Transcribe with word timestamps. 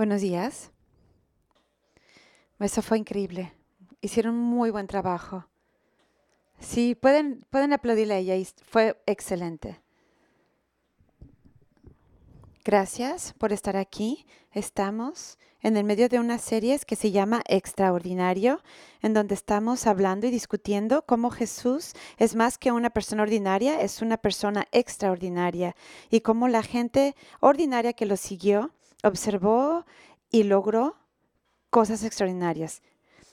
Buenos 0.00 0.22
días. 0.22 0.70
Eso 2.58 2.80
fue 2.80 2.96
increíble. 2.96 3.52
Hicieron 4.00 4.34
muy 4.34 4.70
buen 4.70 4.86
trabajo. 4.86 5.44
Sí, 6.58 6.94
pueden, 6.94 7.44
pueden 7.50 7.74
aplaudirle 7.74 8.14
a 8.14 8.16
ella. 8.16 8.50
Fue 8.64 8.98
excelente. 9.04 9.78
Gracias 12.64 13.34
por 13.34 13.52
estar 13.52 13.76
aquí. 13.76 14.24
Estamos 14.52 15.38
en 15.60 15.76
el 15.76 15.84
medio 15.84 16.08
de 16.08 16.18
una 16.18 16.38
serie 16.38 16.78
que 16.86 16.96
se 16.96 17.10
llama 17.10 17.42
Extraordinario, 17.46 18.62
en 19.02 19.12
donde 19.12 19.34
estamos 19.34 19.86
hablando 19.86 20.26
y 20.26 20.30
discutiendo 20.30 21.04
cómo 21.04 21.28
Jesús 21.28 21.92
es 22.16 22.34
más 22.34 22.56
que 22.56 22.72
una 22.72 22.88
persona 22.88 23.24
ordinaria, 23.24 23.82
es 23.82 24.00
una 24.00 24.16
persona 24.16 24.66
extraordinaria 24.72 25.76
y 26.08 26.22
cómo 26.22 26.48
la 26.48 26.62
gente 26.62 27.14
ordinaria 27.40 27.92
que 27.92 28.06
lo 28.06 28.16
siguió 28.16 28.72
observó 29.02 29.84
y 30.30 30.44
logró 30.44 30.96
cosas 31.70 32.04
extraordinarias. 32.04 32.82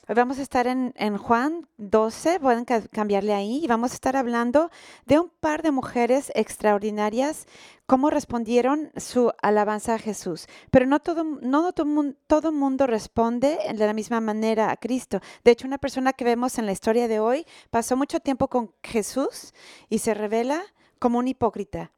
Hoy 0.10 0.16
vamos 0.16 0.40
a 0.40 0.42
estar 0.42 0.68
en, 0.68 1.18
Juan 1.18 1.68
12, 1.76 2.40
pueden 2.40 2.64
cambiarle 2.64 3.34
ahí, 3.34 3.60
y 3.62 3.68
vamos 3.68 3.92
a 3.92 3.96
estar 3.96 4.16
hablando 4.16 4.72
de 5.06 5.20
un 5.20 5.30
par 5.42 5.64
de 5.64 5.72
mujeres 5.72 6.32
extraordinarias, 6.34 7.46
cómo 7.86 8.10
respondieron 8.10 8.90
su 8.96 9.34
alabanza 9.42 9.96
a 9.96 10.00
Jesús. 10.00 10.48
Pero 10.72 10.86
no 10.86 11.02
todo, 11.02 11.26
no 11.26 11.74
todo, 11.74 12.14
todo 12.26 12.54
mundo 12.54 12.88
responde 12.88 13.60
de 13.68 13.86
la 13.86 13.92
misma 13.92 14.22
manera 14.22 14.72
a 14.72 14.78
Cristo. 14.78 15.20
De 15.44 15.52
hecho, 15.52 15.68
una 15.68 15.78
persona 15.78 16.14
que 16.14 16.24
vemos 16.24 16.58
en 16.58 16.68
la 16.68 16.72
historia 16.72 17.10
de 17.10 17.20
hoy 17.20 17.46
pasó 17.70 17.98
mucho 17.98 18.22
tiempo 18.22 18.48
con 18.48 18.72
Jesús 18.84 19.54
y 19.90 20.00
se 20.00 20.14
revela 20.14 20.64
como 21.00 21.20
un 21.20 21.28
hipócrita. 21.28 21.92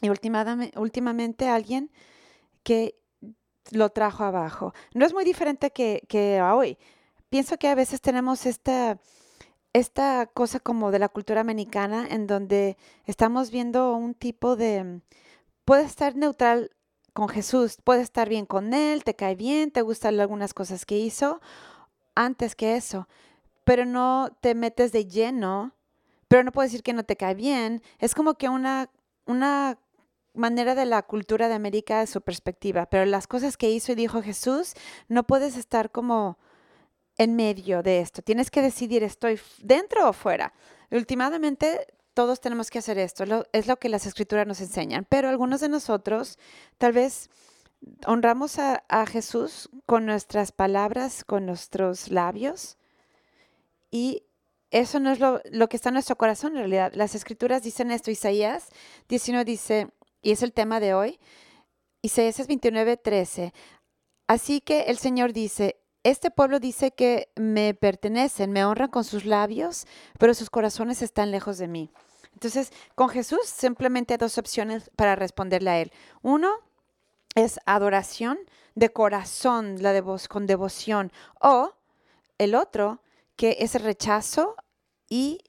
Y 0.00 0.08
últimamente, 0.08 0.78
últimamente 0.78 1.50
alguien 1.50 1.90
que 2.68 3.00
lo 3.70 3.88
trajo 3.88 4.24
abajo. 4.24 4.74
No 4.92 5.06
es 5.06 5.14
muy 5.14 5.24
diferente 5.24 5.70
que, 5.70 6.02
que 6.06 6.42
hoy 6.42 6.76
pienso 7.30 7.56
que 7.56 7.66
a 7.68 7.74
veces 7.74 8.02
tenemos 8.02 8.44
esta, 8.44 8.98
esta 9.72 10.26
cosa 10.26 10.60
como 10.60 10.90
de 10.90 10.98
la 10.98 11.08
cultura 11.08 11.40
americana 11.40 12.06
en 12.10 12.26
donde 12.26 12.76
estamos 13.06 13.50
viendo 13.50 13.94
un 13.94 14.12
tipo 14.12 14.54
de, 14.54 15.00
puede 15.64 15.84
estar 15.84 16.14
neutral 16.14 16.70
con 17.14 17.30
Jesús, 17.30 17.78
puede 17.82 18.02
estar 18.02 18.28
bien 18.28 18.44
con 18.44 18.74
Él, 18.74 19.02
te 19.02 19.14
cae 19.14 19.34
bien, 19.34 19.70
te 19.70 19.80
gustan 19.80 20.20
algunas 20.20 20.52
cosas 20.52 20.84
que 20.84 20.98
hizo, 20.98 21.40
antes 22.14 22.54
que 22.54 22.76
eso, 22.76 23.08
pero 23.64 23.86
no 23.86 24.28
te 24.42 24.54
metes 24.54 24.92
de 24.92 25.06
lleno, 25.06 25.72
pero 26.28 26.44
no 26.44 26.52
puedo 26.52 26.66
decir 26.66 26.82
que 26.82 26.92
no 26.92 27.04
te 27.04 27.16
cae 27.16 27.34
bien, 27.34 27.80
es 27.98 28.14
como 28.14 28.34
que 28.34 28.50
una, 28.50 28.90
una 29.24 29.78
manera 30.38 30.74
de 30.74 30.86
la 30.86 31.02
cultura 31.02 31.48
de 31.48 31.54
América 31.54 32.00
de 32.00 32.06
su 32.06 32.20
perspectiva, 32.20 32.86
pero 32.86 33.04
las 33.04 33.26
cosas 33.26 33.56
que 33.56 33.70
hizo 33.70 33.92
y 33.92 33.96
dijo 33.96 34.22
Jesús, 34.22 34.74
no 35.08 35.24
puedes 35.24 35.56
estar 35.56 35.90
como 35.90 36.38
en 37.18 37.34
medio 37.36 37.82
de 37.82 38.00
esto. 38.00 38.22
Tienes 38.22 38.50
que 38.50 38.62
decidir, 38.62 39.02
¿estoy 39.02 39.38
dentro 39.60 40.08
o 40.08 40.12
fuera? 40.12 40.54
Últimamente, 40.90 41.86
todos 42.14 42.40
tenemos 42.40 42.70
que 42.70 42.78
hacer 42.78 42.98
esto, 42.98 43.24
es 43.52 43.66
lo 43.66 43.76
que 43.76 43.88
las 43.88 44.06
escrituras 44.06 44.46
nos 44.46 44.60
enseñan, 44.60 45.06
pero 45.08 45.28
algunos 45.28 45.60
de 45.60 45.68
nosotros 45.68 46.38
tal 46.78 46.92
vez 46.92 47.28
honramos 48.06 48.58
a, 48.58 49.06
Jesús 49.06 49.68
con 49.86 50.06
nuestras 50.06 50.52
palabras, 50.52 51.24
con 51.24 51.46
nuestros 51.46 52.10
labios, 52.10 52.76
y 53.90 54.24
eso 54.70 55.00
no 55.00 55.10
es 55.10 55.20
lo, 55.20 55.40
lo, 55.50 55.68
que 55.68 55.76
está 55.76 55.90
en 55.90 55.94
nuestro 55.94 56.16
corazón 56.16 56.52
en 56.52 56.58
realidad. 56.58 56.92
Las 56.94 57.14
escrituras 57.14 57.62
dicen 57.62 57.90
esto, 57.90 58.10
Isaías 58.10 58.68
19 59.08 59.44
dice, 59.44 59.88
y 60.22 60.32
es 60.32 60.42
el 60.42 60.52
tema 60.52 60.80
de 60.80 60.94
hoy, 60.94 61.18
Isaías 62.02 62.46
29, 62.46 62.96
13. 62.96 63.52
Así 64.26 64.60
que 64.60 64.82
el 64.82 64.98
Señor 64.98 65.32
dice, 65.32 65.80
este 66.04 66.30
pueblo 66.30 66.60
dice 66.60 66.92
que 66.92 67.30
me 67.36 67.74
pertenecen, 67.74 68.52
me 68.52 68.64
honran 68.64 68.90
con 68.90 69.04
sus 69.04 69.24
labios, 69.24 69.86
pero 70.18 70.34
sus 70.34 70.50
corazones 70.50 71.02
están 71.02 71.30
lejos 71.30 71.58
de 71.58 71.68
mí. 71.68 71.90
Entonces, 72.32 72.72
con 72.94 73.08
Jesús 73.08 73.40
simplemente 73.46 74.14
hay 74.14 74.18
dos 74.18 74.38
opciones 74.38 74.90
para 74.96 75.16
responderle 75.16 75.70
a 75.70 75.80
Él. 75.80 75.92
Uno 76.22 76.50
es 77.34 77.58
adoración 77.66 78.38
de 78.74 78.90
corazón, 78.90 79.82
la 79.82 79.92
de 79.92 80.00
voz, 80.00 80.28
con 80.28 80.46
devoción. 80.46 81.10
O 81.40 81.74
el 82.38 82.54
otro, 82.54 83.02
que 83.34 83.56
es 83.60 83.80
rechazo 83.82 84.54
y, 85.08 85.40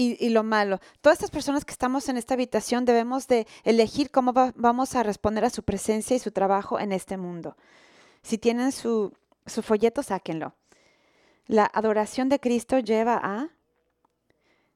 y, 0.00 0.30
lo 0.30 0.42
malo. 0.42 0.80
Todas 1.02 1.18
estas 1.18 1.30
personas 1.30 1.64
que 1.64 1.72
estamos 1.72 2.08
en 2.08 2.16
esta 2.16 2.34
habitación 2.34 2.86
debemos 2.86 3.26
de 3.28 3.46
elegir 3.64 4.10
cómo 4.10 4.32
vamos 4.32 4.94
a 4.94 5.02
responder 5.02 5.44
a 5.44 5.50
su 5.50 5.62
presencia 5.62 6.16
y 6.16 6.18
su 6.18 6.30
trabajo 6.30 6.80
en 6.80 6.92
este 6.92 7.18
mundo. 7.18 7.56
Si 8.22 8.38
tienen 8.38 8.72
su, 8.72 9.12
folleto, 9.46 10.02
sáquenlo. 10.02 10.54
La 11.46 11.70
adoración 11.72 12.28
de 12.30 12.40
Cristo 12.40 12.78
lleva 12.78 13.20
a 13.22 13.48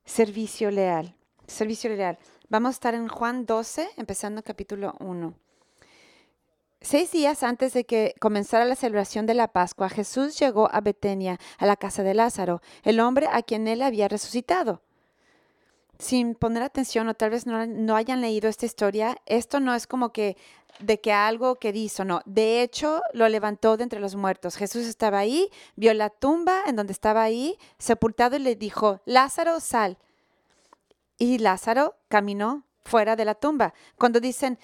servicio 0.05 0.71
leal. 0.71 1.17
Servicio 1.47 1.89
leal. 1.91 2.19
Vamos 2.51 2.69
a 2.69 2.73
estar 2.73 2.95
en 2.95 3.09
Juan 3.09 3.47
12, 3.47 3.89
empezando 3.97 4.43
capítulo 4.43 4.95
1. 5.01 5.35
Seis 6.83 7.13
días 7.13 7.43
antes 7.43 7.73
de 7.73 7.85
que 7.85 8.15
comenzara 8.21 8.67
la 8.67 8.77
celebración 8.77 9.25
de 9.25 9.33
la 9.33 9.49
Pascua, 9.49 9.89
Jesús 9.89 10.39
llegó 10.39 10.69
a 10.71 10.83
Betania, 10.83 11.39
a 11.57 11.65
la 11.65 11.77
casa 11.77 12.03
de 12.03 12.13
Lázaro, 12.13 12.61
el 12.83 13.01
hombre 13.01 13.27
a 13.33 13.41
quien 13.41 13.69
él 13.69 13.81
había 13.81 14.07
resucitado. 14.07 14.83
Sin 15.99 16.35
poner 16.35 16.63
atención 16.63 17.09
o 17.09 17.15
tal 17.15 17.31
vez 17.31 17.47
no, 17.47 17.67
no 17.67 17.97
hayan 17.97 18.21
leído 18.21 18.49
esta 18.49 18.67
historia, 18.67 19.17
esto 19.27 19.61
no 19.61 19.75
es 19.75 19.87
como 19.87 20.13
que 20.13 20.37
de 20.81 21.01
que 21.01 21.13
algo 21.13 21.57
que 21.57 21.71
hizo, 21.71 22.05
no. 22.05 22.21
De 22.25 22.63
hecho, 22.63 23.03
lo 23.13 23.29
levantó 23.29 23.77
de 23.77 23.85
entre 23.85 24.01
los 24.01 24.17
muertos. 24.17 24.57
Jesús 24.57 24.87
estaba 24.87 25.19
ahí, 25.19 25.51
vio 25.77 25.95
la 25.95 26.11
tumba 26.11 26.63
en 26.67 26.77
donde 26.77 26.93
estaba 26.93 27.23
ahí, 27.23 27.59
sepultado, 27.79 28.37
y 28.37 28.41
le 28.41 28.57
dijo, 28.57 29.01
Lázaro, 29.05 29.61
sal. 29.61 29.99
Y 31.17 31.39
Lázaro 31.39 31.95
caminó 32.09 32.65
fuera 32.83 33.17
de 33.17 33.25
la 33.25 33.35
tumba. 33.35 33.73
Cuando 33.97 34.21
dicen, 34.21 34.59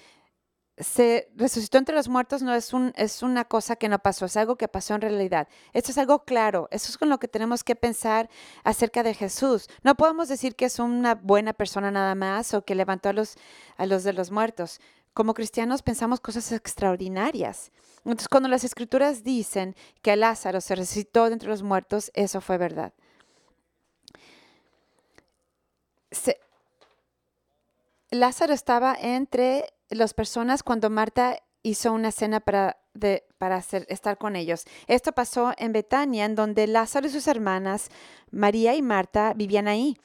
se 0.81 1.29
resucitó 1.35 1.77
entre 1.77 1.95
los 1.95 2.09
muertos, 2.09 2.41
no 2.41 2.53
es, 2.53 2.73
un, 2.73 2.93
es 2.95 3.23
una 3.23 3.45
cosa 3.45 3.75
que 3.75 3.89
no 3.89 3.99
pasó, 3.99 4.25
es 4.25 4.37
algo 4.37 4.55
que 4.55 4.67
pasó 4.67 4.95
en 4.95 5.01
realidad. 5.01 5.47
Esto 5.73 5.91
es 5.91 5.97
algo 5.97 6.25
claro, 6.25 6.67
eso 6.71 6.91
es 6.91 6.97
con 6.97 7.09
lo 7.09 7.19
que 7.19 7.27
tenemos 7.27 7.63
que 7.63 7.75
pensar 7.75 8.29
acerca 8.63 9.03
de 9.03 9.13
Jesús. 9.13 9.69
No 9.83 9.95
podemos 9.95 10.27
decir 10.27 10.55
que 10.55 10.65
es 10.65 10.79
una 10.79 11.15
buena 11.15 11.53
persona 11.53 11.91
nada 11.91 12.15
más 12.15 12.53
o 12.53 12.63
que 12.63 12.75
levantó 12.75 13.09
a 13.09 13.13
los, 13.13 13.35
a 13.77 13.85
los 13.85 14.03
de 14.03 14.13
los 14.13 14.31
muertos 14.31 14.79
como 15.13 15.33
cristianos 15.33 15.81
pensamos 15.81 16.19
cosas 16.19 16.51
extraordinarias. 16.51 17.71
Entonces, 17.97 18.27
cuando 18.27 18.49
las 18.49 18.63
escrituras 18.63 19.23
dicen 19.23 19.75
que 20.01 20.15
Lázaro 20.15 20.61
se 20.61 20.75
resucitó 20.75 21.27
entre 21.27 21.49
los 21.49 21.63
muertos, 21.63 22.11
eso 22.13 22.41
fue 22.41 22.57
verdad. 22.57 22.93
Lázaro 28.09 28.53
estaba 28.53 28.95
entre 28.99 29.65
las 29.91 30.13
personas 30.13 30.63
cuando 30.63 30.89
Marta 30.89 31.37
hizo 31.63 31.93
una 31.93 32.11
cena 32.11 32.39
para, 32.39 32.77
para 33.37 33.57
estar 33.59 34.17
con 34.17 34.35
ellos. 34.35 34.65
Esto 34.87 35.11
pasó 35.11 35.53
en 35.57 35.73
Betania, 35.73 36.25
en 36.25 36.35
donde 36.35 36.67
Lázaro 36.67 37.07
y 37.07 37.11
sus 37.11 37.27
hermanas, 37.27 37.89
María 38.31 38.75
y 38.75 38.81
Marta, 38.81 39.33
vivían 39.35 39.67
ahí 39.67 39.97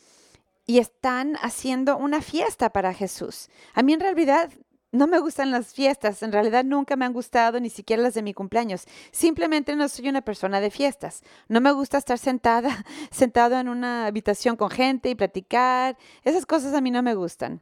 y 0.67 0.79
están 0.79 1.37
haciendo 1.41 1.97
una 1.97 2.21
fiesta 2.21 2.71
para 2.71 2.93
Jesús. 2.93 3.49
A 3.75 3.83
mí 3.83 3.93
en 3.93 4.01
realidad 4.01 4.51
no 4.93 5.07
me 5.07 5.19
gustan 5.19 5.51
las 5.51 5.75
fiestas, 5.75 6.23
en 6.23 6.33
realidad 6.33 6.65
nunca 6.65 6.97
me 6.97 7.05
han 7.05 7.13
gustado 7.13 7.61
ni 7.61 7.71
siquiera 7.71 8.03
las 8.03 8.15
de 8.15 8.23
mi 8.23 8.35
cumpleaños. 8.35 8.85
Simplemente 9.13 9.77
no 9.77 9.89
soy 9.89 10.09
una 10.09 10.23
persona 10.23 10.61
de 10.61 10.71
fiestas. 10.71 11.23
No 11.49 11.61
me 11.61 11.73
gusta 11.73 11.99
estar 11.99 12.19
sentada, 12.19 12.85
sentado 13.11 13.59
en 13.59 13.69
una 13.69 14.07
habitación 14.07 14.57
con 14.57 14.71
gente 14.71 15.11
y 15.11 15.15
platicar. 15.15 15.97
Esas 16.25 16.47
cosas 16.47 16.75
a 16.75 16.81
mí 16.81 16.91
no 16.91 17.03
me 17.03 17.15
gustan. 17.15 17.61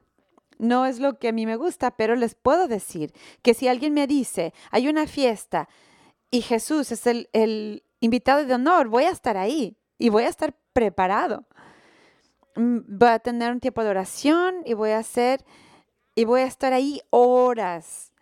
No 0.59 0.87
es 0.87 1.00
lo 1.00 1.19
que 1.19 1.28
a 1.28 1.32
mí 1.32 1.47
me 1.47 1.56
gusta, 1.56 1.91
pero 1.92 2.16
les 2.16 2.34
puedo 2.34 2.69
decir 2.69 3.12
que 3.42 3.54
si 3.54 3.68
alguien 3.68 3.95
me 3.95 4.06
dice, 4.06 4.53
hay 4.71 4.89
una 4.89 5.06
fiesta 5.06 5.68
y 6.30 6.42
Jesús 6.42 6.92
es 6.92 7.06
el, 7.06 7.28
el 7.33 7.84
invitado 8.01 8.45
de 8.45 8.54
honor, 8.54 8.89
voy 8.89 9.04
a 9.04 9.10
estar 9.10 9.36
ahí 9.36 9.77
y 9.98 10.09
voy 10.09 10.24
a 10.24 10.28
estar 10.28 10.54
preparado. 10.72 11.45
Mm, 12.56 12.78
voy 12.86 13.09
a 13.09 13.18
tener 13.18 13.51
un 13.53 13.60
tiempo 13.60 13.83
de 13.83 13.91
oración 13.91 14.62
y 14.65 14.74
voy 14.74 14.91
a 14.91 14.98
hacer 14.98 15.45
y 16.15 16.24
voy 16.24 16.42
a 16.42 16.47
estar 16.47 16.72
ahí 16.72 17.01
horas. 17.10 18.12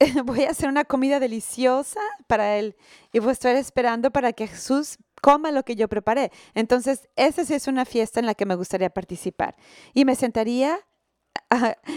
voy 0.24 0.44
a 0.44 0.50
hacer 0.50 0.68
una 0.68 0.84
comida 0.84 1.18
deliciosa 1.18 2.00
para 2.26 2.56
él 2.56 2.76
y 3.12 3.18
voy 3.18 3.30
a 3.30 3.32
estar 3.32 3.56
esperando 3.56 4.10
para 4.10 4.32
que 4.32 4.46
Jesús 4.46 4.98
coma 5.20 5.50
lo 5.50 5.64
que 5.64 5.74
yo 5.74 5.88
preparé. 5.88 6.30
Entonces, 6.54 7.08
esa 7.16 7.44
sí 7.44 7.54
es 7.54 7.66
una 7.66 7.84
fiesta 7.84 8.20
en 8.20 8.26
la 8.26 8.34
que 8.34 8.46
me 8.46 8.54
gustaría 8.54 8.90
participar. 8.90 9.56
Y 9.94 10.04
me 10.04 10.14
sentaría 10.14 10.78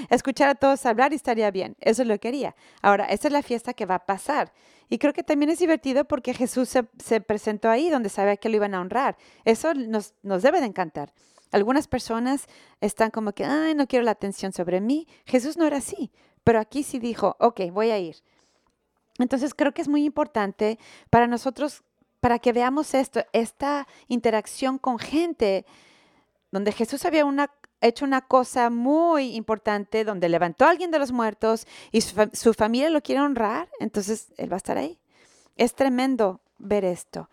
escuchar 0.09 0.49
a 0.49 0.55
todos 0.55 0.85
hablar 0.85 1.13
y 1.13 1.15
estaría 1.15 1.51
bien. 1.51 1.75
Eso 1.79 2.01
es 2.01 2.07
lo 2.07 2.15
que 2.15 2.19
quería. 2.19 2.55
Ahora, 2.81 3.05
esa 3.05 3.27
es 3.27 3.33
la 3.33 3.41
fiesta 3.41 3.73
que 3.73 3.85
va 3.85 3.95
a 3.95 4.05
pasar. 4.05 4.51
Y 4.89 4.97
creo 4.97 5.13
que 5.13 5.23
también 5.23 5.49
es 5.49 5.59
divertido 5.59 6.03
porque 6.05 6.33
Jesús 6.33 6.67
se, 6.67 7.21
presentó 7.21 7.69
ahí 7.69 7.89
donde 7.89 8.09
sabía 8.09 8.35
que 8.35 8.49
lo 8.49 8.57
iban 8.57 8.75
a 8.75 8.81
honrar. 8.81 9.17
Eso 9.45 9.73
nos, 9.73 10.13
debe 10.21 10.59
de 10.59 10.65
encantar. 10.65 11.13
Algunas 11.51 11.87
personas 11.87 12.47
están 12.81 13.09
como 13.09 13.31
que, 13.31 13.45
no 13.75 13.87
quiero 13.87 14.03
la 14.03 14.11
atención 14.11 14.51
sobre 14.51 14.81
mí. 14.81 15.07
Jesús 15.25 15.55
no 15.55 15.65
era 15.65 15.77
así, 15.77 16.11
pero 16.43 16.59
aquí 16.59 16.83
sí 16.83 16.99
dijo, 16.99 17.37
ok, 17.39 17.61
voy 17.71 17.91
a 17.91 17.99
ir. 17.99 18.17
Entonces 19.17 19.53
creo 19.53 19.73
que 19.73 19.81
es 19.81 19.87
muy 19.87 20.03
importante 20.03 20.77
para 21.09 21.25
nosotros, 21.25 21.83
para 22.19 22.39
que 22.39 22.51
veamos 22.51 22.93
esto, 22.93 23.23
esta 23.31 23.87
interacción 24.09 24.77
con 24.77 24.99
gente, 24.99 25.65
donde 26.51 26.73
Jesús 26.73 27.05
había 27.05 27.23
una, 27.23 27.49
hecho 27.87 28.05
una 28.05 28.21
cosa 28.21 28.69
muy 28.69 29.35
importante, 29.35 30.03
donde 30.03 30.29
levantó 30.29 30.65
a 30.65 30.69
alguien 30.69 30.91
de 30.91 30.99
los 30.99 31.11
muertos 31.11 31.67
y 31.91 32.01
su, 32.01 32.53
familia 32.53 32.89
lo 32.89 33.01
quiere 33.01 33.21
honrar, 33.21 33.69
entonces 33.79 34.31
Él 34.37 34.51
va 34.51 34.55
a 34.55 34.57
estar 34.57 34.77
ahí. 34.77 34.99
Es 35.57 35.75
tremendo 35.75 36.41
ver 36.57 36.85
esto. 36.85 37.29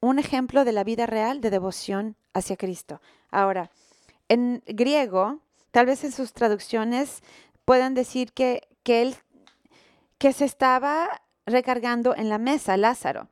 Un 0.00 0.18
ejemplo 0.18 0.64
de 0.64 0.72
la 0.72 0.84
vida 0.84 1.06
real 1.06 1.40
de 1.40 1.50
devoción 1.50 2.16
hacia 2.32 2.56
Cristo. 2.56 3.00
Ahora, 3.30 3.70
en 4.28 4.62
griego, 4.66 5.40
tal 5.70 5.86
vez 5.86 6.04
en 6.04 6.12
sus 6.12 6.32
traducciones 6.32 7.22
puedan 7.64 7.94
decir 7.94 8.32
que, 8.32 8.68
que 8.82 9.02
él 9.02 9.16
que 10.22 10.32
se 10.32 10.44
estaba 10.44 11.20
recargando 11.46 12.14
en 12.14 12.28
la 12.28 12.38
mesa, 12.38 12.76
Lázaro. 12.76 13.28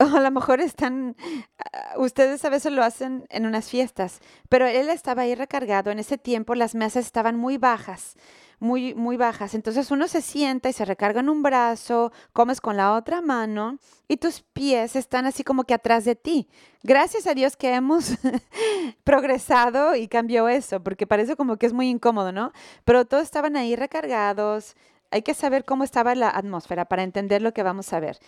O 0.12 0.16
a 0.16 0.20
lo 0.20 0.30
mejor 0.30 0.60
están, 0.60 1.14
ah, 1.58 1.94
ustedes 1.98 2.42
a 2.46 2.48
veces 2.48 2.72
lo 2.72 2.82
hacen 2.82 3.26
en 3.28 3.44
unas 3.44 3.68
fiestas, 3.68 4.20
pero 4.48 4.66
él 4.66 4.88
estaba 4.88 5.22
ahí 5.22 5.34
recargado. 5.34 5.90
En 5.90 5.98
ese 5.98 6.16
tiempo 6.16 6.54
las 6.54 6.74
mesas 6.74 7.04
estaban 7.04 7.36
muy 7.36 7.58
bajas, 7.58 8.16
muy, 8.60 8.94
muy 8.94 9.18
bajas. 9.18 9.52
Entonces 9.54 9.90
uno 9.90 10.08
se 10.08 10.22
sienta 10.22 10.70
y 10.70 10.72
se 10.72 10.86
recarga 10.86 11.20
en 11.20 11.28
un 11.28 11.42
brazo, 11.42 12.12
comes 12.32 12.62
con 12.62 12.78
la 12.78 12.94
otra 12.94 13.20
mano 13.20 13.78
y 14.08 14.16
tus 14.16 14.40
pies 14.40 14.96
están 14.96 15.26
así 15.26 15.44
como 15.44 15.64
que 15.64 15.74
atrás 15.74 16.06
de 16.06 16.16
ti. 16.16 16.48
Gracias 16.82 17.26
a 17.26 17.34
Dios 17.34 17.58
que 17.58 17.74
hemos 17.74 18.12
progresado 19.04 19.96
y 19.96 20.08
cambió 20.08 20.48
eso, 20.48 20.82
porque 20.82 21.06
parece 21.06 21.36
como 21.36 21.58
que 21.58 21.66
es 21.66 21.74
muy 21.74 21.90
incómodo, 21.90 22.32
¿no? 22.32 22.52
Pero 22.84 23.04
todos 23.04 23.24
estaban 23.24 23.54
ahí 23.54 23.76
recargados. 23.76 24.76
Hay 25.10 25.20
que 25.20 25.34
saber 25.34 25.66
cómo 25.66 25.84
estaba 25.84 26.14
la 26.14 26.30
atmósfera 26.30 26.86
para 26.86 27.02
entender 27.02 27.42
lo 27.42 27.52
que 27.52 27.62
vamos 27.62 27.92
a 27.92 28.00
ver. 28.00 28.18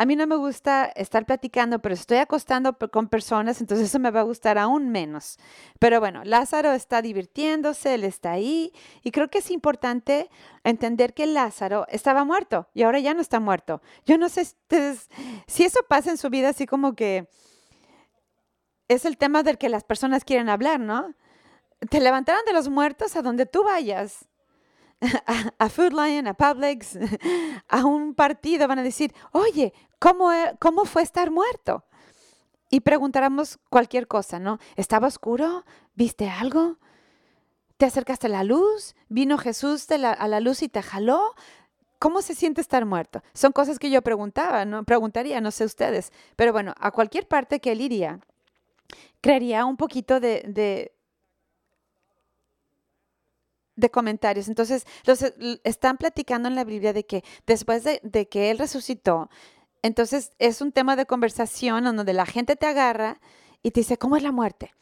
A 0.00 0.06
mí 0.06 0.16
no 0.16 0.26
me 0.26 0.36
gusta 0.36 0.86
estar 0.86 1.26
platicando, 1.26 1.80
pero 1.80 1.94
estoy 1.94 2.16
acostando 2.16 2.78
con 2.90 3.08
personas, 3.08 3.60
entonces 3.60 3.88
eso 3.88 3.98
me 3.98 4.10
va 4.10 4.20
a 4.20 4.22
gustar 4.22 4.56
aún 4.56 4.88
menos. 4.88 5.36
Pero 5.78 6.00
bueno, 6.00 6.24
Lázaro 6.24 6.72
está 6.72 7.02
divirtiéndose, 7.02 7.92
él 7.92 8.04
está 8.04 8.32
ahí 8.32 8.72
y 9.02 9.10
creo 9.10 9.28
que 9.28 9.40
es 9.40 9.50
importante 9.50 10.30
entender 10.64 11.12
que 11.12 11.26
Lázaro 11.26 11.84
estaba 11.90 12.24
muerto 12.24 12.66
y 12.72 12.84
ahora 12.84 12.98
ya 12.98 13.12
no 13.12 13.20
está 13.20 13.40
muerto. 13.40 13.82
Yo 14.06 14.16
no 14.16 14.30
sé 14.30 14.46
si 15.46 15.64
eso 15.64 15.80
pasa 15.86 16.08
en 16.08 16.16
su 16.16 16.30
vida 16.30 16.48
así 16.48 16.64
como 16.64 16.94
que 16.94 17.28
es 18.88 19.04
el 19.04 19.18
tema 19.18 19.42
del 19.42 19.58
que 19.58 19.68
las 19.68 19.84
personas 19.84 20.24
quieren 20.24 20.48
hablar, 20.48 20.80
¿no? 20.80 21.14
Te 21.90 22.00
levantaron 22.00 22.46
de 22.46 22.54
los 22.54 22.70
muertos 22.70 23.16
a 23.16 23.22
donde 23.22 23.44
tú 23.44 23.64
vayas 23.64 24.29
a, 25.58 25.68
Food 25.68 25.92
Lion, 25.92 26.26
a 26.26 26.34
Publix, 26.34 26.98
a 27.68 27.84
un 27.84 28.14
partido, 28.14 28.68
van 28.68 28.78
a 28.78 28.82
decir, 28.82 29.14
oye, 29.32 29.72
¿cómo, 29.98 30.32
e, 30.32 30.56
¿cómo 30.58 30.84
fue 30.84 31.02
estar 31.02 31.30
muerto? 31.30 31.84
Y 32.70 32.80
preguntáramos 32.80 33.58
cualquier 33.68 34.06
cosa, 34.06 34.38
¿no? 34.38 34.58
¿Estaba 34.76 35.08
oscuro? 35.08 35.64
¿Viste 35.94 36.28
algo? 36.28 36.78
¿Te 37.78 37.86
acercaste 37.86 38.26
a 38.26 38.30
la 38.30 38.44
luz? 38.44 38.94
¿Vino 39.08 39.38
Jesús 39.38 39.90
a 39.90 40.28
la 40.28 40.40
luz 40.40 40.62
y 40.62 40.68
te 40.68 40.82
jaló? 40.82 41.34
¿Cómo 41.98 42.22
se 42.22 42.34
siente 42.34 42.60
estar 42.60 42.84
muerto? 42.86 43.22
Son 43.34 43.52
cosas 43.52 43.78
que 43.78 43.90
yo 43.90 44.02
preguntaba, 44.02 44.64
¿no? 44.64 44.84
Preguntaría, 44.84 45.40
no 45.40 45.50
sé 45.50 45.64
ustedes. 45.64 46.12
Pero 46.36 46.52
bueno, 46.52 46.74
a 46.78 46.90
cualquier 46.92 47.26
parte 47.26 47.60
que 47.60 47.72
él 47.72 47.80
iría, 47.80 48.20
crearía 49.20 49.64
un 49.64 49.76
poquito 49.76 50.20
de 50.20 50.44
de 50.46 50.92
comentarios. 53.88 54.48
Entonces, 54.48 54.84
los, 55.06 55.22
eh, 55.22 55.34
están 55.64 55.96
platicando 55.96 56.48
en 56.48 56.54
la 56.54 56.64
Biblia 56.64 56.92
de 56.92 57.06
que 57.06 57.24
después 57.46 57.84
de, 57.84 58.28
que 58.28 58.50
Él 58.50 58.58
resucitó, 58.58 59.30
entonces 59.82 60.32
es 60.38 60.60
un 60.60 60.72
tema 60.72 60.96
de 60.96 61.06
conversación 61.06 61.84
donde 61.84 62.12
la 62.12 62.26
gente 62.26 62.56
te 62.56 62.66
agarra 62.66 63.20
y 63.62 63.70
te 63.70 63.80
dice, 63.80 63.96
¿cómo 63.96 64.16
es 64.16 64.22
la 64.22 64.32
muerte? 64.32 64.74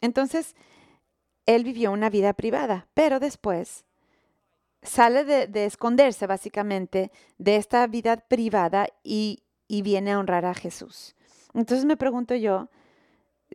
Entonces, 0.00 0.54
Él 1.46 1.64
vivió 1.64 1.90
una 1.90 2.10
vida 2.10 2.34
privada, 2.34 2.86
pero 2.94 3.18
después 3.18 3.84
sale 4.82 5.24
de, 5.24 5.64
esconderse 5.64 6.26
básicamente 6.26 7.10
de 7.38 7.56
esta 7.56 7.86
vida 7.86 8.16
privada 8.16 8.86
y, 9.02 9.42
y 9.66 9.82
viene 9.82 10.12
a 10.12 10.18
honrar 10.18 10.44
a 10.44 10.54
Jesús. 10.54 11.16
Entonces 11.54 11.84
me 11.84 11.96
pregunto 11.96 12.34
yo, 12.34 12.68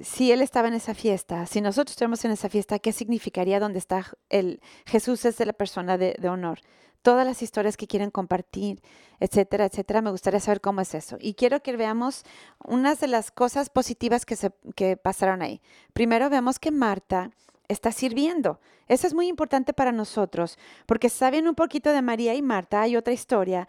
si 0.01 0.31
él 0.31 0.41
estaba 0.41 0.67
en 0.67 0.73
esa 0.73 0.93
fiesta, 0.93 1.45
si 1.45 1.61
nosotros 1.61 1.91
estamos 1.91 2.23
en 2.25 2.31
esa 2.31 2.49
fiesta, 2.49 2.79
¿qué 2.79 2.91
significaría 2.91 3.59
donde 3.59 3.79
está 3.79 4.05
el 4.29 4.61
Jesús 4.85 5.25
es 5.25 5.37
de 5.37 5.45
la 5.45 5.53
persona 5.53 5.97
de, 5.97 6.17
honor? 6.29 6.59
Todas 7.01 7.25
las 7.25 7.41
historias 7.41 7.77
que 7.77 7.87
quieren 7.87 8.09
compartir, 8.09 8.81
etcétera, 9.19 9.65
etcétera. 9.65 10.01
Me 10.01 10.09
gustaría 10.09 10.39
saber 10.39 10.59
cómo 10.59 10.81
es 10.81 10.95
eso. 10.95 11.17
Y 11.19 11.35
quiero 11.35 11.61
que 11.61 11.77
veamos 11.77 12.23
unas 12.65 12.99
de 12.99 13.07
las 13.07 13.31
cosas 13.31 13.69
positivas 13.69 14.25
que, 14.25 14.35
se, 14.35 14.51
que 14.75 14.97
pasaron 14.97 15.41
ahí. 15.43 15.61
Primero 15.93 16.29
vemos 16.29 16.57
que 16.57 16.71
Marta 16.71 17.29
está 17.67 17.91
sirviendo. 17.91 18.59
Eso 18.87 19.05
es 19.07 19.13
muy 19.13 19.27
importante 19.27 19.71
para 19.71 19.91
nosotros, 19.91 20.57
porque 20.87 21.09
saben 21.09 21.47
un 21.47 21.55
poquito 21.55 21.91
de 21.91 22.01
María 22.01 22.33
y 22.33 22.41
Marta, 22.41 22.81
hay 22.81 22.95
otra 22.95 23.13
historia 23.13 23.67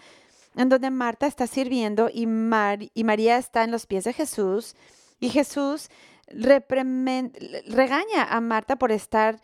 en 0.56 0.69
donde 0.70 0.90
Marta 0.90 1.26
está 1.26 1.46
sirviendo 1.46 2.08
y, 2.12 2.22
y 2.22 3.05
María 3.05 3.37
está 3.37 3.64
en 3.64 3.70
los 3.70 3.87
pies 3.87 4.05
de 4.05 4.12
Jesús. 4.12 4.75
Y 5.20 5.31
Jesús 5.31 5.88
regaña 6.28 8.25
a 8.28 8.40
Marta 8.40 8.76
por 8.76 8.93
estar 8.93 9.40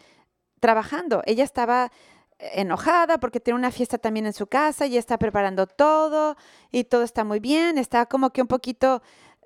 trabajando. 0.61 1.23
Ella 1.27 1.45
estaba 1.45 1.91
enojada 2.39 3.19
porque 3.19 3.41
tiene 3.41 3.59
una 3.59 3.71
fiesta 3.71 3.99
también 3.99 4.27
en 4.27 4.33
su 4.33 4.47
casa 4.49 4.87
y 4.87 4.97
está 4.97 5.19
preparando 5.19 5.67
todo 5.67 6.37
y 6.71 6.85
todo 6.85 7.03
está 7.03 7.25
muy 7.25 7.41
bien. 7.41 7.79
Está 7.79 8.07
como 8.07 8.31
que 8.31 8.43
un 8.43 8.49
poquito 8.49 9.03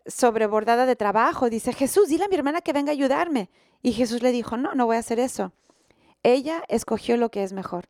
sobrebordada 0.06 0.86
de 0.86 0.96
trabajo. 0.96 1.50
Dice, 1.50 1.72
Jesús, 1.72 2.08
dile 2.08 2.24
a 2.24 2.28
mi 2.28 2.36
hermana 2.36 2.60
que 2.60 2.72
venga 2.72 2.90
a 2.90 2.94
ayudarme. 2.94 3.50
Y 3.82 3.92
Jesús 3.92 4.22
le 4.22 4.32
dijo, 4.32 4.56
no, 4.56 4.74
no 4.74 4.86
voy 4.86 4.96
a 4.96 5.00
hacer 5.00 5.18
eso. 5.18 5.52
Ella 6.22 6.64
escogió 6.68 7.16
lo 7.16 7.30
que 7.30 7.42
es 7.42 7.52
mejor. 7.52 7.86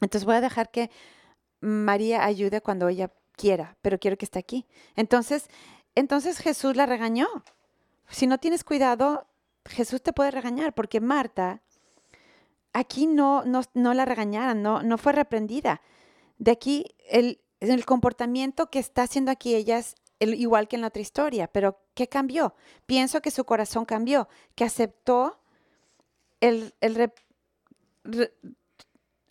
Entonces 0.00 0.24
voy 0.24 0.36
a 0.36 0.40
dejar 0.40 0.70
que 0.70 0.90
María 1.60 2.24
ayude 2.24 2.60
cuando 2.60 2.88
ella 2.88 3.12
quiera, 3.32 3.76
pero 3.82 3.98
quiero 3.98 4.16
que 4.16 4.24
esté 4.24 4.38
aquí. 4.38 4.66
Entonces, 4.94 5.48
entonces 5.94 6.38
Jesús 6.38 6.76
la 6.76 6.86
regañó 6.86 7.28
si 8.08 8.26
no 8.26 8.38
tienes 8.38 8.64
cuidado, 8.64 9.26
Jesús 9.64 10.02
te 10.02 10.12
puede 10.12 10.30
regañar, 10.30 10.74
porque 10.74 11.00
Marta 11.00 11.62
aquí 12.72 13.06
no, 13.06 13.42
no, 13.44 13.94
la 13.94 14.04
regañaron, 14.04 14.62
no, 14.62 14.82
no 14.82 14.98
fue 14.98 15.12
reprendida. 15.12 15.80
De 16.38 16.50
aquí, 16.50 16.94
el, 17.08 17.40
el 17.60 17.84
comportamiento 17.86 18.68
que 18.68 18.78
está 18.78 19.02
haciendo 19.02 19.30
aquí 19.30 19.54
ella 19.54 19.78
es 19.78 19.94
igual 20.20 20.68
que 20.68 20.76
en 20.76 20.82
la 20.82 20.88
otra 20.88 21.02
historia, 21.02 21.46
pero 21.48 21.78
¿qué 21.94 22.08
cambió? 22.08 22.54
Pienso 22.86 23.20
que 23.20 23.30
su 23.30 23.44
corazón 23.44 23.84
cambió, 23.84 24.28
que 24.54 24.64
aceptó 24.64 25.40
el, 26.40 26.74
el 26.80 27.12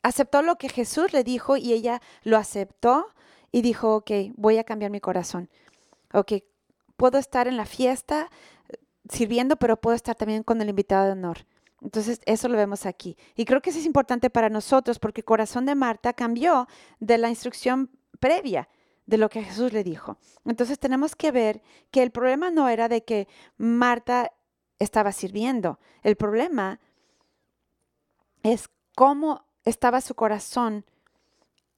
aceptó 0.03 0.41
lo 0.41 0.57
que 0.57 0.69
Jesús 0.69 1.13
le 1.13 1.23
dijo 1.23 1.57
y 1.57 1.73
ella 1.73 2.01
lo 2.23 2.37
aceptó 2.37 3.07
y 3.51 3.61
dijo, 3.61 3.95
ok, 3.95 4.11
voy 4.35 4.57
a 4.57 4.63
cambiar 4.63 4.91
mi 4.91 4.99
corazón. 4.99 5.49
Ok, 6.13 6.33
puedo 6.95 7.17
estar 7.17 7.47
en 7.47 7.57
la 7.57 7.65
fiesta 7.65 8.29
sirviendo, 9.09 9.55
pero 9.55 9.79
puedo 9.79 9.95
estar 9.95 10.15
también 10.15 10.43
con 10.43 10.61
el 10.61 10.69
invitado 10.69 11.05
de 11.05 11.11
honor. 11.11 11.45
Entonces, 11.81 12.19
eso 12.25 12.47
lo 12.47 12.57
vemos 12.57 12.85
aquí. 12.85 13.17
Y 13.35 13.45
creo 13.45 13.61
que 13.61 13.69
eso 13.69 13.79
es 13.79 13.85
importante 13.85 14.29
para 14.29 14.49
nosotros 14.49 14.99
porque 14.99 15.21
el 15.21 15.25
corazón 15.25 15.65
de 15.65 15.75
Marta 15.75 16.13
cambió 16.13 16.67
de 16.99 17.17
la 17.17 17.29
instrucción 17.29 17.91
previa 18.19 18.67
de 19.05 19.17
lo 19.17 19.29
que 19.29 19.43
Jesús 19.43 19.71
le 19.71 19.83
dijo. 19.83 20.17
Entonces, 20.45 20.79
tenemos 20.79 21.15
que 21.15 21.31
ver 21.31 21.61
que 21.91 22.01
el 22.01 22.11
problema 22.11 22.49
no 22.49 22.69
era 22.69 22.87
de 22.87 23.03
que 23.03 23.27
Marta 23.57 24.31
estaba 24.79 25.11
sirviendo. 25.11 25.79
El 26.01 26.15
problema 26.15 26.79
es 28.41 28.69
cómo 28.95 29.45
estaba 29.63 30.01
su 30.01 30.15
corazón. 30.15 30.85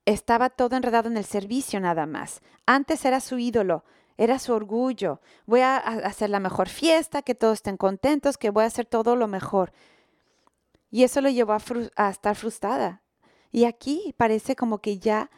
Estaba 0.06 0.50
todo 0.50 0.78
enredado 0.78 1.10
en 1.10 1.18
el 1.18 1.26
servicio 1.26 1.80
nada 1.82 2.06
más. 2.06 2.42
Antes 2.66 3.04
era 3.04 3.20
su 3.20 3.38
ídolo, 3.40 3.84
era 4.18 4.40
su 4.40 4.54
orgullo. 4.54 5.22
Voy 5.46 5.62
a 5.62 5.78
hacer 5.78 6.30
la 6.30 6.40
mejor 6.40 6.70
fiesta, 6.70 7.22
que 7.22 7.36
todos 7.36 7.56
estén 7.56 7.78
contentos, 7.78 8.38
que 8.38 8.50
voy 8.50 8.64
a 8.64 8.68
hacer 8.68 8.86
todo 8.86 9.16
lo 9.16 9.28
mejor. 9.28 9.72
Y 10.90 11.04
eso 11.04 11.22
lo 11.22 11.30
llevó 11.30 11.54
a, 11.54 12.10
estar 12.10 12.36
frustrada. 12.36 13.02
Y 13.52 13.66
aquí 13.66 14.14
parece 14.18 14.56
como 14.56 14.80
que 14.80 15.00
ya 15.00 15.30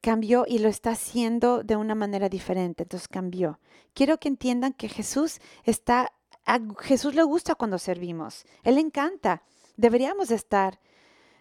cambió 0.00 0.44
y 0.46 0.58
lo 0.58 0.68
está 0.68 0.92
haciendo 0.92 1.62
de 1.62 1.76
una 1.76 1.94
manera 1.94 2.28
diferente. 2.28 2.84
Entonces 2.84 3.08
cambió. 3.08 3.58
Quiero 3.94 4.18
que 4.18 4.28
entiendan 4.28 4.72
que 4.72 4.88
Jesús 4.88 5.40
está, 5.64 6.12
a 6.44 6.60
Jesús 6.80 7.14
le 7.14 7.22
gusta 7.22 7.54
cuando 7.54 7.78
servimos. 7.78 8.44
Él 8.62 8.78
encanta. 8.78 9.42
Deberíamos 9.76 10.30
estar 10.30 10.80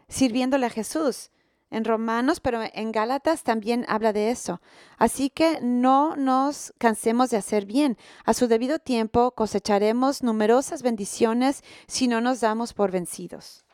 sirviéndole 0.07 0.65
a 0.65 0.71
Jesús. 0.71 1.31
En 1.69 1.83
Romanos, 1.83 2.39
pero 2.39 2.61
en 2.73 2.91
Gálatas 2.91 3.43
también 3.43 3.85
habla 3.87 4.13
de 4.13 4.31
eso. 4.31 4.61
Así 4.97 5.29
que 5.29 5.59
no 5.61 6.15
nos 6.15 6.73
cansemos 6.77 7.29
de 7.29 7.37
hacer 7.37 7.65
bien. 7.65 7.97
A 8.25 8.33
su 8.33 8.47
debido 8.47 8.79
tiempo 8.79 9.31
cosecharemos 9.31 10.23
numerosas 10.23 10.81
bendiciones 10.81 11.63
si 11.87 12.07
no 12.07 12.21
nos 12.21 12.39
damos 12.39 12.73
por 12.73 12.91
vencidos. 12.91 13.65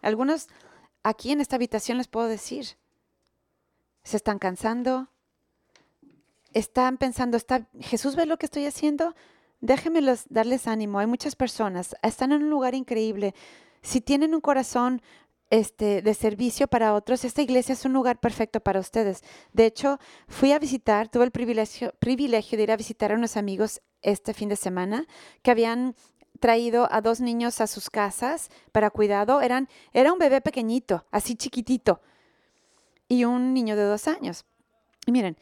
Algunos 0.00 0.48
aquí 1.02 1.32
en 1.32 1.40
esta 1.40 1.56
habitación 1.56 1.98
les 1.98 2.08
puedo 2.08 2.26
decir, 2.26 2.66
se 4.02 4.16
están 4.16 4.38
cansando, 4.38 5.08
están 6.52 6.98
pensando, 6.98 7.36
¿está, 7.36 7.66
Jesús 7.80 8.16
ve 8.16 8.26
lo 8.26 8.38
que 8.38 8.46
estoy 8.46 8.66
haciendo? 8.66 9.14
Déjenme 9.60 10.00
darles 10.28 10.66
ánimo. 10.66 10.98
Hay 10.98 11.06
muchas 11.06 11.36
personas, 11.36 11.96
están 12.02 12.32
en 12.32 12.42
un 12.42 12.50
lugar 12.50 12.74
increíble. 12.74 13.34
Si 13.82 14.00
tienen 14.00 14.34
un 14.34 14.40
corazón 14.40 15.02
este, 15.54 16.02
de 16.02 16.14
servicio 16.14 16.66
para 16.66 16.94
otros, 16.94 17.24
esta 17.24 17.40
iglesia 17.40 17.74
es 17.74 17.84
un 17.84 17.92
lugar 17.92 18.18
perfecto 18.18 18.58
para 18.58 18.80
ustedes. 18.80 19.22
De 19.52 19.66
hecho, 19.66 20.00
fui 20.26 20.50
a 20.50 20.58
visitar, 20.58 21.08
tuve 21.08 21.26
el 21.26 21.30
privilegio, 21.30 21.94
privilegio 22.00 22.56
de 22.56 22.64
ir 22.64 22.72
a 22.72 22.76
visitar 22.76 23.12
a 23.12 23.14
unos 23.14 23.36
amigos 23.36 23.80
este 24.02 24.34
fin 24.34 24.48
de 24.48 24.56
semana 24.56 25.06
que 25.42 25.52
habían 25.52 25.94
traído 26.40 26.88
a 26.90 27.00
dos 27.00 27.20
niños 27.20 27.60
a 27.60 27.68
sus 27.68 27.88
casas 27.88 28.50
para 28.72 28.90
cuidado. 28.90 29.42
Eran, 29.42 29.68
era 29.92 30.12
un 30.12 30.18
bebé 30.18 30.40
pequeñito, 30.40 31.06
así 31.12 31.36
chiquitito, 31.36 32.00
y 33.06 33.24
un 33.24 33.54
niño 33.54 33.76
de 33.76 33.84
dos 33.84 34.08
años. 34.08 34.44
Y 35.06 35.12
miren, 35.12 35.36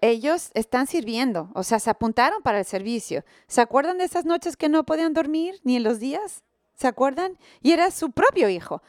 ellos 0.00 0.52
están 0.54 0.86
sirviendo, 0.86 1.50
o 1.54 1.64
sea, 1.64 1.80
se 1.80 1.90
apuntaron 1.90 2.40
para 2.40 2.60
el 2.60 2.64
servicio. 2.64 3.26
¿Se 3.46 3.60
acuerdan 3.60 3.98
de 3.98 4.04
esas 4.04 4.24
noches 4.24 4.56
que 4.56 4.70
no 4.70 4.86
podían 4.86 5.12
dormir 5.12 5.60
ni 5.64 5.76
en 5.76 5.82
los 5.82 5.98
días? 5.98 6.44
¿Se 6.76 6.88
acuerdan? 6.88 7.36
Y 7.60 7.72
era 7.72 7.90
su 7.90 8.10
propio 8.10 8.48
hijo. 8.48 8.80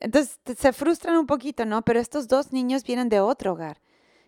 Entonces 0.00 0.38
se 0.58 0.72
frustran 0.72 1.16
un 1.16 1.26
poquito, 1.26 1.64
¿no? 1.64 1.82
Pero 1.82 2.00
estos 2.00 2.28
dos 2.28 2.52
niños 2.52 2.84
vienen 2.84 3.08
de 3.08 3.20
otro 3.20 3.52
hogar. 3.52 3.80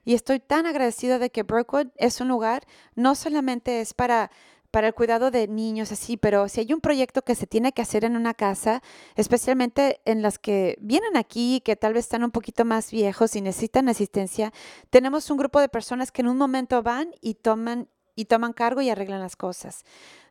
Y 0.05 0.15
estoy 0.15 0.41
tan 0.41 0.67
agradecida 0.67 1.19
de 1.19 1.31
que 1.31 1.43
Brookwood 1.43 1.89
es 1.97 2.21
un 2.21 2.29
lugar, 2.29 2.67
no 2.95 3.15
solamente 3.15 3.81
es 3.81 3.93
para 3.95 4.31
para 4.71 4.89
el 4.89 4.95
cuidado 4.95 5.31
de 5.31 5.49
niños 5.49 5.93
así, 5.93 6.17
pero 6.17 6.49
si 6.49 6.61
hay 6.61 6.73
un 6.73 6.81
proyecto 6.81 7.23
que 7.23 7.35
se 7.35 7.47
tiene 7.47 7.73
que 7.73 7.83
hacer 7.83 8.05
en 8.05 8.17
una 8.17 8.35
casa, 8.35 8.83
especialmente 9.17 10.01
en 10.05 10.21
las 10.21 10.39
que 10.39 10.77
vienen 10.81 11.17
aquí, 11.17 11.63
que 11.65 11.77
tal 11.77 11.95
vez 11.95 12.05
están 12.05 12.23
un 12.23 12.31
poquito 12.31 12.65
más 12.65 12.91
viejos 12.91 13.35
y 13.35 13.41
necesitan 13.41 13.89
asistencia, 13.89 14.53
tenemos 14.91 15.31
un 15.31 15.39
grupo 15.39 15.61
de 15.61 15.69
personas 15.69 16.13
que 16.13 16.23
en 16.23 16.29
un 16.29 16.37
momento 16.37 16.83
van 16.83 17.15
y 17.21 17.35
toman 17.35 17.89
y 18.15 18.25
toman 18.25 18.53
cargo 18.53 18.81
y 18.81 18.91
arreglan 18.91 19.21
las 19.21 19.37
cosas. 19.37 19.85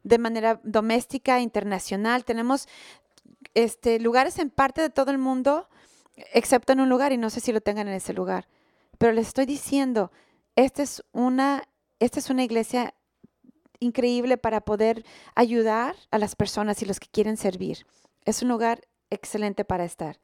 De 0.03 0.17
manera 0.17 0.60
doméstica, 0.65 1.39
internacional, 1.39 2.25
tenemos 2.25 2.67
este, 3.57 3.99
lugares 3.99 4.37
en 4.37 4.51
parte 4.51 4.81
de 4.81 4.91
todo 4.91 5.09
el 5.09 5.17
mundo, 5.17 5.67
excepto 6.31 6.73
en 6.73 6.79
un 6.79 6.89
lugar, 6.89 7.11
y 7.11 7.17
no 7.17 7.31
sé 7.31 7.39
si 7.39 7.51
lo 7.51 7.59
tengan 7.59 7.87
en 7.87 7.95
ese 7.95 8.13
lugar. 8.13 8.47
Pero 8.99 9.13
les 9.13 9.29
estoy 9.29 9.47
diciendo, 9.47 10.11
esta 10.55 10.83
es 10.83 11.03
una, 11.11 11.67
esta 11.97 12.19
es 12.19 12.29
una 12.29 12.43
iglesia 12.43 12.93
increíble 13.79 14.37
para 14.37 14.61
poder 14.61 15.03
ayudar 15.33 15.95
a 16.11 16.19
las 16.19 16.35
personas 16.35 16.83
y 16.83 16.85
los 16.85 16.99
que 16.99 17.07
quieren 17.07 17.35
servir. 17.35 17.87
Es 18.25 18.43
un 18.43 18.49
lugar 18.49 18.87
excelente 19.09 19.65
para 19.65 19.85
estar. 19.85 20.19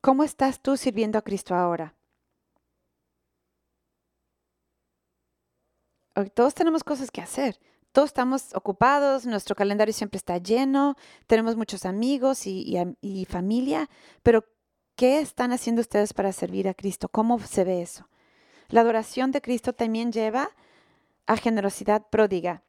¿Cómo 0.00 0.24
estás 0.24 0.60
tú 0.60 0.76
sirviendo 0.76 1.16
a 1.16 1.22
Cristo 1.22 1.54
ahora? 1.54 1.94
Todos 6.34 6.54
tenemos 6.54 6.82
cosas 6.82 7.12
que 7.12 7.20
hacer. 7.20 7.60
Todos 7.92 8.10
estamos 8.10 8.54
ocupados, 8.54 9.26
nuestro 9.26 9.56
calendario 9.56 9.92
siempre 9.92 10.18
está 10.18 10.38
lleno, 10.38 10.96
tenemos 11.26 11.56
muchos 11.56 11.84
amigos 11.84 12.46
y, 12.46 13.26
familia, 13.28 13.90
pero 14.22 14.44
¿qué 14.94 15.18
están 15.20 15.52
haciendo 15.52 15.80
ustedes 15.80 16.12
para 16.12 16.32
servir 16.32 16.68
a 16.68 16.74
Cristo? 16.74 17.08
¿Cómo 17.08 17.40
se 17.40 17.64
ve 17.64 17.82
eso? 17.82 18.08
La 18.68 18.82
adoración 18.82 19.32
de 19.32 19.40
Cristo 19.40 19.72
también 19.72 20.12
lleva 20.12 20.50
a 21.26 21.36
generosidad 21.36 22.06
pródiga. 22.10 22.62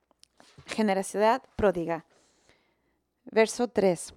Generosidad 0.66 1.44
pródiga. 1.56 2.06
Verso 3.26 3.68
3. 3.68 4.16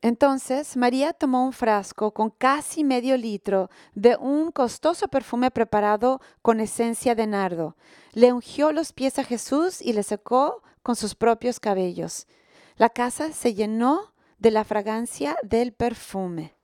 Entonces 0.00 0.76
María 0.76 1.12
tomó 1.12 1.44
un 1.44 1.52
frasco 1.52 2.14
con 2.14 2.30
casi 2.30 2.84
medio 2.84 3.16
litro 3.16 3.68
de 3.94 4.16
un 4.16 4.52
costoso 4.52 5.08
perfume 5.08 5.50
preparado 5.50 6.20
con 6.40 6.60
esencia 6.60 7.16
de 7.16 7.26
nardo. 7.26 7.76
Le 8.12 8.32
ungió 8.32 8.70
los 8.70 8.92
pies 8.92 9.18
a 9.18 9.24
Jesús 9.24 9.82
y 9.82 9.92
le 9.92 10.04
secó 10.04 10.62
con 10.82 10.94
sus 10.94 11.16
propios 11.16 11.58
cabellos. 11.58 12.28
La 12.76 12.90
casa 12.90 13.32
se 13.32 13.54
llenó 13.54 14.14
de 14.38 14.52
la 14.52 14.62
fragancia 14.62 15.36
del 15.42 15.72
perfume. 15.72 16.54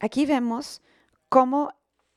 Aquí 0.00 0.24
vemos 0.24 0.80
cómo 1.28 1.74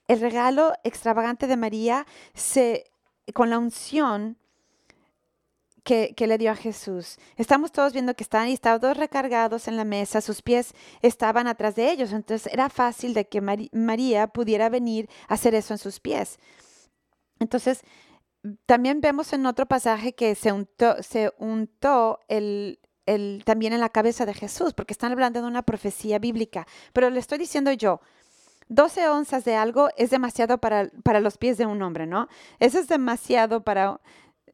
el 0.08 0.22
regalo 0.22 0.74
extravagante 0.84 1.46
de 1.48 1.58
María 1.58 2.08
se, 2.34 2.90
con 3.34 3.50
la 3.50 3.60
unción 3.60 4.38
que, 6.16 6.28
le 6.28 6.38
dio 6.38 6.52
a 6.52 6.56
Jesús. 6.56 7.18
Estamos 7.36 7.72
todos 7.72 7.94
viendo 7.94 8.14
que 8.14 8.24
están 8.24 8.48
y 8.48 8.54
estaban 8.54 8.80
todos 8.80 8.96
recargados 8.96 9.68
en 9.68 9.76
la 9.76 9.86
mesa, 9.86 10.22
sus 10.22 10.44
pies 10.44 10.74
estaban 11.02 11.48
atrás 11.48 11.76
de 11.76 11.90
ellos, 11.92 12.12
entonces 12.12 12.52
era 12.54 12.70
fácil 12.70 13.16
de 13.16 13.28
que 13.28 13.42
María 13.42 14.28
pudiera 14.28 14.70
venir 14.70 15.10
a 15.28 15.34
hacer 15.34 15.56
eso 15.56 15.74
en 15.74 15.80
sus 15.80 16.00
pies. 16.00 16.38
Entonces, 17.40 17.82
también 18.68 19.02
vemos 19.02 19.34
en 19.34 19.48
otro 19.48 19.66
pasaje 19.66 20.14
que 20.14 20.36
se 20.36 20.52
untó, 20.52 21.02
se 21.02 21.34
untó 21.40 22.20
el, 22.28 22.80
también 23.44 23.74
en 23.74 23.80
la 23.80 23.90
cabeza 23.90 24.28
de 24.28 24.36
Jesús, 24.36 24.74
porque 24.74 24.94
están 24.94 25.12
hablando 25.12 25.42
de 25.42 25.48
una 25.48 25.64
profecía 25.64 26.20
bíblica. 26.20 26.68
Pero 26.94 27.10
le 27.10 27.20
estoy 27.20 27.40
diciendo 27.40 27.72
yo, 27.72 28.00
12 28.68 29.10
onzas 29.10 29.44
de 29.44 29.56
algo 29.56 29.90
es 29.98 30.12
demasiado 30.12 30.60
para, 30.60 30.88
para 31.04 31.20
los 31.20 31.40
pies 31.40 31.58
de 31.58 31.66
un 31.66 31.82
hombre, 31.82 32.06
¿no? 32.06 32.28
Eso 32.60 32.78
es 32.78 32.88
demasiado 32.88 33.64
para... 33.64 34.00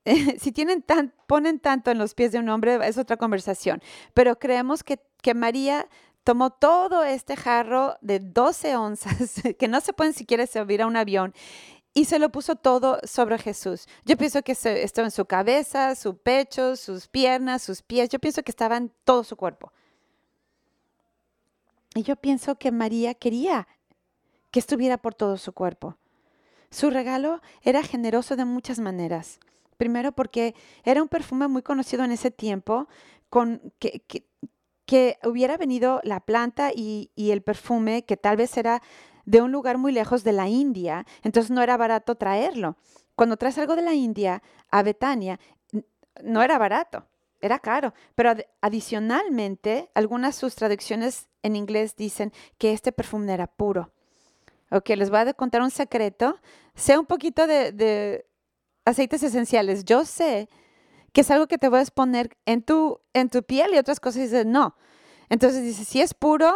si 0.39 0.51
tienen 0.51 0.81
tan, 0.81 1.13
ponen 1.27 1.59
tanto 1.59 1.91
en 1.91 1.97
los 1.97 2.13
pies 2.13 2.31
de 2.31 2.39
un 2.39 2.49
hombre, 2.49 2.79
es 2.87 2.97
otra 2.97 3.17
conversación. 3.17 3.81
Pero 4.13 4.37
creemos 4.37 4.83
que, 4.83 4.99
que 5.21 5.33
María 5.33 5.87
tomó 6.23 6.49
todo 6.49 7.03
este 7.03 7.35
jarro 7.35 7.95
de 8.01 8.19
12 8.19 8.75
onzas, 8.75 9.41
que 9.59 9.67
no 9.67 9.81
se 9.81 9.93
pueden 9.93 10.13
siquiera 10.13 10.47
subir 10.47 10.81
a 10.81 10.87
un 10.87 10.95
avión, 10.95 11.33
y 11.93 12.05
se 12.05 12.19
lo 12.19 12.29
puso 12.29 12.55
todo 12.55 12.99
sobre 13.03 13.37
Jesús. 13.37 13.87
Yo 14.03 14.17
pienso 14.17 14.41
que 14.41 14.51
estaba 14.51 15.07
en 15.07 15.11
su 15.11 15.25
cabeza, 15.25 15.95
su 15.95 16.17
pecho, 16.17 16.75
sus 16.75 17.07
piernas, 17.07 17.63
sus 17.63 17.81
pies. 17.81 18.09
Yo 18.09 18.19
pienso 18.19 18.43
que 18.43 18.51
estaba 18.51 18.75
en 18.75 18.91
todo 19.05 19.23
su 19.23 19.37
cuerpo. 19.37 19.71
Y 21.93 22.03
yo 22.03 22.17
pienso 22.17 22.55
que 22.55 22.73
María 22.73 23.13
quería 23.13 23.69
que 24.51 24.59
estuviera 24.59 24.97
por 24.97 25.15
todo 25.15 25.37
su 25.37 25.53
cuerpo. 25.53 25.97
Su 26.69 26.89
regalo 26.89 27.41
era 27.61 27.81
generoso 27.81 28.35
de 28.35 28.43
muchas 28.43 28.79
maneras. 28.79 29.39
Primero 29.77 30.11
porque 30.11 30.55
era 30.83 31.01
un 31.01 31.07
perfume 31.07 31.47
muy 31.47 31.61
conocido 31.61 32.03
en 32.03 32.11
ese 32.11 32.31
tiempo, 32.31 32.87
con 33.29 33.73
que, 33.79 34.03
que, 34.85 35.17
hubiera 35.23 35.57
venido 35.57 35.99
la 36.03 36.19
planta 36.19 36.71
y, 36.73 37.11
el 37.17 37.41
perfume, 37.41 38.05
que 38.05 38.17
tal 38.17 38.37
vez 38.37 38.55
era 38.57 38.81
de 39.25 39.41
un 39.41 39.51
lugar 39.51 39.77
muy 39.77 39.91
lejos 39.91 40.23
de 40.23 40.31
la 40.31 40.47
India, 40.47 41.05
entonces 41.23 41.51
no 41.51 41.61
era 41.61 41.75
barato 41.75 42.15
traerlo. 42.15 42.77
Cuando 43.15 43.37
traes 43.37 43.57
algo 43.57 43.75
de 43.75 43.81
la 43.81 43.93
India 43.93 44.43
a 44.69 44.83
Betania, 44.83 45.39
no 46.23 46.43
era 46.43 46.57
barato, 46.57 47.07
era 47.41 47.59
caro, 47.59 47.93
pero 48.13 48.35
adicionalmente 48.61 49.89
algunas 49.95 50.35
sus 50.35 50.55
traducciones 50.55 51.27
en 51.43 51.55
inglés 51.55 51.95
dicen 51.95 52.31
que 52.57 52.71
este 52.71 52.91
perfume 52.91 53.33
era 53.33 53.47
puro. 53.47 53.91
Ok, 54.71 54.89
les 54.89 55.09
voy 55.09 55.19
a 55.19 55.33
contar 55.33 55.61
un 55.61 55.71
secreto. 55.71 56.39
Sé 56.75 56.97
un 56.97 57.05
poquito 57.05 57.47
de 57.47 58.25
aceites 58.85 59.23
esenciales. 59.23 59.83
Yo 59.83 60.05
sé 60.05 60.47
que 61.11 61.21
es 61.21 61.31
algo 61.31 61.47
que 61.47 61.57
te 61.57 61.69
puedes 61.69 61.91
poner 61.91 62.37
en 62.45 62.61
tu, 62.61 62.99
en 63.13 63.29
tu 63.29 63.43
piel 63.43 63.73
y 63.73 63.77
otras 63.77 63.99
cosas 63.99 64.23
dices 64.23 64.45
no. 64.45 64.75
Entonces 65.29 65.63
dice, 65.63 65.85
si 65.85 66.01
es 66.01 66.13
puro, 66.13 66.53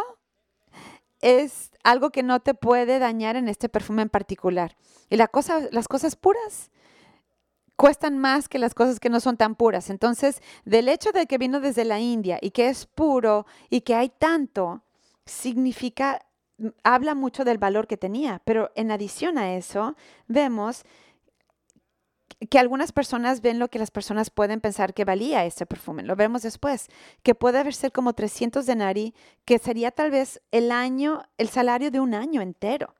es 1.20 1.70
algo 1.82 2.10
que 2.10 2.22
no 2.22 2.40
te 2.40 2.54
puede 2.54 2.98
dañar 2.98 3.36
en 3.36 3.48
este 3.48 3.68
perfume 3.68 4.02
en 4.02 4.08
particular. 4.08 4.76
Y 5.08 5.16
la 5.16 5.28
cosa, 5.28 5.60
las 5.72 5.88
cosas 5.88 6.16
puras 6.16 6.70
cuestan 7.76 8.18
más 8.18 8.48
que 8.48 8.58
las 8.58 8.74
cosas 8.74 9.00
que 9.00 9.08
no 9.08 9.20
son 9.20 9.38
tan 9.38 9.54
puras. 9.54 9.88
Entonces, 9.88 10.42
del 10.66 10.88
hecho 10.88 11.12
de 11.12 11.26
que 11.26 11.38
vino 11.38 11.60
desde 11.60 11.86
la 11.86 11.98
India 11.98 12.38
y 12.40 12.50
que 12.50 12.68
es 12.68 12.84
puro 12.84 13.46
y 13.70 13.80
que 13.80 13.94
hay 13.94 14.10
tanto, 14.10 14.82
significa, 15.24 16.20
habla 16.84 17.14
mucho 17.14 17.44
del 17.44 17.56
valor 17.56 17.86
que 17.86 17.96
tenía. 17.96 18.42
Pero 18.44 18.70
en 18.74 18.90
adición 18.90 19.38
a 19.38 19.54
eso, 19.56 19.96
vemos 20.28 20.84
que 22.48 22.58
algunas 22.58 22.92
personas 22.92 23.42
ven 23.42 23.58
lo 23.58 23.68
que 23.68 23.78
las 23.78 23.90
personas 23.90 24.30
pueden 24.30 24.60
pensar 24.60 24.94
que 24.94 25.04
valía 25.04 25.44
este 25.44 25.66
perfume. 25.66 26.02
Lo 26.02 26.16
vemos 26.16 26.42
después, 26.42 26.88
que 27.22 27.34
puede 27.34 27.58
haber 27.58 27.74
ser 27.74 27.92
como 27.92 28.14
300 28.14 28.64
denari, 28.64 29.14
que 29.44 29.58
sería 29.58 29.90
tal 29.90 30.10
vez 30.10 30.40
el 30.50 30.72
año, 30.72 31.22
el 31.36 31.48
salario 31.48 31.90
de 31.90 32.00
un 32.00 32.14
año 32.14 32.40
entero. 32.40 32.94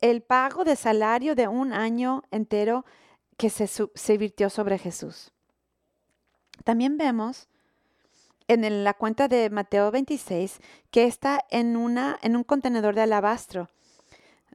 El 0.00 0.22
pago 0.22 0.64
de 0.64 0.74
salario 0.74 1.34
de 1.34 1.46
un 1.46 1.72
año 1.72 2.24
entero 2.30 2.84
que 3.36 3.50
se, 3.50 3.68
se 3.68 4.18
virtió 4.18 4.50
sobre 4.50 4.78
Jesús. 4.78 5.32
También 6.64 6.96
vemos 6.98 7.48
en 8.48 8.82
la 8.82 8.94
cuenta 8.94 9.28
de 9.28 9.50
Mateo 9.50 9.90
26 9.90 10.58
que 10.90 11.04
está 11.04 11.44
en, 11.50 11.76
una, 11.76 12.18
en 12.22 12.34
un 12.34 12.42
contenedor 12.42 12.94
de 12.94 13.02
alabastro. 13.02 13.68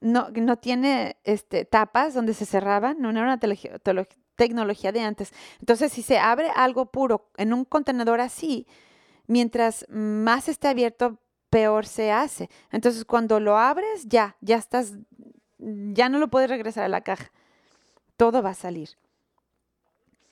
No, 0.04 0.28
no 0.34 0.58
tiene 0.58 1.16
este, 1.24 1.64
tapas 1.64 2.14
donde 2.14 2.34
se 2.34 2.46
cerraban, 2.46 2.98
no 3.00 3.10
era 3.10 3.24
una 3.24 3.40
tecnología 4.36 4.92
de 4.92 5.00
antes. 5.00 5.32
Entonces, 5.62 5.94
si 5.94 6.02
se 6.02 6.18
abre 6.18 6.50
algo 6.54 6.88
puro 6.88 7.30
en 7.38 7.54
un 7.54 7.64
contenedor 7.64 8.20
así, 8.20 8.68
mientras 9.28 9.86
más 9.90 10.50
esté 10.50 10.68
abierto, 10.68 11.20
peor 11.50 11.86
se 11.86 12.12
hace. 12.12 12.50
Entonces, 12.72 13.06
cuando 13.06 13.40
lo 13.40 13.58
abres, 13.58 14.06
ya, 14.08 14.36
ya 14.42 14.58
estás, 14.58 14.94
ya 15.58 16.10
no 16.10 16.20
lo 16.20 16.28
puedes 16.28 16.50
regresar 16.50 16.84
a 16.84 16.90
la 16.90 17.02
caja. 17.02 17.32
Todo 18.18 18.44
va 18.44 18.50
a 18.50 18.56
salir. 18.56 18.90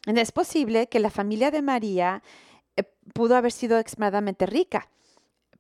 Es 0.06 0.32
posible 0.32 0.88
que 0.88 1.00
la 1.00 1.12
familia 1.12 1.50
de 1.50 1.62
María 1.62 2.24
eh, 2.76 2.84
pudo 3.14 3.36
haber 3.36 3.52
sido 3.52 3.78
extremadamente 3.78 4.46
rica, 4.46 4.90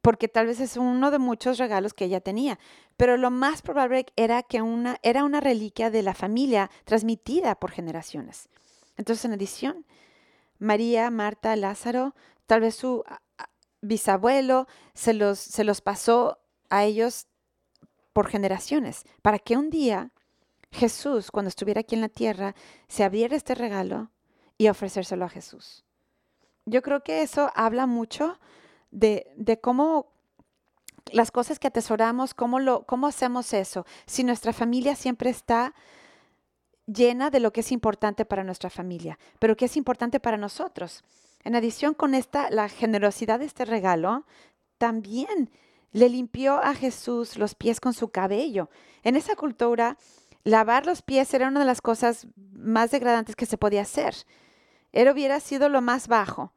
porque 0.02 0.28
tal 0.28 0.48
vez 0.48 0.60
es 0.60 0.78
uno 0.78 1.12
de 1.12 1.20
muchos 1.20 1.58
regalos 1.58 1.94
que 1.94 2.06
ella 2.06 2.22
tenía, 2.22 2.60
pero 2.98 3.18
lo 3.18 3.32
más 3.32 3.62
probable 3.62 4.06
era 4.16 4.44
que 4.44 4.62
una, 4.62 4.98
era 5.04 5.24
una 5.24 5.40
reliquia 5.40 5.90
de 5.90 6.04
la 6.04 6.14
familia 6.14 6.70
transmitida 6.86 7.56
por 7.56 7.72
generaciones. 7.72 8.50
Entonces, 8.98 9.26
en 9.26 9.34
adición, 9.34 9.86
María, 10.60 11.10
Marta, 11.10 11.56
Lázaro, 11.56 12.16
tal 12.46 12.62
vez 12.62 12.76
su 12.76 13.04
bisabuelo 13.82 14.68
se 14.94 15.14
los, 15.14 15.40
se 15.40 15.64
los 15.64 15.82
pasó 15.82 16.40
a 16.70 16.84
ellos 16.84 17.28
por 18.14 18.28
generaciones, 18.28 19.06
para 19.22 19.40
que 19.40 19.58
un 19.58 19.70
día 19.70 20.12
Jesús, 20.72 21.32
cuando 21.32 21.50
estuviera 21.50 21.82
aquí 21.82 21.96
en 21.96 22.02
la 22.02 22.10
tierra, 22.10 22.56
se 22.88 23.04
abriera 23.04 23.36
este 23.36 23.56
regalo 23.56 24.12
y 24.58 24.70
ofrecérselo 24.70 25.26
a 25.26 25.30
Jesús. 25.30 25.84
Yo 26.66 26.82
creo 26.82 27.04
que 27.04 27.22
eso 27.22 27.52
habla 27.56 27.88
mucho 27.88 28.40
de, 28.92 29.32
de 29.36 29.60
cómo 29.60 30.12
las 31.12 31.32
cosas 31.32 31.60
que 31.60 31.68
atesoramos, 31.68 32.34
cómo, 32.34 32.60
lo, 32.60 32.84
cómo 32.84 33.08
hacemos 33.08 33.54
eso. 33.54 33.86
Si 34.06 34.24
nuestra 34.24 34.54
familia 34.54 34.96
siempre 34.96 35.30
está 35.30 35.74
llena 36.86 37.30
de 37.30 37.40
lo 37.40 37.52
que 37.52 37.62
es 37.62 37.72
importante 37.72 38.26
para 38.26 38.44
nuestra 38.44 38.70
familia, 38.70 39.18
pero 39.40 39.56
que 39.56 39.66
es 39.66 39.78
importante 39.78 40.20
para 40.20 40.38
nosotros. 40.38 41.04
En 41.44 41.56
adición 41.56 41.94
con 41.94 42.14
esta, 42.14 42.50
la 42.50 42.70
generosidad 42.70 43.40
de 43.40 43.46
este 43.46 43.66
regalo, 43.66 44.26
también 44.78 45.50
le 45.92 46.10
limpió 46.10 46.56
a 46.56 46.74
Jesús 46.74 47.38
los 47.38 47.56
pies 47.56 47.80
con 47.80 47.94
su 47.94 48.10
cabello. 48.10 48.70
En 49.04 49.16
esa 49.16 49.36
cultura, 49.36 49.98
lavar 50.44 50.86
los 50.86 51.02
pies 51.02 51.34
era 51.34 51.48
una 51.48 51.60
de 51.60 51.66
las 51.66 51.82
cosas 51.82 52.28
más 52.54 52.92
degradantes 52.92 53.36
que 53.36 53.46
se 53.46 53.58
podía 53.58 53.82
hacer. 53.82 54.16
Él 54.92 55.10
hubiera 55.10 55.40
sido 55.40 55.70
lo 55.70 55.82
más 55.82 56.08
bajo 56.08 56.54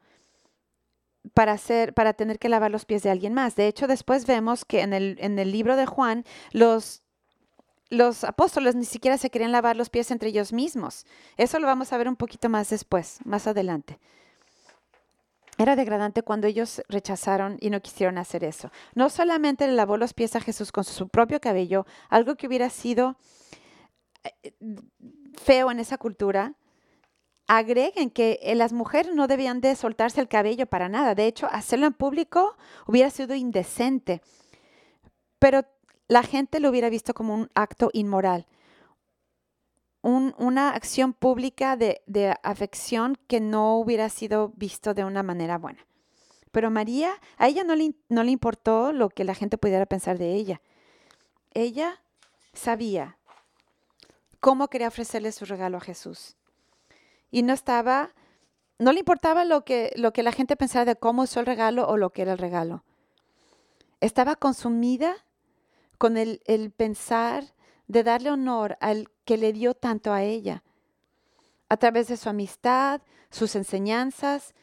para, 1.32 1.52
hacer, 1.52 1.94
para 1.94 2.12
tener 2.12 2.38
que 2.38 2.48
lavar 2.48 2.70
los 2.70 2.84
pies 2.84 3.02
de 3.02 3.10
alguien 3.10 3.34
más. 3.34 3.56
De 3.56 3.66
hecho, 3.66 3.86
después 3.86 4.26
vemos 4.26 4.64
que 4.64 4.80
en 4.80 4.92
el, 4.92 5.16
en 5.20 5.38
el 5.38 5.52
libro 5.52 5.76
de 5.76 5.86
Juan, 5.86 6.24
los, 6.52 7.02
los 7.88 8.24
apóstoles 8.24 8.74
ni 8.74 8.84
siquiera 8.84 9.16
se 9.16 9.30
querían 9.30 9.52
lavar 9.52 9.76
los 9.76 9.90
pies 9.90 10.10
entre 10.10 10.28
ellos 10.28 10.52
mismos. 10.52 11.06
Eso 11.36 11.58
lo 11.58 11.66
vamos 11.66 11.92
a 11.92 11.98
ver 11.98 12.08
un 12.08 12.16
poquito 12.16 12.48
más 12.48 12.68
después, 12.70 13.20
más 13.24 13.46
adelante. 13.46 13.98
Era 15.56 15.76
degradante 15.76 16.22
cuando 16.22 16.48
ellos 16.48 16.82
rechazaron 16.88 17.58
y 17.60 17.70
no 17.70 17.80
quisieron 17.80 18.18
hacer 18.18 18.42
eso. 18.42 18.70
No 18.94 19.08
solamente 19.08 19.66
le 19.66 19.74
lavó 19.74 19.96
los 19.96 20.12
pies 20.12 20.34
a 20.34 20.40
Jesús 20.40 20.72
con 20.72 20.82
su 20.82 21.08
propio 21.08 21.40
cabello, 21.40 21.86
algo 22.08 22.34
que 22.34 22.48
hubiera 22.48 22.70
sido 22.70 23.16
eh, 24.24 24.52
feo 25.40 25.70
en 25.70 25.78
esa 25.78 25.96
cultura, 25.96 26.54
agreguen 27.46 28.10
que 28.10 28.38
eh, 28.42 28.54
las 28.54 28.72
mujeres 28.72 29.14
no 29.14 29.26
debían 29.26 29.60
de 29.60 29.76
soltarse 29.76 30.20
el 30.20 30.28
cabello 30.28 30.66
para 30.66 30.88
nada. 30.88 31.14
De 31.14 31.26
hecho, 31.26 31.46
hacerlo 31.50 31.86
en 31.86 31.92
público 31.92 32.56
hubiera 32.86 33.10
sido 33.10 33.34
indecente. 33.34 34.22
Pero 35.38 35.64
la 36.08 36.22
gente 36.22 36.60
lo 36.60 36.70
hubiera 36.70 36.88
visto 36.88 37.14
como 37.14 37.34
un 37.34 37.50
acto 37.54 37.90
inmoral 37.92 38.46
una 40.04 40.70
acción 40.70 41.14
pública 41.14 41.76
de, 41.76 42.36
afección 42.42 43.16
que 43.26 43.40
no 43.40 43.78
hubiera 43.78 44.10
sido 44.10 44.52
visto 44.54 44.92
de 44.92 45.04
una 45.04 45.22
manera 45.22 45.56
buena. 45.56 45.86
Pero 46.52 46.70
María, 46.70 47.12
a 47.38 47.48
ella 47.48 47.64
no 47.64 47.74
le, 47.74 47.94
no 48.10 48.22
le 48.22 48.30
importó 48.30 48.92
lo 48.92 49.08
que 49.08 49.24
la 49.24 49.34
gente 49.34 49.56
pudiera 49.56 49.86
pensar 49.86 50.18
de 50.18 50.34
ella. 50.34 50.60
Ella 51.54 52.02
sabía 52.52 53.16
cómo 54.40 54.68
quería 54.68 54.88
ofrecerle 54.88 55.32
su 55.32 55.46
regalo 55.46 55.78
a 55.78 55.80
Jesús. 55.80 56.36
Y 57.34 57.42
no 57.42 57.52
estaba, 57.52 58.14
no 58.78 58.92
le 58.92 59.00
importaba 59.00 59.44
lo 59.44 59.64
que, 59.64 59.92
lo 59.96 60.12
que 60.12 60.22
la 60.22 60.30
gente 60.30 60.54
pensara 60.54 60.84
de 60.84 60.94
cómo 60.94 61.22
usó 61.22 61.40
el 61.40 61.46
regalo 61.46 61.88
o 61.88 61.96
lo 61.96 62.10
que 62.10 62.22
era 62.22 62.30
el 62.30 62.38
regalo. 62.38 62.84
Estaba 63.98 64.36
consumida 64.36 65.16
con 65.98 66.16
el, 66.16 66.42
el 66.46 66.70
pensar 66.70 67.42
de 67.88 68.04
darle 68.04 68.30
honor 68.30 68.78
al 68.80 69.10
que 69.24 69.36
le 69.36 69.52
dio 69.52 69.74
tanto 69.74 70.12
a 70.12 70.22
ella, 70.22 70.62
a 71.68 71.76
través 71.76 72.06
de 72.06 72.16
su 72.16 72.28
amistad, 72.28 73.02
sus 73.32 73.56
enseñanzas, 73.56 74.54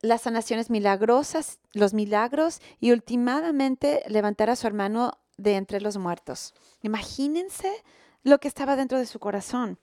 las 0.00 0.22
sanaciones 0.22 0.70
milagrosas, 0.70 1.58
los 1.74 1.92
milagros 1.92 2.62
y 2.80 2.92
últimamente 2.92 4.04
levantar 4.08 4.48
a 4.48 4.56
su 4.56 4.66
hermano 4.66 5.18
de 5.36 5.56
entre 5.56 5.82
los 5.82 5.98
muertos. 5.98 6.54
Imagínense 6.80 7.84
lo 8.22 8.38
que 8.38 8.48
estaba 8.48 8.74
dentro 8.74 8.98
de 8.98 9.04
su 9.04 9.18
corazón, 9.18 9.78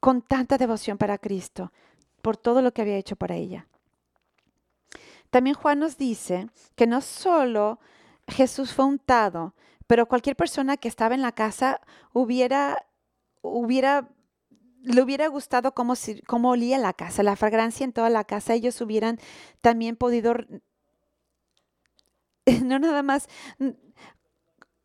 con 0.00 0.22
tanta 0.22 0.58
devoción 0.58 0.98
para 0.98 1.18
Cristo, 1.18 1.72
por 2.22 2.36
todo 2.36 2.62
lo 2.62 2.72
que 2.72 2.82
había 2.82 2.96
hecho 2.96 3.16
para 3.16 3.36
ella. 3.36 3.66
También 5.30 5.54
Juan 5.54 5.78
nos 5.78 5.96
dice 5.96 6.48
que 6.74 6.86
no 6.86 7.00
solo 7.00 7.78
Jesús 8.26 8.72
fue 8.72 8.84
untado, 8.84 9.54
pero 9.86 10.06
cualquier 10.06 10.36
persona 10.36 10.76
que 10.76 10.88
estaba 10.88 11.14
en 11.14 11.22
la 11.22 11.32
casa 11.32 11.80
hubiera, 12.12 12.86
hubiera, 13.42 14.08
le 14.82 15.02
hubiera 15.02 15.28
gustado 15.28 15.72
cómo, 15.72 15.94
cómo 16.26 16.50
olía 16.50 16.78
la 16.78 16.92
casa, 16.92 17.22
la 17.22 17.36
fragancia 17.36 17.84
en 17.84 17.92
toda 17.92 18.10
la 18.10 18.24
casa. 18.24 18.54
Ellos 18.54 18.80
hubieran 18.80 19.18
también 19.60 19.96
podido, 19.96 20.34
no 22.64 22.78
nada 22.78 23.02
más, 23.02 23.28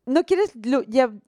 no 0.06 0.24
quieres 0.24 0.52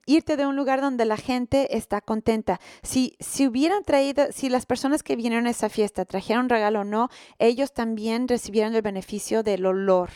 irte 0.07 0.37
de 0.37 0.47
un 0.47 0.57
lugar 0.57 0.81
donde 0.81 1.05
la 1.05 1.17
gente 1.17 1.77
está 1.77 2.01
contenta. 2.01 2.61
Si, 2.83 3.17
si 3.21 3.47
hubieran 3.47 3.83
traído, 3.85 4.27
si 4.33 4.49
las 4.49 4.67
personas 4.67 5.03
que 5.03 5.17
vinieron 5.17 5.47
a 5.47 5.51
esa 5.51 5.69
fiesta 5.69 6.05
trajeron 6.05 6.45
un 6.45 6.49
regalo 6.49 6.81
o 6.81 6.85
no, 6.85 7.11
ellos 7.39 7.73
también 7.73 8.29
recibieron 8.29 8.75
el 8.75 8.83
beneficio 8.83 9.43
del 9.43 9.67
olor 9.67 10.11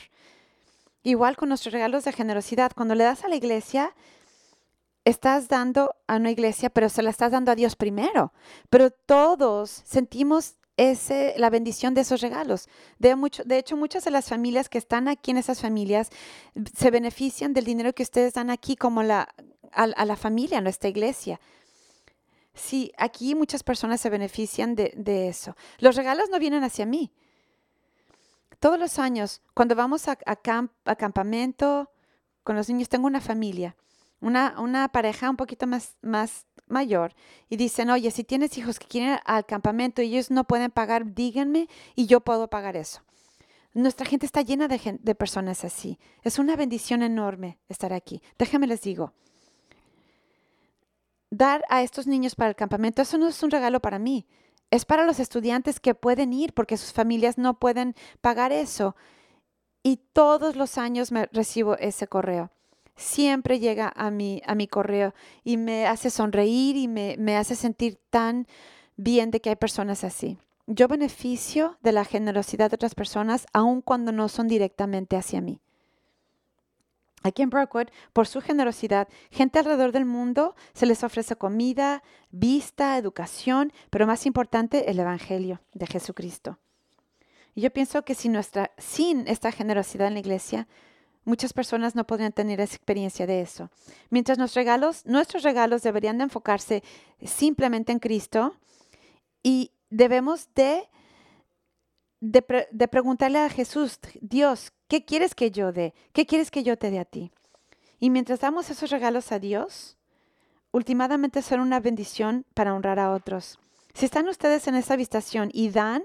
Igual 1.05 1.37
con 1.37 1.49
nuestros 1.49 1.73
regalos 1.73 2.05
de 2.05 2.13
generosidad, 2.13 2.73
cuando 2.75 2.95
le 2.95 3.05
das 3.05 3.25
a 3.25 3.29
la 3.29 3.35
iglesia, 3.35 3.93
estás 5.05 5.49
dando 5.49 5.97
a 6.07 6.17
una 6.17 6.31
iglesia, 6.31 6.71
pero 6.71 6.89
se 6.89 7.03
la 7.03 7.11
estás 7.11 7.33
dando 7.33 7.51
a 7.51 7.57
Dios 7.57 7.75
primero. 7.75 8.33
Pero 8.71 8.91
todos 8.91 9.71
sentimos 9.85 10.55
ese, 10.91 11.35
la 11.37 11.51
bendición 11.51 11.95
de 11.95 12.01
esos 12.01 12.21
regalos. 12.21 12.69
De, 12.99 13.15
mucho, 13.15 13.45
de 13.45 13.59
hecho, 13.59 13.77
muchas 13.77 14.05
de 14.05 14.11
las 14.11 14.29
familias 14.29 14.69
que 14.69 14.79
están 14.79 15.09
aquí 15.09 15.31
en 15.31 15.37
esas 15.37 15.61
familias 15.61 16.11
se 16.77 16.91
benefician 16.91 17.53
del 17.53 17.65
dinero 17.65 17.93
que 17.93 18.03
ustedes 18.03 18.35
dan 18.35 18.51
aquí 18.51 18.77
como 18.77 19.03
la, 19.03 19.35
a, 19.73 20.05
la 20.05 20.17
familia, 20.17 20.59
a 20.59 20.61
nuestra 20.61 20.89
iglesia. 20.89 21.41
Sí, 22.55 22.93
aquí 22.99 23.35
muchas 23.35 23.63
personas 23.63 24.01
se 24.01 24.11
benefician 24.11 24.75
de, 24.75 24.93
de 24.97 25.29
eso. 25.29 25.57
Los 25.79 25.97
regalos 25.97 26.29
no 26.31 26.39
vienen 26.39 26.65
hacia 26.65 26.85
mí. 26.85 27.13
Todos 28.59 28.79
los 28.79 28.99
años, 28.99 29.41
cuando 29.55 29.75
vamos 29.75 30.07
a, 30.09 30.17
campamento 30.17 31.91
con 32.45 32.57
los 32.57 32.69
niños, 32.69 32.89
tengo 32.89 33.07
una 33.07 33.21
familia, 33.21 33.77
una, 34.21 34.61
una 34.61 34.89
pareja 34.89 35.31
un 35.31 35.37
poquito 35.37 35.67
más, 35.67 35.97
más 36.03 36.47
mayor, 36.67 37.15
y 37.49 37.57
dicen, 37.57 37.91
oye, 37.91 38.11
si 38.11 38.25
tienes 38.25 38.57
hijos 38.59 38.79
que 38.79 38.87
quieren 38.87 39.15
ir 39.15 39.21
al 39.25 39.47
campamento 39.47 40.03
y 40.03 40.09
ellos 40.09 40.31
no 40.31 40.45
pueden 40.45 40.71
pagar, 40.71 41.15
díganme 41.15 41.69
y 41.95 42.07
yo 42.07 42.21
puedo 42.21 42.49
pagar 42.49 42.77
eso. 42.77 43.03
Nuestra 43.75 44.07
gente 44.07 44.27
está 44.27 44.43
llena 44.43 44.69
de, 44.69 44.99
de 45.01 45.15
personas 45.15 45.65
así. 45.65 45.99
Es 46.23 46.39
una 46.39 46.57
bendición 46.57 47.03
enorme 47.03 47.59
estar 47.69 47.93
aquí. 47.93 48.23
Déjenme 48.39 48.67
les 48.67 48.83
digo, 48.83 49.15
dar 51.31 51.65
a 51.71 51.83
estos 51.83 52.07
niños 52.07 52.35
para 52.35 52.51
el 52.51 52.57
campamento, 52.57 53.01
eso 53.01 53.17
no 53.17 53.29
es 53.29 53.43
un 53.43 53.51
regalo 53.51 53.81
para 53.81 53.99
mí, 53.99 54.27
es 54.71 54.85
para 54.85 55.05
los 55.05 55.19
estudiantes 55.19 55.81
que 55.81 55.95
pueden 55.95 56.33
ir 56.33 56.53
porque 56.55 56.77
sus 56.77 56.93
familias 56.93 57.39
no 57.39 57.59
pueden 57.59 57.95
pagar 58.21 58.53
eso. 58.53 58.97
Y 59.83 59.97
todos 60.13 60.57
los 60.57 60.79
años 60.79 61.13
me 61.13 61.27
recibo 61.27 61.77
ese 61.77 62.07
correo. 62.07 62.51
Siempre 62.97 63.59
llega 63.59 63.93
a 63.95 64.11
mi, 64.11 64.43
a 64.47 64.55
mi 64.55 64.69
correo 64.69 65.15
y 65.45 65.57
me 65.57 65.87
hace 65.87 66.11
sonreír 66.11 66.77
y 66.77 66.89
me, 66.89 67.17
me 67.19 67.37
hace 67.37 67.57
sentir 67.57 67.99
tan 68.11 68.47
bien 68.97 69.31
de 69.31 69.41
que 69.41 69.51
hay 69.51 69.57
personas 69.57 70.05
así. 70.05 70.39
Yo 70.67 70.89
beneficio 70.89 71.79
de 71.83 71.93
la 71.93 72.05
generosidad 72.05 72.71
de 72.71 72.77
otras 72.77 72.95
personas 72.95 73.47
aun 73.53 73.83
cuando 73.83 74.13
no 74.13 74.29
son 74.29 74.47
directamente 74.47 75.17
hacia 75.17 75.41
mí. 75.41 75.61
Aquí 77.23 77.43
en 77.43 77.51
Brookwood, 77.51 77.89
por 78.13 78.27
su 78.27 78.41
generosidad, 78.41 79.09
gente 79.31 79.59
alrededor 79.59 79.93
del 79.93 80.05
mundo 80.05 80.57
se 80.73 80.87
les 80.87 81.05
ofrece 81.05 81.37
comida, 81.37 82.03
vista, 82.31 82.99
educación, 82.99 83.73
pero 83.91 84.07
más 84.07 84.27
importante, 84.27 84.91
el 84.91 84.99
Evangelio 84.99 85.61
de 85.73 85.87
Jesucristo. 85.87 86.59
Y 87.55 87.61
yo 87.61 87.71
pienso 87.71 88.05
que 88.05 88.15
sin, 88.15 88.33
nuestra, 88.33 88.73
sin 88.77 89.29
esta 89.29 89.53
generosidad 89.53 90.09
en 90.09 90.15
la 90.15 90.21
iglesia, 90.21 90.67
muchas 91.25 91.53
personas 91.53 91.95
no 91.95 92.07
podrían 92.07 92.33
tener 92.33 92.61
esa 92.61 92.77
experiencia 92.77 93.27
de 93.27 93.41
eso. 93.41 93.71
Mientras 94.11 94.39
nuestros 94.39 94.63
regalos, 94.63 95.07
nuestros 95.07 95.43
regalos 95.43 95.83
deberían 95.83 96.19
de 96.19 96.25
enfocarse 96.25 96.83
simplemente 97.23 97.93
en 97.93 97.99
Cristo 97.99 98.57
y 99.43 99.73
debemos 99.91 100.49
de, 100.55 100.89
de, 102.21 102.89
preguntarle 102.89 103.39
a 103.39 103.49
Jesús, 103.49 103.99
Dios, 104.21 104.73
¿qué 104.89 105.05
quieres 105.05 105.35
que 105.35 105.51
yo 105.51 105.73
dé? 105.73 105.95
¿Qué 106.13 106.27
quieres 106.27 106.51
que 106.51 106.63
yo 106.63 106.77
te 106.77 106.91
dé 106.91 106.99
a 106.99 107.05
ti? 107.05 107.31
Y 107.99 108.11
mientras 108.11 108.41
damos 108.41 108.71
esos 108.71 108.91
regalos 108.91 109.31
a 109.33 109.39
Dios, 109.39 109.97
últimamente 110.73 111.43
son 111.43 111.61
una 111.61 111.81
bendición 111.81 112.45
para 112.55 112.75
honrar 112.75 112.99
a 112.99 113.13
otros. 113.13 113.59
Si 113.95 114.07
están 114.07 114.29
ustedes 114.29 114.67
en 114.67 114.75
esa 114.75 114.95
habitación 114.95 115.51
y 115.53 115.71
dan 115.71 116.03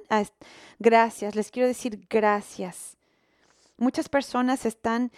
gracias, 0.78 1.36
les 1.36 1.52
quiero 1.52 1.68
decir 1.68 2.06
gracias. 2.10 2.97
Muchas 3.78 4.10
personas 4.10 4.66
están, 4.66 5.12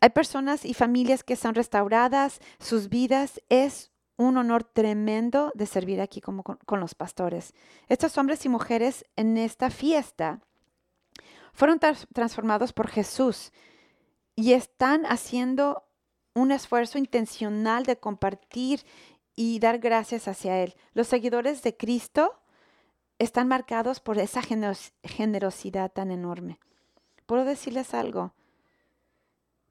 hay 0.00 0.10
personas 0.10 0.64
y 0.64 0.74
familias 0.74 1.24
que 1.24 1.36
son 1.36 1.54
restauradas, 1.54 2.40
sus 2.58 2.88
vidas 2.88 3.42
es 3.48 3.90
un 4.16 4.38
honor 4.38 4.64
tremendo 4.64 5.52
de 5.54 5.66
servir 5.66 6.00
aquí 6.00 6.20
como 6.20 6.42
con, 6.42 6.80
los 6.80 6.94
pastores. 6.94 7.54
Estos 7.88 8.16
hombres 8.18 8.44
y 8.46 8.48
mujeres 8.48 9.04
en 9.16 9.36
esta 9.36 9.70
fiesta 9.70 10.40
fueron 11.52 11.78
transformados 11.78 12.72
por 12.72 12.88
Jesús 12.88 13.52
y 14.34 14.52
están 14.52 15.04
haciendo 15.06 15.84
un 16.34 16.52
esfuerzo 16.52 16.98
intencional 16.98 17.84
de 17.84 17.98
compartir 17.98 18.84
y 19.34 19.58
dar 19.58 19.78
gracias 19.78 20.28
hacia 20.28 20.62
Él. 20.62 20.74
Los 20.92 21.08
seguidores 21.08 21.62
de 21.62 21.76
Cristo 21.76 22.40
están 23.18 23.48
marcados 23.48 24.00
por 24.00 24.18
esa 24.18 24.42
generosidad 24.42 25.90
tan 25.92 26.10
enorme. 26.10 26.58
¿Puedo 27.26 27.44
decirles 27.44 27.92
algo? 27.92 28.32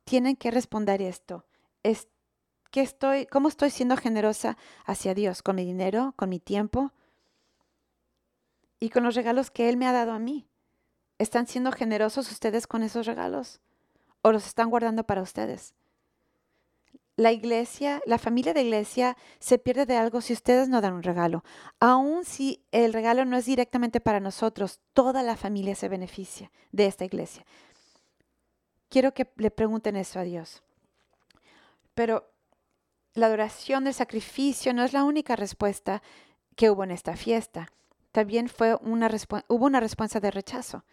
Tienen 0.03 0.35
que 0.35 0.51
responder 0.51 1.01
esto. 1.01 1.45
Es, 1.83 2.07
estoy, 2.73 3.25
¿Cómo 3.27 3.47
estoy 3.47 3.69
siendo 3.69 3.97
generosa 3.97 4.57
hacia 4.85 5.13
Dios? 5.13 5.41
¿Con 5.41 5.55
mi 5.55 5.65
dinero? 5.65 6.13
¿Con 6.17 6.29
mi 6.29 6.39
tiempo? 6.39 6.91
Y 8.79 8.89
con 8.89 9.03
los 9.03 9.15
regalos 9.15 9.51
que 9.51 9.69
Él 9.69 9.77
me 9.77 9.87
ha 9.87 9.93
dado 9.93 10.11
a 10.11 10.19
mí. 10.19 10.47
¿Están 11.17 11.47
siendo 11.47 11.71
generosos 11.71 12.29
ustedes 12.29 12.67
con 12.67 12.83
esos 12.83 13.05
regalos? 13.05 13.61
¿O 14.21 14.31
los 14.31 14.45
están 14.45 14.69
guardando 14.69 15.05
para 15.05 15.21
ustedes? 15.21 15.73
La 17.17 17.31
iglesia, 17.31 18.01
la 18.05 18.17
familia 18.17 18.53
de 18.53 18.61
iglesia 18.61 19.15
se 19.39 19.57
pierde 19.57 19.85
de 19.85 19.95
algo 19.95 20.19
si 20.19 20.33
ustedes 20.33 20.67
no 20.67 20.81
dan 20.81 20.93
un 20.93 21.03
regalo. 21.03 21.45
Aun 21.79 22.25
si 22.25 22.65
el 22.71 22.91
regalo 22.91 23.23
no 23.23 23.37
es 23.37 23.45
directamente 23.45 24.01
para 24.01 24.19
nosotros, 24.19 24.81
toda 24.93 25.23
la 25.23 25.37
familia 25.37 25.75
se 25.75 25.87
beneficia 25.87 26.51
de 26.73 26.87
esta 26.87 27.05
iglesia. 27.05 27.45
Quiero 28.89 29.13
que 29.13 29.31
le 29.37 29.49
pregunten 29.49 29.95
eso 29.95 30.19
a 30.19 30.23
Dios. 30.23 30.61
Pero 31.93 32.29
la 33.13 33.27
adoración 33.27 33.85
del 33.85 33.93
sacrificio 33.93 34.73
no 34.73 34.83
es 34.83 34.91
la 34.91 35.05
única 35.05 35.37
respuesta 35.37 36.01
que 36.57 36.69
hubo 36.69 36.83
en 36.83 36.91
esta 36.91 37.15
fiesta. 37.15 37.71
También 38.11 38.49
fue 38.49 38.75
una 38.75 39.09
hubo 39.47 39.65
una 39.65 39.79
respuesta 39.79 40.19
de 40.19 40.31
rechazo. 40.31 40.83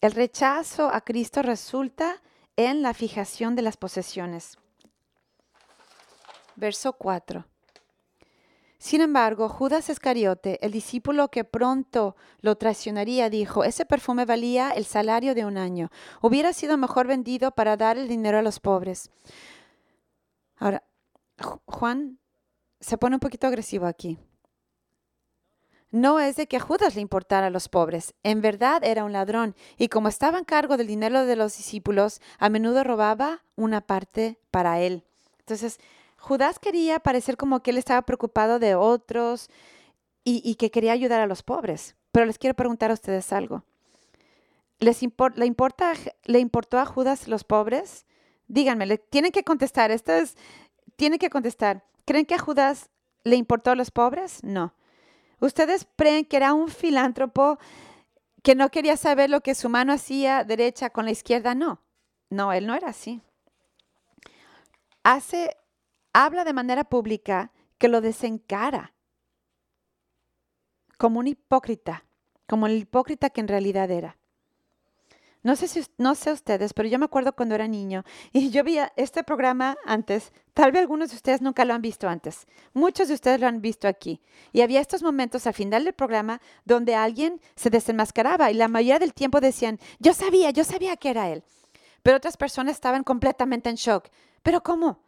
El 0.00 0.12
rechazo 0.12 0.88
a 0.92 1.00
Cristo 1.00 1.42
resulta 1.42 2.22
en 2.56 2.82
la 2.82 2.94
fijación 2.94 3.56
de 3.56 3.62
las 3.62 3.76
posesiones. 3.76 4.58
Verso 6.56 6.92
4. 6.92 7.44
Sin 8.78 9.00
embargo, 9.00 9.48
Judas 9.48 9.88
Iscariote, 9.88 10.58
el 10.64 10.70
discípulo 10.70 11.28
que 11.28 11.44
pronto 11.44 12.16
lo 12.40 12.56
traicionaría, 12.56 13.30
dijo, 13.30 13.64
ese 13.64 13.86
perfume 13.86 14.26
valía 14.26 14.70
el 14.70 14.84
salario 14.84 15.34
de 15.34 15.46
un 15.46 15.56
año. 15.56 15.90
Hubiera 16.20 16.52
sido 16.52 16.76
mejor 16.76 17.06
vendido 17.06 17.50
para 17.52 17.76
dar 17.76 17.96
el 17.96 18.08
dinero 18.08 18.38
a 18.38 18.42
los 18.42 18.60
pobres. 18.60 19.10
Ahora, 20.56 20.84
Juan 21.64 22.18
se 22.78 22.98
pone 22.98 23.16
un 23.16 23.20
poquito 23.20 23.46
agresivo 23.46 23.86
aquí 23.86 24.18
no 25.94 26.18
es 26.18 26.34
de 26.34 26.48
que 26.48 26.56
a 26.56 26.60
Judas 26.60 26.96
le 26.96 27.00
importara 27.00 27.46
a 27.46 27.50
los 27.50 27.68
pobres. 27.68 28.14
En 28.24 28.40
verdad 28.40 28.82
era 28.82 29.04
un 29.04 29.12
ladrón 29.12 29.54
y 29.78 29.86
como 29.86 30.08
estaba 30.08 30.38
en 30.38 30.44
cargo 30.44 30.76
del 30.76 30.88
dinero 30.88 31.24
de 31.24 31.36
los 31.36 31.56
discípulos, 31.56 32.20
a 32.40 32.48
menudo 32.48 32.82
robaba 32.82 33.44
una 33.54 33.80
parte 33.80 34.36
para 34.50 34.80
él. 34.80 35.04
Entonces, 35.38 35.78
Judas 36.18 36.58
quería 36.58 36.98
parecer 36.98 37.36
como 37.36 37.62
que 37.62 37.70
él 37.70 37.78
estaba 37.78 38.02
preocupado 38.02 38.58
de 38.58 38.74
otros 38.74 39.50
y, 40.24 40.56
que 40.56 40.72
quería 40.72 40.90
ayudar 40.90 41.20
a 41.20 41.28
los 41.28 41.44
pobres. 41.44 41.94
Pero 42.10 42.26
les 42.26 42.38
quiero 42.38 42.56
preguntar 42.56 42.90
a 42.90 42.94
ustedes 42.94 43.32
algo. 43.32 43.62
¿Les 44.80 45.00
¿le, 45.00 45.46
importa, 45.46 45.92
¿Le 46.24 46.40
importó 46.40 46.80
a 46.80 46.86
Judas 46.86 47.28
los 47.28 47.44
pobres? 47.44 48.04
Díganme, 48.48 48.86
le, 48.86 48.98
tienen 48.98 49.30
que 49.30 49.44
contestar. 49.44 49.92
Esto 49.92 50.12
es, 50.12 50.36
tienen 50.96 51.20
que 51.20 51.30
contestar. 51.30 51.84
¿Creen 52.04 52.26
que 52.26 52.34
a 52.34 52.38
Judas 52.38 52.90
le 53.22 53.36
importó 53.36 53.70
a 53.70 53.76
los 53.76 53.92
pobres? 53.92 54.42
No. 54.42 54.74
¿Ustedes 55.44 55.86
creen 55.96 56.24
que 56.24 56.38
era 56.38 56.54
un 56.54 56.68
filántropo 56.68 57.58
que 58.42 58.54
no 58.54 58.70
quería 58.70 58.96
saber 58.96 59.28
lo 59.28 59.42
que 59.42 59.54
su 59.54 59.68
mano 59.68 59.92
hacía 59.92 60.42
derecha 60.42 60.88
con 60.88 61.04
la 61.04 61.10
izquierda? 61.10 61.54
No, 61.54 61.82
no, 62.30 62.54
él 62.54 62.66
no 62.66 62.74
era 62.74 62.88
así. 62.88 63.20
Hace, 65.02 65.54
habla 66.14 66.44
de 66.44 66.54
manera 66.54 66.84
pública 66.84 67.52
que 67.76 67.88
lo 67.88 68.00
desencara 68.00 68.94
como 70.96 71.20
un 71.20 71.26
hipócrita, 71.26 72.06
como 72.46 72.66
el 72.66 72.78
hipócrita 72.78 73.28
que 73.28 73.42
en 73.42 73.48
realidad 73.48 73.90
era. 73.90 74.16
No 75.44 75.56
sé, 75.56 75.68
si, 75.68 75.84
no 75.98 76.14
sé 76.14 76.32
ustedes, 76.32 76.72
pero 76.72 76.88
yo 76.88 76.98
me 76.98 77.04
acuerdo 77.04 77.36
cuando 77.36 77.54
era 77.54 77.68
niño 77.68 78.02
y 78.32 78.48
yo 78.48 78.64
vi 78.64 78.78
este 78.96 79.22
programa 79.22 79.76
antes. 79.84 80.32
Tal 80.54 80.72
vez 80.72 80.80
algunos 80.80 81.10
de 81.10 81.16
ustedes 81.16 81.42
nunca 81.42 81.66
lo 81.66 81.74
han 81.74 81.82
visto 81.82 82.08
antes. 82.08 82.46
Muchos 82.72 83.08
de 83.08 83.14
ustedes 83.14 83.38
lo 83.38 83.46
han 83.46 83.60
visto 83.60 83.86
aquí. 83.86 84.22
Y 84.52 84.62
había 84.62 84.80
estos 84.80 85.02
momentos 85.02 85.46
al 85.46 85.52
final 85.52 85.84
del 85.84 85.92
programa 85.92 86.40
donde 86.64 86.94
alguien 86.94 87.42
se 87.56 87.68
desenmascaraba 87.68 88.50
y 88.50 88.54
la 88.54 88.68
mayoría 88.68 88.98
del 88.98 89.12
tiempo 89.12 89.38
decían, 89.38 89.78
yo 89.98 90.14
sabía, 90.14 90.50
yo 90.50 90.64
sabía 90.64 90.96
que 90.96 91.10
era 91.10 91.28
él. 91.28 91.44
Pero 92.02 92.16
otras 92.16 92.38
personas 92.38 92.76
estaban 92.76 93.04
completamente 93.04 93.68
en 93.68 93.76
shock. 93.76 94.08
¿Pero 94.42 94.62
cómo? 94.62 95.02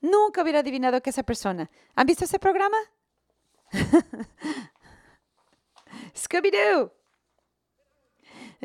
Nunca 0.00 0.40
hubiera 0.40 0.60
adivinado 0.60 1.02
que 1.02 1.10
esa 1.10 1.24
persona. 1.24 1.70
¿Han 1.94 2.06
visto 2.06 2.24
ese 2.24 2.38
programa? 2.38 2.78
Scooby-Doo. 6.14 6.90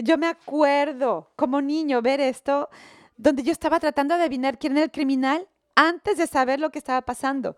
Yo 0.02 0.18
me 0.18 0.28
acuerdo 0.28 1.32
como 1.36 1.62
niño 1.62 2.02
ver 2.02 2.22
esto, 2.22 2.70
donde 3.18 3.44
yo 3.44 3.52
estaba 3.52 3.80
tratando 3.80 4.16
de 4.16 4.24
adivinar 4.24 4.58
quién 4.58 4.74
era 4.78 4.86
el 4.86 4.92
criminal 4.92 5.48
antes 5.76 6.18
de 6.18 6.26
saber 6.26 6.60
lo 6.60 6.70
que 6.70 6.80
estaba 6.80 7.02
pasando. 7.02 7.58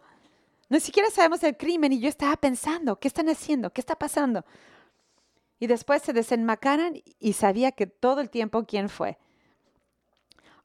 No 0.67 0.79
siquiera 0.79 1.09
sabemos 1.11 1.43
el 1.43 1.55
crimen 1.55 1.93
y 1.93 1.99
yo 1.99 2.09
estaba 2.09 2.35
pensando, 2.37 2.99
¿qué 2.99 3.07
están 3.07 3.29
haciendo? 3.29 3.71
¿Qué 3.71 3.81
está 3.81 3.95
pasando? 3.95 4.43
Y 5.59 5.67
después 5.67 6.01
se 6.01 6.13
desenmacaran 6.13 6.95
y 7.19 7.33
sabía 7.33 7.73
que 7.73 7.85
todo 7.85 8.21
el 8.21 8.31
tiempo 8.31 8.65
quién 8.65 8.89
fue. 8.89 9.19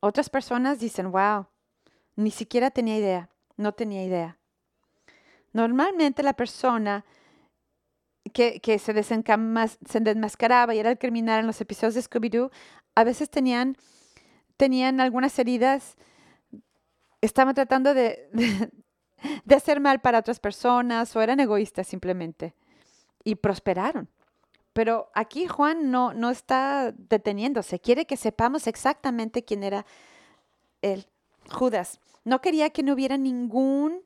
Otras 0.00 0.30
personas 0.30 0.78
dicen, 0.78 1.12
wow, 1.12 1.46
ni 2.14 2.30
siquiera 2.30 2.70
tenía 2.70 2.96
idea, 2.96 3.28
no 3.56 3.72
tenía 3.72 4.02
idea. 4.02 4.38
Normalmente 5.52 6.22
la 6.22 6.32
persona 6.32 7.04
que, 8.32 8.78
se, 8.78 9.02
se 9.02 10.00
desmascaraba 10.00 10.74
y 10.74 10.78
era 10.78 10.90
el 10.90 10.98
criminal 10.98 11.40
en 11.40 11.46
los 11.46 11.60
episodios 11.60 11.94
de 11.94 12.02
Scooby-Doo, 12.02 12.50
a 12.94 13.04
veces 13.04 13.30
tenían, 13.30 13.76
tenían 14.56 15.00
algunas 15.00 15.38
heridas, 15.38 15.96
estaban 17.20 17.54
tratando 17.54 17.94
de, 17.94 18.28
de, 19.44 19.54
hacer 19.54 19.80
mal 19.80 20.00
para 20.00 20.18
otras 20.18 20.40
personas 20.40 21.14
o 21.14 21.22
eran 21.22 21.40
egoístas 21.40 21.86
simplemente 21.86 22.54
y 23.24 23.36
prosperaron. 23.36 24.08
Pero 24.72 25.10
aquí 25.14 25.46
Juan 25.46 25.90
no, 25.90 26.12
no 26.12 26.30
está 26.30 26.92
deteniéndose, 26.92 27.80
quiere 27.80 28.06
que 28.06 28.16
sepamos 28.16 28.66
exactamente 28.66 29.44
quién 29.44 29.62
era 29.62 29.86
él, 30.82 31.06
Judas. 31.50 32.00
No 32.24 32.40
quería 32.40 32.70
que 32.70 32.82
no 32.82 32.92
hubiera 32.92 33.16
ningún 33.16 34.05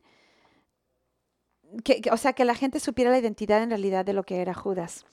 o 2.10 2.16
sea, 2.16 2.32
que 2.32 2.44
la 2.44 2.54
gente 2.54 2.80
supiera 2.80 3.10
la 3.10 3.18
identidad 3.18 3.62
en 3.62 3.70
realidad 3.70 4.04
de 4.04 4.12
lo 4.12 4.24
que 4.24 4.40
era 4.40 4.54
Judas. 4.54 5.06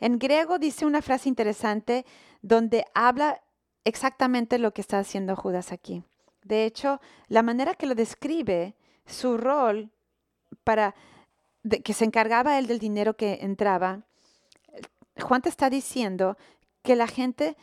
En 0.00 0.18
griego 0.18 0.58
dice 0.58 0.86
una 0.86 1.02
frase 1.02 1.28
interesante 1.28 2.04
donde 2.40 2.84
habla 2.94 3.40
exactamente 3.84 4.58
lo 4.58 4.72
que 4.72 4.80
está 4.80 4.98
haciendo 4.98 5.34
Judas 5.34 5.72
aquí. 5.72 6.04
De 6.44 6.64
hecho, 6.64 7.00
la 7.26 7.42
manera 7.42 7.74
que 7.74 7.86
lo 7.86 7.94
describe, 7.94 8.76
su 9.06 9.36
rol 9.36 9.90
para 10.64 10.94
que 11.84 11.92
se 11.92 12.04
encargaba 12.04 12.58
él 12.58 12.66
del 12.66 12.78
dinero 12.78 13.16
que 13.16 13.38
entraba, 13.42 14.02
Juan 15.20 15.42
te 15.42 15.48
está 15.48 15.68
diciendo 15.68 16.36
que 16.82 16.94
la 16.94 17.08
gente 17.08 17.56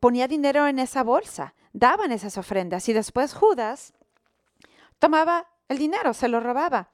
ponía 0.00 0.26
dinero 0.26 0.66
en 0.66 0.78
esa 0.78 1.04
bolsa, 1.04 1.54
daban 1.72 2.10
esas 2.10 2.38
ofrendas 2.38 2.88
y 2.88 2.92
después 2.92 3.34
Judas 3.34 3.92
tomaba 4.98 5.46
el 5.68 5.78
dinero, 5.78 6.12
se 6.12 6.28
lo 6.28 6.40
robaba 6.40 6.90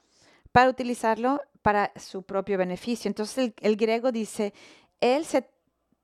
para 0.53 0.71
utilizarlo 0.71 1.41
para 1.63 1.93
su 1.97 2.23
propio 2.23 2.59
beneficio. 2.59 3.09
Entonces 3.09 3.53
el, 3.61 3.77
griego 3.77 4.13
dice, 4.13 4.53
él 5.01 5.25
se 5.25 5.49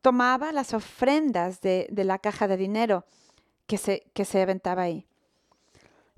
tomaba 0.00 0.52
las 0.52 0.74
ofrendas 0.74 1.60
de, 1.60 1.88
la 1.92 2.18
caja 2.18 2.48
de 2.48 2.56
dinero 2.56 3.04
que 3.66 3.78
se, 3.78 4.10
que 4.14 4.24
se 4.24 4.42
aventaba 4.42 4.82
ahí. 4.82 5.06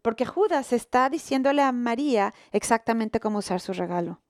Porque 0.02 0.24
Judas 0.24 0.72
está 0.72 1.10
diciéndole 1.10 1.62
a 1.62 1.72
María 1.72 2.32
exactamente 2.52 3.20
cómo 3.20 3.38
usar 3.38 3.60
su 3.60 3.72
regalo. 3.72 4.20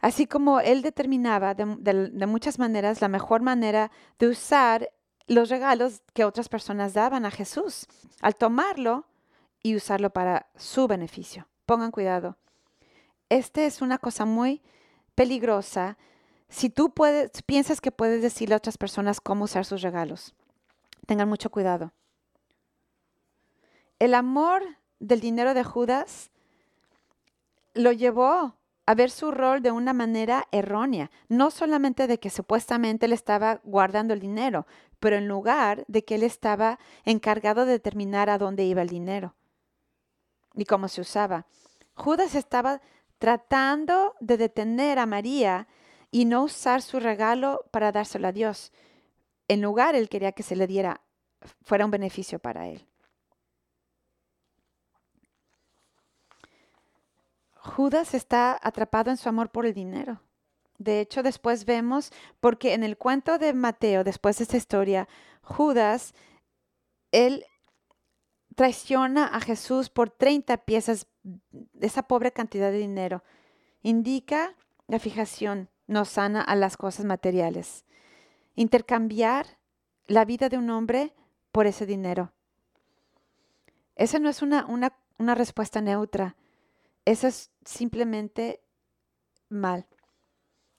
Así 0.00 0.26
como 0.26 0.60
él 0.60 0.82
determinaba 0.82 1.54
de, 1.54 2.26
muchas 2.26 2.58
maneras 2.58 3.00
la 3.00 3.08
mejor 3.08 3.42
manera 3.42 3.90
de 4.18 4.28
usar 4.28 4.90
los 5.26 5.50
regalos 5.50 6.02
que 6.14 6.24
otras 6.24 6.48
personas 6.48 6.94
daban 6.94 7.26
a 7.26 7.30
Jesús, 7.30 7.86
al 8.20 8.34
tomarlo 8.34 9.04
y 9.62 9.76
usarlo 9.76 10.10
para 10.10 10.46
su 10.56 10.86
beneficio. 10.86 11.46
Pongan 11.66 11.90
cuidado. 11.90 12.36
Este 13.28 13.66
es 13.66 13.80
una 13.82 13.98
cosa 13.98 14.24
muy 14.24 14.62
peligrosa 15.14 15.96
si 16.50 16.68
tú 16.68 16.92
puedes, 16.92 17.30
piensas 17.42 17.80
que 17.80 17.92
puedes 17.92 18.20
decirle 18.20 18.54
a 18.54 18.58
otras 18.58 18.76
personas 18.76 19.20
cómo 19.20 19.44
usar 19.44 19.64
sus 19.64 19.82
regalos. 19.82 20.34
Tengan 21.06 21.28
mucho 21.28 21.50
cuidado. 21.50 21.92
El 24.00 24.14
amor 24.14 24.62
del 24.98 25.20
dinero 25.20 25.54
de 25.54 25.62
Judas 25.62 26.30
lo 27.74 27.92
llevó 27.92 28.56
a 28.84 28.94
ver 28.96 29.10
su 29.10 29.30
rol 29.30 29.62
de 29.62 29.70
una 29.70 29.92
manera 29.92 30.48
errónea, 30.50 31.12
no 31.28 31.52
solamente 31.52 32.08
de 32.08 32.18
que 32.18 32.30
supuestamente 32.30 33.06
él 33.06 33.12
estaba 33.12 33.60
guardando 33.62 34.12
el 34.12 34.20
dinero, 34.20 34.66
pero 34.98 35.16
en 35.16 35.28
lugar 35.28 35.84
de 35.86 36.04
que 36.04 36.16
él 36.16 36.24
estaba 36.24 36.80
encargado 37.04 37.64
de 37.64 37.72
determinar 37.72 38.28
a 38.28 38.38
dónde 38.38 38.64
iba 38.64 38.82
el 38.82 38.88
dinero 38.88 39.36
y 40.54 40.64
cómo 40.64 40.88
se 40.88 41.00
usaba. 41.00 41.46
Judas 41.94 42.34
estaba 42.34 42.80
tratando 43.18 44.14
de 44.20 44.36
detener 44.36 44.98
a 44.98 45.06
María 45.06 45.68
y 46.10 46.24
no 46.24 46.44
usar 46.44 46.82
su 46.82 46.98
regalo 47.00 47.64
para 47.70 47.92
dárselo 47.92 48.28
a 48.28 48.32
Dios. 48.32 48.72
En 49.48 49.60
lugar, 49.62 49.94
él 49.94 50.08
quería 50.08 50.32
que 50.32 50.42
se 50.42 50.56
le 50.56 50.66
diera, 50.66 51.02
fuera 51.62 51.84
un 51.84 51.90
beneficio 51.90 52.38
para 52.38 52.68
él. 52.68 52.86
Judas 57.56 58.14
está 58.14 58.58
atrapado 58.62 59.10
en 59.10 59.16
su 59.16 59.28
amor 59.28 59.50
por 59.50 59.66
el 59.66 59.74
dinero. 59.74 60.20
De 60.78 61.00
hecho, 61.00 61.22
después 61.22 61.66
vemos, 61.66 62.10
porque 62.40 62.72
en 62.72 62.82
el 62.84 62.96
cuento 62.96 63.36
de 63.36 63.52
Mateo, 63.52 64.02
después 64.02 64.38
de 64.38 64.44
esta 64.44 64.56
historia, 64.56 65.08
Judas, 65.42 66.14
él 67.12 67.44
traiciona 68.60 69.24
a 69.24 69.40
Jesús 69.40 69.88
por 69.88 70.10
30 70.10 70.58
piezas, 70.66 71.06
esa 71.80 72.02
pobre 72.02 72.30
cantidad 72.30 72.70
de 72.70 72.76
dinero. 72.76 73.24
Indica 73.82 74.54
la 74.86 74.98
fijación 74.98 75.70
no 75.86 76.04
sana 76.04 76.42
a 76.42 76.54
las 76.56 76.76
cosas 76.76 77.06
materiales. 77.06 77.86
Intercambiar 78.56 79.46
la 80.08 80.26
vida 80.26 80.50
de 80.50 80.58
un 80.58 80.68
hombre 80.68 81.14
por 81.52 81.66
ese 81.66 81.86
dinero. 81.86 82.34
Esa 83.96 84.18
no 84.18 84.28
es 84.28 84.42
una, 84.42 84.66
una, 84.66 84.92
una 85.16 85.34
respuesta 85.34 85.80
neutra. 85.80 86.36
Eso 87.06 87.28
es 87.28 87.50
simplemente 87.64 88.60
mal. 89.48 89.86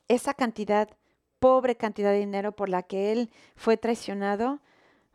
Esa 0.08 0.36
cantidad, 0.36 0.88
pobre 1.39 1.78
cantidad 1.78 2.12
de 2.12 2.20
dinero 2.20 2.52
por 2.52 2.70
la 2.70 2.84
que 2.84 3.12
él 3.12 3.32
fue 3.56 3.76
traicionado, 3.76 4.60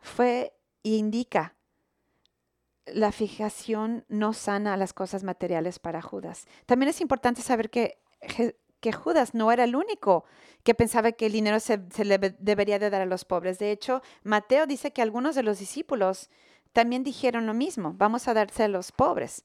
fue 0.01 0.51
e 0.83 0.89
indica 0.89 1.53
la 2.93 3.11
fijación 3.11 4.05
no 4.07 4.33
sana 4.33 4.77
las 4.77 4.93
cosas 4.93 5.23
materiales 5.23 5.79
para 5.79 6.01
Judas. 6.01 6.47
También 6.65 6.89
es 6.89 7.01
importante 7.01 7.41
saber 7.41 7.69
que, 7.69 7.99
que 8.79 8.91
Judas 8.91 9.33
no 9.33 9.51
era 9.51 9.63
el 9.63 9.75
único 9.75 10.25
que 10.63 10.73
pensaba 10.73 11.11
que 11.11 11.27
el 11.27 11.31
dinero 11.31 11.59
se, 11.59 11.81
se, 11.93 12.05
le 12.05 12.17
debería 12.39 12.79
de 12.79 12.89
dar 12.89 13.01
a 13.01 13.05
los 13.05 13.25
pobres. 13.25 13.59
De 13.59 13.71
hecho, 13.71 14.01
Mateo 14.23 14.67
dice 14.67 14.91
que 14.91 15.01
algunos 15.01 15.35
de 15.35 15.43
los 15.43 15.59
discípulos 15.59 16.29
también 16.73 17.03
dijeron 17.03 17.45
lo 17.45 17.53
mismo, 17.53 17.93
vamos 17.97 18.27
a 18.27 18.33
darse 18.33 18.63
a 18.63 18.67
los 18.67 18.91
pobres. 18.91 19.43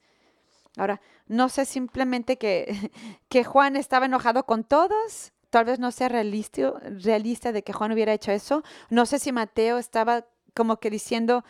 Ahora, 0.77 1.01
no 1.27 1.49
sé 1.49 1.65
simplemente 1.65 2.39
que, 2.39 2.91
que 3.29 3.45
Juan 3.45 3.77
estaba 3.77 4.07
enojado 4.07 4.45
con 4.45 4.65
todos, 4.65 5.33
tal 5.51 5.67
vez 5.67 5.79
no 5.79 5.93
sea 5.93 6.09
realista, 6.09 6.73
realista 6.81 7.53
de 7.53 7.63
que 7.63 7.73
Juan 7.73 7.93
hubiera 7.93 8.13
hecho 8.13 8.33
eso. 8.33 8.63
No 8.91 9.07
sé 9.07 9.19
si 9.19 9.33
Mateo 9.33 9.79
estaba 9.79 10.27
como 10.55 10.79
que 10.79 10.91
diciendo, 10.91 11.45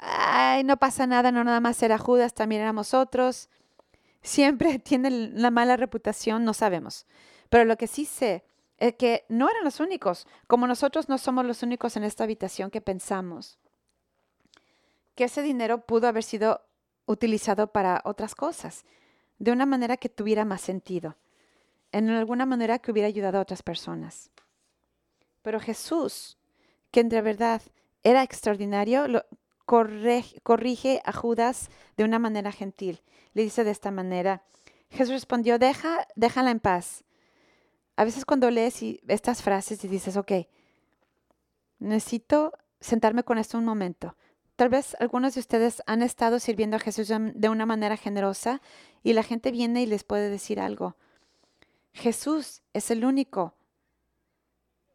ay, 0.00 0.64
no 0.64 0.76
pasa 0.78 1.06
nada, 1.06 1.30
no 1.32 1.44
nada 1.44 1.60
más 1.60 1.82
era 1.82 1.98
Judas, 1.98 2.34
también 2.34 2.62
éramos 2.62 2.94
otros. 2.94 3.48
Siempre 4.22 4.78
tiene 4.80 5.10
la 5.10 5.50
mala 5.50 5.76
reputación, 5.76 6.44
no 6.44 6.54
sabemos. 6.54 7.06
Pero 7.48 7.64
lo 7.64 7.76
que 7.76 7.86
sí 7.86 8.04
sé 8.04 8.44
es 8.78 8.94
que 8.96 9.24
no 9.28 9.48
eran 9.48 9.64
los 9.64 9.80
únicos, 9.80 10.26
como 10.46 10.66
nosotros 10.66 11.08
no 11.08 11.18
somos 11.18 11.44
los 11.44 11.62
únicos 11.62 11.96
en 11.96 12.04
esta 12.04 12.24
habitación 12.24 12.70
que 12.70 12.80
pensamos 12.80 13.58
que 15.20 15.24
ese 15.24 15.42
dinero 15.42 15.84
pudo 15.84 16.08
haber 16.08 16.22
sido 16.22 16.62
utilizado 17.04 17.66
para 17.72 18.00
otras 18.06 18.34
cosas, 18.34 18.86
de 19.38 19.52
una 19.52 19.66
manera 19.66 19.98
que 19.98 20.08
tuviera 20.08 20.46
más 20.46 20.62
sentido, 20.62 21.16
en 21.92 22.08
alguna 22.08 22.46
manera 22.46 22.78
que 22.78 22.90
hubiera 22.90 23.08
ayudado 23.08 23.36
a 23.36 23.42
otras 23.42 23.62
personas. 23.62 24.30
Pero 25.42 25.60
Jesús, 25.60 26.38
que 26.90 27.00
en 27.00 27.10
verdad 27.10 27.60
era 28.02 28.22
extraordinario, 28.22 29.08
lo, 29.08 29.26
corrige, 29.70 31.00
a 31.04 31.12
Judas 31.12 31.70
de 31.96 32.04
una 32.04 32.18
manera 32.18 32.50
gentil. 32.50 33.02
Le 33.34 33.42
dice 33.42 33.62
de 33.62 33.70
esta 33.70 33.92
manera, 33.92 34.42
Jesús 34.90 35.12
respondió, 35.12 35.58
Deja, 35.58 36.08
déjala 36.16 36.50
en 36.50 36.58
paz. 36.58 37.04
A 37.94 38.04
veces 38.04 38.24
cuando 38.24 38.50
lees 38.50 38.82
estas 39.06 39.42
frases 39.42 39.84
y 39.84 39.88
dices, 39.88 40.16
ok, 40.16 40.32
necesito 41.78 42.52
sentarme 42.80 43.22
con 43.22 43.38
esto 43.38 43.58
un 43.58 43.64
momento. 43.64 44.16
Tal 44.56 44.70
vez 44.70 44.96
algunos 44.98 45.34
de 45.34 45.40
ustedes 45.40 45.82
han 45.86 46.02
estado 46.02 46.38
sirviendo 46.40 46.76
a 46.76 46.80
Jesús 46.80 47.08
de 47.08 47.48
una 47.48 47.66
manera 47.66 47.96
generosa 47.96 48.60
y 49.02 49.12
la 49.12 49.22
gente 49.22 49.50
viene 49.50 49.82
y 49.82 49.86
les 49.86 50.04
puede 50.04 50.30
decir 50.30 50.60
algo. 50.60 50.96
Jesús 51.92 52.62
es 52.72 52.90
el 52.90 53.04
único 53.04 53.54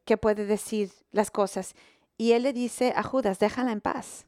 que 0.03 0.17
puede 0.17 0.45
decir 0.45 0.91
las 1.11 1.31
cosas. 1.31 1.75
Y 2.17 2.33
él 2.33 2.43
le 2.43 2.53
dice 2.53 2.93
a 2.95 3.03
Judas, 3.03 3.39
déjala 3.39 3.71
en 3.71 3.81
paz. 3.81 4.25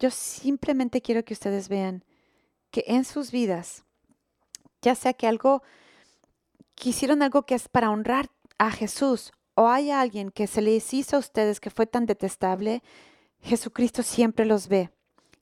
Yo 0.00 0.10
simplemente 0.10 1.02
quiero 1.02 1.24
que 1.24 1.34
ustedes 1.34 1.68
vean 1.68 2.04
que 2.70 2.84
en 2.86 3.04
sus 3.04 3.30
vidas, 3.30 3.84
ya 4.80 4.94
sea 4.94 5.12
que 5.12 5.26
algo, 5.26 5.62
quisieron 6.74 7.22
algo 7.22 7.42
que 7.42 7.54
es 7.54 7.68
para 7.68 7.90
honrar 7.90 8.30
a 8.58 8.70
Jesús 8.70 9.32
o 9.54 9.68
hay 9.68 9.90
alguien 9.90 10.30
que 10.30 10.46
se 10.46 10.62
les 10.62 10.92
hizo 10.94 11.16
a 11.16 11.18
ustedes 11.18 11.60
que 11.60 11.70
fue 11.70 11.86
tan 11.86 12.06
detestable, 12.06 12.82
Jesucristo 13.42 14.02
siempre 14.02 14.46
los 14.46 14.68
ve 14.68 14.90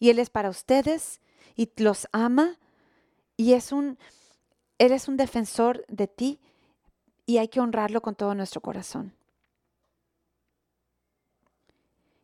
y 0.00 0.10
Él 0.10 0.18
es 0.18 0.28
para 0.28 0.50
ustedes 0.50 1.20
y 1.54 1.70
los 1.76 2.08
ama 2.12 2.58
y 3.36 3.52
es 3.52 3.70
un, 3.70 3.96
Él 4.78 4.90
es 4.90 5.06
un 5.06 5.16
defensor 5.16 5.84
de 5.86 6.08
ti 6.08 6.40
y 7.26 7.38
hay 7.38 7.48
que 7.48 7.60
honrarlo 7.60 8.00
con 8.00 8.16
todo 8.16 8.34
nuestro 8.34 8.60
corazón. 8.60 9.14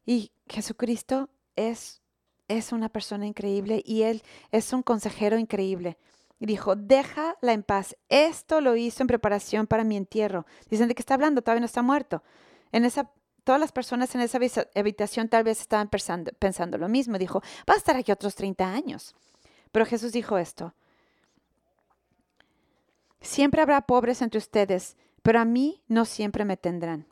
Y 0.06 0.32
Jesucristo 0.48 1.28
es, 1.56 2.02
es 2.48 2.72
una 2.72 2.88
persona 2.88 3.26
increíble 3.26 3.82
y 3.84 4.02
Él 4.02 4.22
es 4.50 4.72
un 4.72 4.82
consejero 4.82 5.38
increíble. 5.38 5.96
Y 6.38 6.46
dijo, 6.46 6.76
déjala 6.76 7.52
en 7.52 7.62
paz. 7.62 7.96
Esto 8.08 8.60
lo 8.60 8.76
hizo 8.76 9.02
en 9.02 9.06
preparación 9.06 9.66
para 9.66 9.84
mi 9.84 9.96
entierro. 9.96 10.46
Dicen 10.68 10.88
de 10.88 10.94
qué 10.94 11.02
está 11.02 11.14
hablando, 11.14 11.42
todavía 11.42 11.60
no 11.60 11.66
está 11.66 11.82
muerto. 11.82 12.22
En 12.72 12.84
esa 12.84 13.10
todas 13.44 13.60
las 13.60 13.72
personas 13.72 14.14
en 14.14 14.22
esa 14.22 14.38
habitación 14.74 15.28
tal 15.28 15.44
vez 15.44 15.60
estaban 15.60 15.88
pensando, 15.88 16.78
lo 16.78 16.88
mismo. 16.88 17.18
Dijo, 17.18 17.40
va 17.68 17.74
a 17.74 17.76
estar 17.76 17.94
aquí 17.94 18.10
otros 18.10 18.34
30 18.34 18.66
años. 18.66 19.14
Pero 19.70 19.86
Jesús 19.86 20.12
dijo 20.12 20.38
esto. 20.38 20.74
Siempre 23.20 23.62
habrá 23.62 23.82
pobres 23.82 24.22
entre 24.22 24.38
ustedes, 24.38 24.96
pero 25.22 25.40
a 25.40 25.44
mí 25.44 25.82
no 25.88 26.04
siempre 26.04 26.44
me 26.44 26.56
tendrán. 26.56 27.06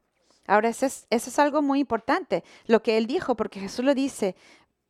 Ahora, 0.47 0.69
eso 0.69 0.87
es, 0.87 1.07
eso 1.09 1.31
es 1.31 1.39
algo 1.39 1.63
muy 1.63 1.79
importante, 1.79 2.43
lo 2.67 2.83
que 2.83 2.99
él 2.99 3.07
dijo, 3.07 3.37
porque 3.37 3.61
Jesús 3.61 3.85
lo 3.85 3.95
dice. 3.95 4.35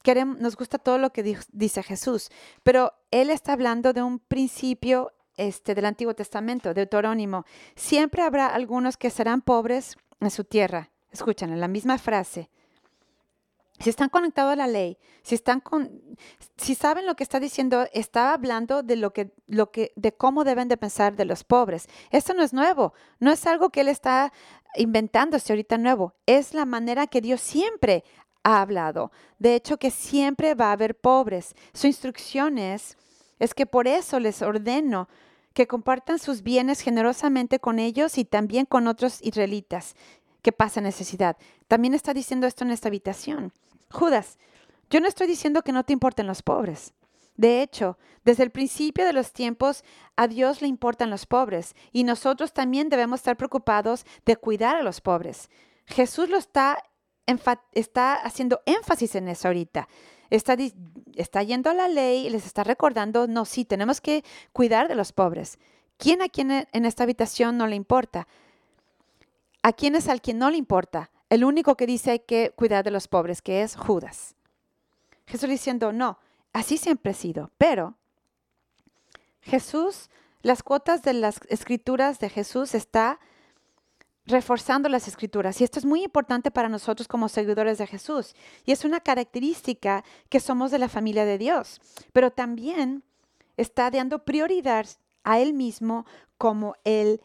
Queremos, 0.02 0.38
nos 0.38 0.56
gusta 0.56 0.78
todo 0.78 0.98
lo 0.98 1.12
que 1.12 1.22
dice 1.52 1.82
Jesús, 1.82 2.30
pero 2.62 2.92
él 3.10 3.30
está 3.30 3.52
hablando 3.52 3.92
de 3.92 4.02
un 4.02 4.18
principio 4.18 5.12
este, 5.36 5.74
del 5.74 5.86
Antiguo 5.86 6.14
Testamento, 6.14 6.74
Deuterónimo. 6.74 7.44
Siempre 7.74 8.22
habrá 8.22 8.46
algunos 8.46 8.96
que 8.96 9.10
serán 9.10 9.42
pobres 9.42 9.96
en 10.20 10.30
su 10.30 10.44
tierra 10.44 10.92
escuchan, 11.12 11.58
la 11.60 11.68
misma 11.68 11.98
frase, 11.98 12.50
si 13.78 13.90
están 13.90 14.08
conectados 14.10 14.52
a 14.52 14.56
la 14.56 14.66
ley, 14.66 14.96
si 15.22 16.74
saben 16.74 17.06
lo 17.06 17.16
que 17.16 17.24
está 17.24 17.40
diciendo, 17.40 17.86
está 17.92 18.32
hablando 18.32 18.82
de 18.82 18.96
lo 18.96 19.12
que, 19.12 19.32
lo 19.46 19.72
que, 19.72 19.92
de 19.96 20.12
cómo 20.12 20.44
deben 20.44 20.68
de 20.68 20.76
pensar 20.76 21.16
de 21.16 21.24
los 21.24 21.42
pobres. 21.42 21.88
Esto 22.10 22.32
no 22.32 22.42
es 22.42 22.52
nuevo, 22.52 22.94
no 23.18 23.32
es 23.32 23.44
algo 23.46 23.70
que 23.70 23.80
él 23.80 23.88
está 23.88 24.32
inventándose 24.76 25.52
ahorita 25.52 25.78
nuevo, 25.78 26.14
es 26.26 26.54
la 26.54 26.64
manera 26.64 27.06
que 27.08 27.20
Dios 27.20 27.40
siempre 27.40 28.04
ha 28.42 28.61
hablado. 28.61 29.12
De 29.38 29.55
hecho, 29.55 29.78
que 29.78 29.90
siempre 29.90 30.55
va 30.55 30.68
a 30.68 30.72
haber 30.72 30.94
pobres. 30.94 31.55
Su 31.72 31.87
instrucción 31.87 32.59
es, 32.59 32.96
es 33.38 33.55
que 33.55 33.66
por 33.66 33.88
eso 33.88 34.20
les 34.20 34.42
ordeno 34.42 35.09
que 35.52 35.66
compartan 35.66 36.18
sus 36.18 36.42
bienes 36.42 36.81
generosamente 36.81 37.59
con 37.59 37.78
ellos 37.78 38.18
y 38.18 38.24
también 38.24 38.66
con 38.66 38.87
otros 38.87 39.18
israelitas 39.22 39.96
que 40.40 40.52
pasan 40.52 40.85
necesidad. 40.85 41.37
También 41.68 41.94
está 41.94 42.14
diciendo 42.14 42.46
esto 42.46 42.64
en 42.64 42.70
esta 42.70 42.88
habitación. 42.88 43.52
Judas, 43.90 44.38
yo 44.90 45.00
no 45.00 45.09
estoy 45.09 45.26
diciendo 45.26 45.62
que 45.62 45.72
no 45.72 45.85
te 45.85 45.92
importen 45.92 46.26
los 46.26 46.42
pobres. 46.42 46.94
De 47.37 47.62
hecho, 47.62 47.98
desde 48.24 48.42
el 48.42 48.50
principio 48.50 49.07
de 49.07 49.12
los 49.12 49.33
tiempos, 49.33 49.85
a 50.16 50.28
Dios 50.28 50.61
le 50.61 50.68
importan 50.68 51.11
los 51.11 51.26
pobres 51.26 51.74
y 51.92 52.05
nosotros 52.05 52.52
también 52.52 52.88
debemos 52.88 53.20
estar 53.20 53.37
preocupados 53.37 54.05
de 54.26 54.37
cuidar 54.37 54.76
a 54.76 54.83
los 54.83 55.00
pobres. 55.00 55.48
Jesús 55.87 56.28
lo 56.28 56.37
está, 56.37 56.78
está 57.72 58.14
haciendo 58.14 58.62
énfasis 58.66 59.14
en 59.14 59.28
eso 59.28 59.48
ahorita. 59.48 59.88
Está, 60.30 60.56
está 61.14 61.42
yendo 61.42 61.70
a 61.70 61.74
la 61.74 61.88
ley 61.88 62.26
y 62.26 62.30
les 62.30 62.46
está 62.46 62.64
recordando, 62.64 63.26
no, 63.26 63.44
sí, 63.44 63.64
tenemos 63.64 64.00
que 64.00 64.24
cuidar 64.52 64.88
de 64.88 64.94
los 64.94 65.12
pobres. 65.12 65.58
¿Quién 65.98 66.22
a 66.22 66.28
quién 66.28 66.50
en 66.50 66.85
esta 66.85 67.04
habitación 67.04 67.56
no 67.56 67.66
le 67.66 67.76
importa? 67.76 68.26
¿A 69.62 69.72
quién 69.72 69.94
es 69.94 70.08
al 70.08 70.20
quien 70.20 70.38
no 70.38 70.50
le 70.50 70.56
importa? 70.56 71.11
El 71.28 71.44
único 71.44 71.76
que 71.76 71.87
dice 71.87 72.11
hay 72.11 72.18
que 72.20 72.50
cuidar 72.56 72.85
de 72.85 72.90
los 72.90 73.08
pobres, 73.08 73.40
que 73.40 73.62
es 73.62 73.76
Judas. 73.76 74.35
Jesús 75.26 75.48
diciendo, 75.48 75.92
no, 75.92 76.18
así 76.52 76.76
siempre 76.76 77.12
ha 77.12 77.14
sido, 77.14 77.50
pero 77.56 77.94
Jesús, 79.42 80.11
las 80.42 80.62
cuotas 80.62 81.02
de 81.02 81.14
las 81.14 81.40
escrituras 81.48 82.18
de 82.18 82.28
Jesús 82.28 82.74
está 82.74 83.20
reforzando 84.26 84.88
las 84.88 85.08
escrituras. 85.08 85.61
Y 85.61 85.64
esto 85.64 85.78
es 85.78 85.85
muy 85.85 86.04
importante 86.04 86.50
para 86.50 86.68
nosotros 86.68 87.08
como 87.08 87.28
seguidores 87.28 87.78
de 87.78 87.87
Jesús. 87.87 88.35
Y 88.64 88.72
es 88.72 88.85
una 88.85 89.00
característica 89.00 90.04
que 90.28 90.40
somos 90.40 90.70
de 90.70 90.78
la 90.78 90.88
familia 90.88 91.24
de 91.24 91.38
Dios. 91.38 91.80
Pero 92.12 92.30
también 92.30 93.02
está 93.56 93.90
dando 93.90 94.24
prioridad 94.24 94.87
a 95.24 95.40
Él 95.40 95.54
mismo 95.54 96.06
como 96.38 96.76
el 96.85 97.20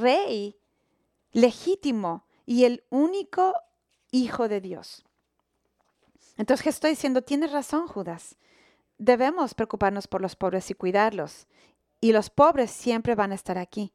rey 0.00 0.56
legítimo 1.32 2.24
y 2.46 2.64
el 2.64 2.84
único 2.90 3.54
hijo 4.10 4.48
de 4.48 4.60
Dios. 4.60 5.04
Entonces 6.36 6.66
estoy 6.68 6.90
diciendo, 6.90 7.22
tienes 7.22 7.52
razón, 7.52 7.86
Judas. 7.86 8.36
Debemos 8.98 9.54
preocuparnos 9.54 10.06
por 10.06 10.20
los 10.20 10.36
pobres 10.36 10.70
y 10.70 10.74
cuidarlos. 10.74 11.46
Y 12.00 12.12
los 12.12 12.30
pobres 12.30 12.70
siempre 12.70 13.14
van 13.14 13.32
a 13.32 13.34
estar 13.34 13.58
aquí 13.58 13.92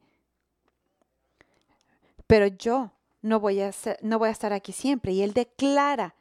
pero 2.27 2.47
yo 2.47 2.91
no 3.21 3.39
voy 3.39 3.61
a, 3.61 3.71
no 4.01 4.19
voy 4.19 4.29
a 4.29 4.31
estar 4.31 4.53
aquí 4.53 4.71
siempre. 4.71 5.11
Y 5.11 5.21
él 5.21 5.33
declara, 5.33 6.15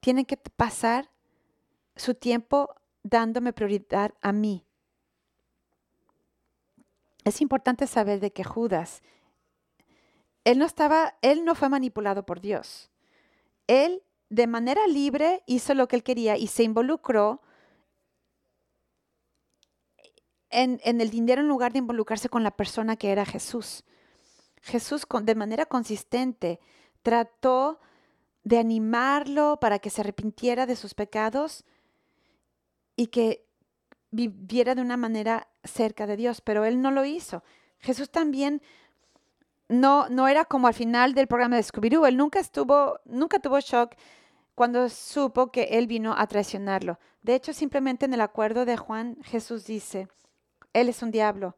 tienen 0.00 0.24
que 0.24 0.36
pasar 0.36 1.10
su 1.96 2.14
tiempo 2.14 2.74
dándome 3.02 3.52
prioridad 3.52 4.12
a 4.20 4.32
mí. 4.32 4.64
Es 7.24 7.40
importante 7.40 7.86
saber 7.86 8.20
de 8.20 8.32
que 8.32 8.44
Judas, 8.44 9.02
él 10.44 10.58
no 10.58 10.66
estaba, 10.66 11.14
él 11.22 11.44
no 11.44 11.54
fue 11.54 11.68
manipulado 11.70 12.26
por 12.26 12.40
Dios. 12.40 12.90
Él 13.66 14.02
de 14.28 14.46
manera 14.46 14.86
libre 14.86 15.42
hizo 15.46 15.74
lo 15.74 15.88
que 15.88 15.96
él 15.96 16.02
quería 16.02 16.36
y 16.36 16.48
se 16.48 16.64
involucró 16.64 17.40
en, 20.54 21.00
el 21.00 21.10
dinero 21.10 21.40
en 21.40 21.48
lugar 21.48 21.72
de 21.72 21.80
involucrarse 21.80 22.28
con 22.28 22.42
la 22.42 22.52
persona 22.52 22.96
que 22.96 23.10
era 23.10 23.24
Jesús. 23.24 23.84
Jesús 24.62 25.06
de 25.22 25.34
manera 25.34 25.66
consistente 25.66 26.60
trató 27.02 27.80
de 28.44 28.58
animarlo 28.58 29.58
para 29.60 29.78
que 29.78 29.90
se 29.90 30.00
arrepintiera 30.00 30.66
de 30.66 30.76
sus 30.76 30.94
pecados 30.94 31.64
y 32.96 33.08
que 33.08 33.44
viviera 34.10 34.74
de 34.74 34.82
una 34.82 34.96
manera 34.96 35.48
cerca 35.64 36.06
de 36.06 36.16
Dios, 36.16 36.40
pero 36.40 36.64
él 36.64 36.80
no 36.80 36.90
lo 36.90 37.04
hizo. 37.04 37.42
Jesús 37.80 38.10
también 38.10 38.62
no, 39.68 40.08
no 40.08 40.28
era 40.28 40.44
como 40.44 40.68
al 40.68 40.74
final 40.74 41.14
del 41.14 41.26
programa 41.26 41.56
de 41.56 41.62
Scooby-Doo, 41.62 42.06
él 42.06 42.16
nunca 42.16 42.38
estuvo, 42.38 43.00
nunca 43.04 43.40
tuvo 43.40 43.58
shock 43.60 43.96
cuando 44.54 44.88
supo 44.88 45.50
que 45.50 45.64
él 45.72 45.86
vino 45.86 46.14
a 46.16 46.26
traicionarlo. 46.26 46.98
De 47.22 47.34
hecho, 47.34 47.52
simplemente 47.52 48.04
en 48.04 48.14
el 48.14 48.20
acuerdo 48.20 48.64
de 48.64 48.76
Juan, 48.76 49.16
Jesús 49.24 49.64
dice, 49.64 50.08
él 50.74 50.88
es 50.90 51.02
un 51.02 51.10
diablo. 51.10 51.56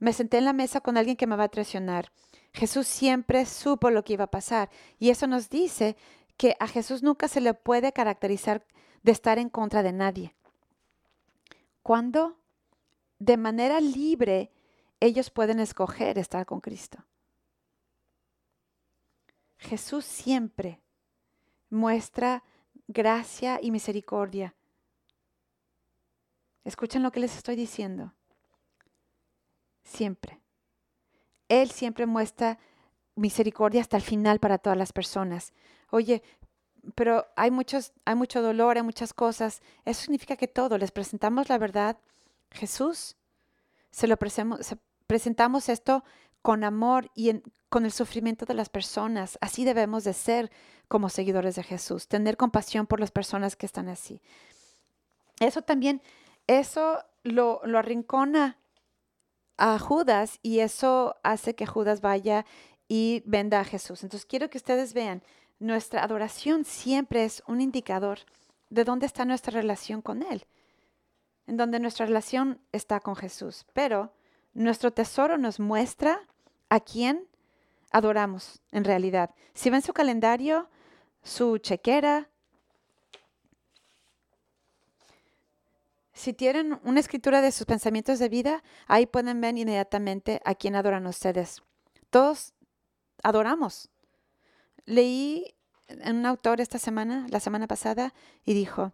Me 0.00 0.12
senté 0.12 0.38
en 0.38 0.46
la 0.46 0.52
mesa 0.52 0.80
con 0.80 0.96
alguien 0.96 1.16
que 1.16 1.26
me 1.26 1.36
va 1.36 1.44
a 1.44 1.48
traicionar. 1.48 2.10
Jesús 2.52 2.88
siempre 2.88 3.46
supo 3.46 3.90
lo 3.90 4.02
que 4.02 4.14
iba 4.14 4.24
a 4.24 4.30
pasar. 4.30 4.70
Y 4.98 5.10
eso 5.10 5.26
nos 5.26 5.50
dice 5.50 5.96
que 6.36 6.56
a 6.58 6.66
Jesús 6.66 7.02
nunca 7.02 7.28
se 7.28 7.40
le 7.40 7.54
puede 7.54 7.92
caracterizar 7.92 8.66
de 9.02 9.12
estar 9.12 9.38
en 9.38 9.50
contra 9.50 9.82
de 9.82 9.92
nadie. 9.92 10.34
Cuando 11.82 12.38
de 13.18 13.36
manera 13.36 13.80
libre 13.80 14.50
ellos 15.00 15.30
pueden 15.30 15.60
escoger 15.60 16.18
estar 16.18 16.46
con 16.46 16.60
Cristo. 16.60 17.04
Jesús 19.58 20.06
siempre 20.06 20.80
muestra 21.68 22.42
gracia 22.88 23.60
y 23.62 23.70
misericordia. 23.70 24.54
Escuchen 26.64 27.02
lo 27.02 27.12
que 27.12 27.20
les 27.20 27.36
estoy 27.36 27.56
diciendo 27.56 28.14
siempre. 29.90 30.40
Él 31.48 31.70
siempre 31.70 32.06
muestra 32.06 32.58
misericordia 33.16 33.80
hasta 33.80 33.96
el 33.96 34.02
final 34.02 34.38
para 34.38 34.58
todas 34.58 34.78
las 34.78 34.92
personas. 34.92 35.52
Oye, 35.90 36.22
pero 36.94 37.26
hay, 37.36 37.50
muchos, 37.50 37.92
hay 38.04 38.14
mucho 38.14 38.40
dolor, 38.40 38.76
hay 38.76 38.82
muchas 38.82 39.12
cosas. 39.12 39.60
Eso 39.84 40.02
significa 40.02 40.36
que 40.36 40.48
todo, 40.48 40.78
les 40.78 40.92
presentamos 40.92 41.48
la 41.48 41.58
verdad. 41.58 41.98
Jesús, 42.50 43.16
se 43.90 44.06
lo 44.06 44.16
presentamos 44.16 45.68
esto 45.68 46.04
con 46.42 46.64
amor 46.64 47.10
y 47.14 47.42
con 47.68 47.84
el 47.84 47.92
sufrimiento 47.92 48.46
de 48.46 48.54
las 48.54 48.68
personas. 48.68 49.38
Así 49.40 49.64
debemos 49.64 50.04
de 50.04 50.14
ser 50.14 50.50
como 50.88 51.08
seguidores 51.08 51.56
de 51.56 51.62
Jesús, 51.62 52.08
tener 52.08 52.36
compasión 52.36 52.86
por 52.86 53.00
las 53.00 53.10
personas 53.10 53.56
que 53.56 53.66
están 53.66 53.88
así. 53.88 54.22
Eso 55.38 55.62
también, 55.62 56.00
eso 56.46 57.04
lo 57.22 57.60
arrincona 57.78 58.59
a 59.60 59.78
Judas 59.78 60.38
y 60.42 60.60
eso 60.60 61.14
hace 61.22 61.54
que 61.54 61.66
Judas 61.66 62.00
vaya 62.00 62.46
y 62.88 63.22
venda 63.26 63.60
a 63.60 63.64
Jesús. 63.64 64.02
Entonces 64.02 64.26
quiero 64.26 64.48
que 64.48 64.56
ustedes 64.56 64.94
vean, 64.94 65.22
nuestra 65.58 66.02
adoración 66.02 66.64
siempre 66.64 67.24
es 67.24 67.42
un 67.46 67.60
indicador 67.60 68.20
de 68.70 68.84
dónde 68.84 69.04
está 69.04 69.26
nuestra 69.26 69.52
relación 69.52 70.00
con 70.00 70.22
Él, 70.22 70.46
en 71.46 71.58
donde 71.58 71.78
nuestra 71.78 72.06
relación 72.06 72.58
está 72.72 73.00
con 73.00 73.16
Jesús. 73.16 73.66
Pero 73.74 74.14
nuestro 74.54 74.92
tesoro 74.92 75.36
nos 75.36 75.60
muestra 75.60 76.22
a 76.70 76.80
quién 76.80 77.28
adoramos 77.90 78.62
en 78.72 78.84
realidad. 78.84 79.34
Si 79.52 79.68
ven 79.68 79.82
su 79.82 79.92
calendario, 79.92 80.70
su 81.22 81.58
chequera, 81.58 82.29
Si 86.20 86.34
tienen 86.34 86.78
una 86.84 87.00
escritura 87.00 87.40
de 87.40 87.50
sus 87.50 87.64
pensamientos 87.64 88.18
de 88.18 88.28
vida, 88.28 88.62
ahí 88.86 89.06
pueden 89.06 89.40
ver 89.40 89.56
inmediatamente 89.56 90.42
a 90.44 90.54
quién 90.54 90.76
adoran 90.76 91.06
ustedes. 91.06 91.62
Todos 92.10 92.52
adoramos. 93.22 93.88
Leí 94.84 95.54
en 95.88 96.16
un 96.16 96.26
autor 96.26 96.60
esta 96.60 96.78
semana, 96.78 97.26
la 97.30 97.40
semana 97.40 97.66
pasada, 97.66 98.12
y 98.44 98.52
dijo, 98.52 98.92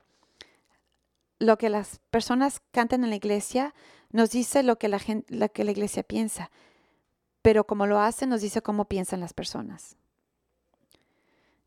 lo 1.41 1.59
que 1.59 1.69
las 1.69 1.99
personas 2.11 2.63
cantan 2.71 3.03
en 3.03 3.11
la 3.11 3.17
iglesia 3.17 3.75
nos 4.13 4.31
dice 4.31 4.63
lo 4.63 4.79
que 4.79 4.87
la, 4.87 5.01
lo 5.27 5.51
que 5.51 5.65
la 5.65 5.73
iglesia 5.73 6.05
piensa, 6.05 6.53
pero 7.43 7.67
como 7.67 7.89
lo 7.89 7.99
hacen 7.99 8.29
nos 8.29 8.41
dice 8.41 8.63
cómo 8.63 8.85
piensan 8.85 9.19
las 9.19 9.33
personas. 9.33 9.97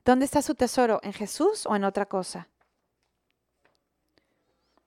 ¿Dónde 0.05 0.23
está 0.23 0.41
su 0.41 0.55
tesoro? 0.55 1.01
¿En 1.03 1.11
Jesús 1.11 1.65
o 1.65 1.75
en 1.75 1.83
otra 1.83 2.05
cosa? 2.05 2.47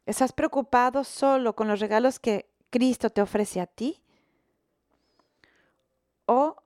¿Estás 0.06 0.32
preocupado 0.32 1.04
solo 1.04 1.54
con 1.54 1.68
los 1.68 1.80
regalos 1.80 2.18
que 2.18 2.50
Cristo 2.70 3.10
te 3.10 3.22
ofrece 3.22 3.60
a 3.60 3.66
ti? 3.66 4.02
¿O, 6.26 6.56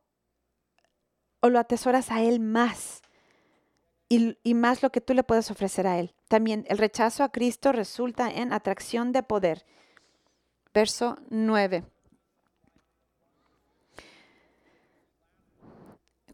o 1.40 1.48
lo 1.48 1.58
atesoras 1.58 2.10
a 2.10 2.22
Él 2.22 2.40
más? 2.40 3.02
Y, 4.08 4.38
y, 4.42 4.54
más 4.54 4.82
lo 4.82 4.90
que 4.90 5.00
tú 5.00 5.14
le 5.14 5.24
puedes 5.24 5.50
ofrecer 5.50 5.86
a 5.86 5.98
Él. 5.98 6.14
También 6.28 6.64
el 6.68 6.78
rechazo 6.78 7.24
a 7.24 7.30
Cristo 7.30 7.72
resulta 7.72 8.30
en 8.30 8.52
atracción 8.52 9.12
de 9.12 9.24
poder. 9.24 9.66
Verso 10.72 11.18
9. 11.28 11.84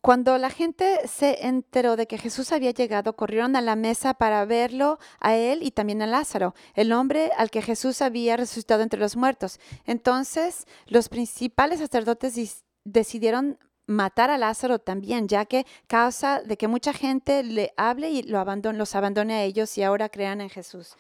Cuando 0.02 0.36
la 0.36 0.50
gente 0.50 0.98
se 1.06 1.46
enteró 1.46 1.94
de 1.94 2.08
que 2.08 2.18
Jesús 2.18 2.50
había 2.50 2.72
llegado, 2.72 3.14
corrieron 3.14 3.54
a 3.54 3.60
la 3.60 3.76
mesa 3.76 4.14
para 4.14 4.44
verlo 4.44 4.98
a 5.20 5.36
él 5.36 5.62
y 5.62 5.70
también 5.70 6.02
a 6.02 6.08
Lázaro, 6.08 6.56
el 6.74 6.92
hombre 6.92 7.30
al 7.38 7.52
que 7.52 7.62
Jesús 7.62 8.02
había 8.02 8.36
resucitado 8.36 8.82
entre 8.82 8.98
los 8.98 9.14
muertos. 9.14 9.60
Entonces 9.86 10.66
los 10.86 11.08
principales 11.08 11.78
sacerdotes 11.78 12.64
decidieron 12.82 13.60
matar 13.86 14.30
a 14.30 14.38
Lázaro 14.38 14.80
también, 14.80 15.28
ya 15.28 15.44
que 15.44 15.66
causa 15.86 16.42
de 16.42 16.56
que 16.56 16.66
mucha 16.66 16.92
gente 16.92 17.44
le 17.44 17.72
hable 17.76 18.10
y 18.10 18.24
lo 18.24 18.44
los 18.72 18.94
abandone 18.96 19.34
a 19.34 19.44
ellos 19.44 19.78
y 19.78 19.84
ahora 19.84 20.08
crean 20.08 20.40
en 20.40 20.50
Jesús. 20.50 20.96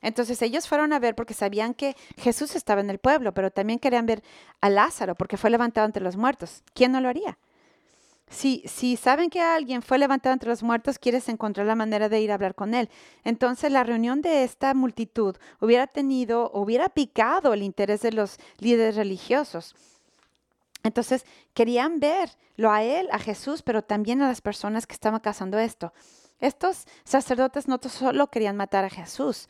Entonces 0.00 0.40
ellos 0.42 0.68
fueron 0.68 0.92
a 0.92 1.00
ver 1.00 1.16
porque 1.16 1.34
sabían 1.34 1.74
que 1.74 1.96
Jesús 2.16 2.54
estaba 2.54 2.82
en 2.82 2.90
el 2.90 3.00
pueblo, 3.00 3.34
pero 3.34 3.50
también 3.50 3.80
querían 3.80 4.06
ver 4.06 4.22
a 4.60 4.70
Lázaro 4.70 5.16
porque 5.16 5.36
fue 5.36 5.50
levantado 5.50 5.86
entre 5.86 6.04
los 6.04 6.16
muertos. 6.16 6.62
¿Quién 6.72 6.92
no 6.92 7.00
lo 7.00 7.08
haría? 7.08 7.36
Si, 8.30 8.96
saben 8.96 9.30
que 9.30 9.40
alguien 9.40 9.82
fue 9.82 9.98
levantado 9.98 10.32
entre 10.32 10.50
los 10.50 10.62
muertos, 10.62 10.98
quieres 10.98 11.28
encontrar 11.28 11.66
la 11.66 11.74
manera 11.74 12.08
de 12.08 12.20
ir 12.20 12.30
a 12.30 12.34
hablar 12.34 12.54
con 12.54 12.74
él. 12.74 12.90
Entonces 13.24 13.72
la 13.72 13.84
reunión 13.84 14.20
de 14.20 14.44
esta 14.44 14.74
multitud 14.74 15.36
hubiera 15.60 15.86
tenido, 15.86 16.50
hubiera 16.52 16.88
picado 16.88 17.54
el 17.54 17.62
interés 17.62 18.02
de 18.02 18.12
los 18.12 18.36
líderes 18.58 18.96
religiosos. 18.96 19.74
Entonces 20.82 21.24
querían 21.54 22.00
verlo 22.00 22.70
a 22.70 22.82
él, 22.82 23.08
a 23.12 23.18
Jesús, 23.18 23.62
pero 23.62 23.82
también 23.82 24.22
a 24.22 24.28
las 24.28 24.40
personas 24.40 24.86
que 24.86 24.94
estaban 24.94 25.20
causando 25.20 25.58
esto. 25.58 25.92
Estos 26.40 26.86
sacerdotes 27.04 27.66
no 27.66 27.80
solo 27.82 28.28
querían 28.28 28.56
matar 28.56 28.84
a 28.84 28.90
Jesús, 28.90 29.48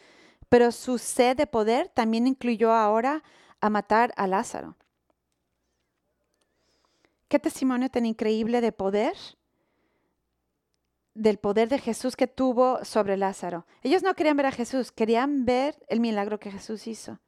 pero 0.49 0.72
su 0.72 0.99
sed 0.99 1.37
de 1.37 1.47
poder 1.47 1.89
también 1.89 2.26
incluyó 2.26 2.72
ahora 2.72 3.22
a 3.61 3.70
matar 3.70 4.12
a 4.16 4.26
Lázaro. 4.26 4.76
Qué 7.29 7.39
testimonio 7.39 7.91
tan 7.91 8.07
increíble 8.07 8.61
de 8.62 8.72
poder, 8.72 9.14
del 11.14 11.39
poder 11.39 11.68
de 11.68 11.79
Jesús 11.79 12.16
que 12.16 12.26
tuvo 12.26 12.85
sobre 12.85 13.16
Lázaro. 13.18 13.66
Ellos 13.83 14.03
no 14.03 14.14
querían 14.14 14.37
ver 14.37 14.47
a 14.47 14.53
Jesús, 14.53 14.93
querían 14.93 15.45
ver 15.45 15.76
el 15.89 16.01
milagro 16.01 16.39
que 16.39 16.51
Jesús 16.51 16.87
hizo. 16.87 17.18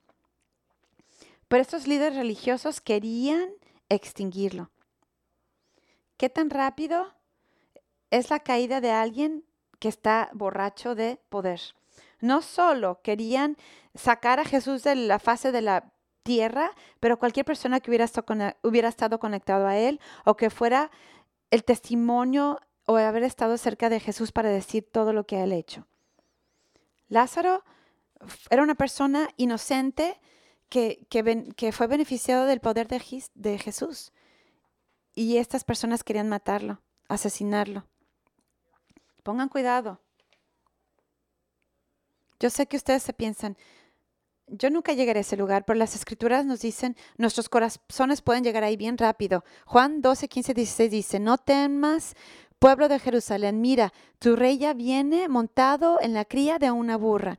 Pero 1.48 1.61
estos 1.61 1.86
líderes 1.86 2.16
religiosos 2.16 2.80
querían 2.80 3.51
extinguirlo. 3.88 4.70
¿Qué 6.16 6.30
tan 6.30 6.48
rápido 6.48 7.14
es 8.11 8.30
la 8.30 8.40
caída 8.40 8.80
de 8.80 8.92
alguien 8.92 9.44
que 9.80 9.88
está 9.88 10.30
borracho 10.32 10.94
de 10.94 11.18
poder? 11.28 11.61
No 12.20 12.40
solo 12.40 13.01
querían 13.03 13.57
sacar 13.94 14.38
a 14.38 14.44
Jesús 14.44 14.82
de 14.82 14.94
la 14.94 15.18
fase 15.18 15.53
de 15.53 15.62
la 15.62 15.92
tierra, 16.30 16.70
pero 17.00 17.18
cualquier 17.18 17.44
persona 17.44 17.80
que 17.80 17.90
hubiera 17.90 18.88
estado, 18.88 19.18
conectado 19.18 19.66
a 19.66 19.76
él 19.76 19.98
o 20.24 20.36
que 20.36 20.48
fuera 20.48 20.92
el 21.50 21.64
testimonio 21.64 22.60
o 22.86 22.96
haber 22.98 23.24
estado 23.24 23.58
cerca 23.58 23.88
de 23.88 23.98
Jesús 23.98 24.30
para 24.30 24.48
decir 24.48 24.88
todo 24.92 25.12
lo 25.12 25.26
que 25.26 25.42
él 25.42 25.50
ha 25.50 25.56
hecho. 25.56 25.88
Lázaro 27.08 27.64
era 28.48 28.62
una 28.62 28.76
persona 28.76 29.28
inocente 29.38 30.20
que, 30.68 31.04
fue 31.72 31.88
beneficiado 31.88 32.46
del 32.46 32.60
poder 32.60 32.86
de, 32.86 33.02
de 33.34 33.58
Jesús. 33.58 34.12
Y 35.12 35.38
estas 35.38 35.64
personas 35.64 36.04
querían 36.04 36.28
matarlo, 36.28 36.80
asesinarlo. 37.08 37.88
Pongan 39.24 39.48
cuidado. 39.48 40.00
Yo 42.38 42.50
sé 42.50 42.68
que 42.68 42.76
ustedes 42.76 43.02
se 43.02 43.12
piensan, 43.12 43.56
yo 44.51 44.70
nunca 44.70 44.92
llegaré 44.92 45.18
a 45.18 45.22
ese 45.22 45.36
lugar, 45.36 45.64
pero 45.64 45.78
las 45.78 45.94
escrituras 45.94 46.44
nos 46.44 46.61
dicen, 46.61 46.96
nuestros 47.16 47.48
corazones 47.48 48.22
pueden 48.22 48.44
llegar 48.44 48.64
ahí 48.64 48.76
bien 48.76 48.98
rápido. 48.98 49.44
Juan 49.66 50.03
12, 50.03 50.28
15, 50.28 50.55
16 50.55 50.90
dice, 50.90 51.20
no 51.20 51.38
temas, 51.38 52.14
pueblo 52.59 52.88
de 52.88 52.98
Jerusalén, 52.98 53.61
mira, 53.61 53.92
tu 54.18 54.36
rey 54.36 54.59
ya 54.59 54.74
viene 54.74 55.28
montado 55.28 55.98
en 56.01 56.14
la 56.14 56.24
cría 56.24 56.59
de 56.59 56.70
una 56.70 56.96
burra. 56.96 57.38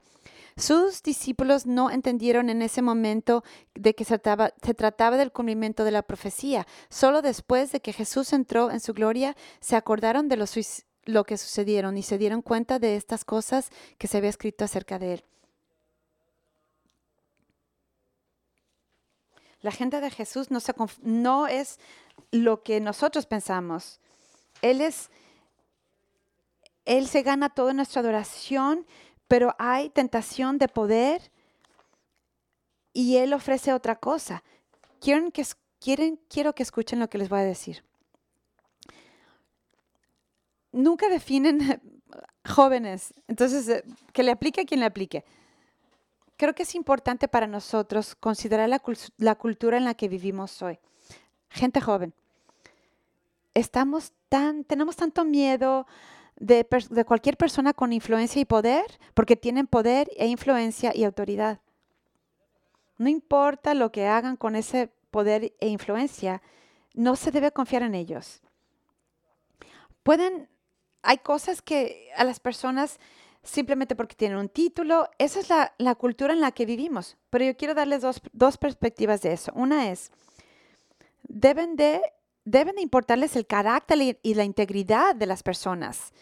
Sus 0.58 1.02
discípulos 1.02 1.66
no 1.66 1.92
entendieron 1.92 2.50
en 2.50 2.62
ese 2.62 2.82
momento 2.82 3.44
de 3.74 3.96
que 3.96 4.04
se 4.04 4.20
trataba, 4.20 5.18
del 5.18 5.32
cumplimiento 5.32 5.84
de 5.86 5.92
la 5.92 6.02
profecía. 6.02 6.68
Solo 6.90 7.22
después 7.22 7.72
de 7.72 7.80
que 7.80 7.94
Jesús 7.94 8.34
entró 8.34 8.70
en 8.70 8.80
su 8.80 8.94
gloria, 8.94 9.36
se 9.60 9.76
acordaron 9.76 10.28
de 10.28 10.38
lo 11.06 11.24
que 11.24 11.38
sucedieron 11.38 11.98
y 11.98 12.04
se 12.04 12.18
dieron 12.18 12.42
cuenta 12.42 12.80
de 12.80 12.96
estas 12.96 13.24
cosas 13.24 13.70
que 13.98 14.08
se 14.08 14.18
había 14.18 14.30
escrito 14.30 14.66
acerca 14.66 15.00
de 15.00 15.14
él. 15.14 15.24
La 19.62 19.70
agenda 19.70 20.02
de 20.02 20.10
Jesús 20.10 20.48
no 21.02 21.48
es 21.48 21.80
lo 22.32 22.64
que 22.64 22.80
nosotros 22.80 23.26
pensamos. 23.26 24.00
Él 24.62 24.82
es, 24.82 25.10
Él 26.86 27.08
se 27.08 27.22
gana 27.22 27.50
toda 27.50 27.74
nuestra 27.74 28.02
adoración, 28.02 28.86
pero 29.28 29.56
hay 29.60 29.90
tentación 29.90 30.58
de 30.58 30.68
poder 30.68 31.32
y 32.94 33.18
Él 33.18 33.34
ofrece 33.34 33.74
otra 33.74 33.96
cosa. 33.96 34.44
Quieren 35.00 35.32
que, 35.32 35.46
quieren, 35.80 36.20
quiero 36.28 36.54
que 36.54 36.64
escuchen 36.64 37.00
lo 37.00 37.10
que 37.10 37.18
les 37.18 37.30
voy 37.30 37.40
a 37.40 37.44
decir. 37.44 37.84
Nunca 40.72 41.08
definen 41.10 41.82
jóvenes, 42.46 43.14
entonces 43.28 43.68
eh, 43.70 43.84
que 44.14 44.24
le 44.24 44.32
aplique 44.32 44.62
a 44.62 44.66
quien 44.66 44.80
le 44.80 44.86
aplique 44.86 45.24
creo 46.42 46.56
que 46.56 46.64
es 46.64 46.74
importante 46.74 47.28
para 47.28 47.46
nosotros 47.46 48.16
considerar 48.16 48.68
la, 48.68 49.36
cultura 49.36 49.78
en 49.78 49.86
la 49.86 49.94
que 49.94 50.08
vivimos 50.10 50.60
hoy. 50.64 50.80
Gente 51.52 51.80
joven, 51.80 52.16
estamos 53.54 54.14
tan, 54.28 54.64
tenemos 54.64 54.96
tanto 54.96 55.24
miedo 55.24 55.86
de, 56.38 56.66
de, 56.90 57.06
cualquier 57.06 57.38
persona 57.38 57.74
con 57.74 57.94
influencia 57.94 58.42
y 58.42 58.46
poder, 58.46 58.86
porque 59.14 59.36
tienen 59.36 59.68
poder 59.68 60.10
e 60.18 60.26
influencia 60.26 60.92
y 60.96 61.04
autoridad. 61.04 61.60
No 62.98 63.08
importa 63.08 63.76
lo 63.76 63.92
que 63.92 64.08
hagan 64.08 64.36
con 64.36 64.56
ese 64.56 64.90
poder 65.12 65.54
e 65.60 65.68
influencia, 65.68 66.42
no 66.96 67.16
se 67.18 67.30
debe 67.30 67.52
confiar 67.52 67.84
en 67.84 67.94
ellos. 67.94 68.42
Pueden, 70.02 70.50
hay 71.04 71.20
cosas 71.20 71.62
que 71.62 72.10
a 72.18 72.24
las 72.24 72.40
personas 72.40 73.00
simplemente 73.44 73.96
porque 73.96 74.16
tienen 74.16 74.38
un 74.38 74.50
título. 74.50 75.10
Esa 75.18 75.40
es 75.40 75.50
la, 75.78 75.96
cultura 75.96 76.34
en 76.34 76.42
la 76.42 76.52
que 76.52 76.66
vivimos. 76.66 77.18
Pero 77.30 77.46
yo 77.46 77.58
quiero 77.58 77.74
darles 77.74 78.02
dos, 78.34 78.58
perspectivas 78.58 79.22
de 79.22 79.34
eso. 79.34 79.52
Una 79.56 79.92
es, 79.92 80.12
deben 81.24 81.76
de, 81.76 82.02
deben 82.46 82.76
de 82.76 82.82
importarles 82.82 83.36
el 83.36 83.46
carácter 83.46 84.20
y 84.22 84.34
la 84.34 84.44
integridad 84.44 85.16
de 85.16 85.26
las 85.26 85.44
personas, 85.44 86.14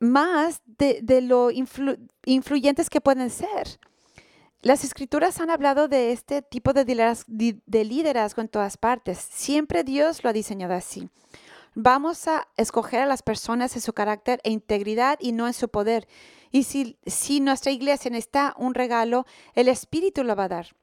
más 0.00 0.62
de, 0.66 1.20
lo 1.22 1.50
influyentes 1.50 2.88
que 2.90 3.00
pueden 3.00 3.30
ser. 3.30 3.80
Las 4.60 4.82
escrituras 4.82 5.40
han 5.40 5.50
hablado 5.50 5.86
de 5.86 6.10
este 6.10 6.42
tipo 6.42 6.72
de 6.72 6.84
liderazgo 7.84 8.42
en 8.42 8.48
todas 8.48 8.76
partes. 8.76 9.18
Siempre 9.18 9.84
Dios 9.84 10.22
lo 10.24 10.30
ha 10.30 10.32
diseñado 10.32 10.74
así. 10.74 11.08
Vamos 11.80 12.26
a 12.26 12.48
escoger 12.56 13.02
a 13.02 13.06
las 13.06 13.22
personas 13.22 13.76
en 13.76 13.82
su 13.82 13.92
carácter 13.92 14.40
e 14.42 14.50
integridad 14.50 15.16
y 15.20 15.30
no 15.30 15.46
en 15.46 15.52
su 15.52 15.68
poder. 15.68 16.08
Y 16.50 16.64
si, 16.64 16.98
si 17.06 17.38
nuestra 17.38 17.70
iglesia 17.70 18.10
necesita 18.10 18.52
un 18.58 18.74
regalo, 18.74 19.26
el 19.54 19.68
Espíritu 19.68 20.24
lo 20.24 20.34
va 20.34 20.46
a 20.46 20.48
dar 20.48 20.74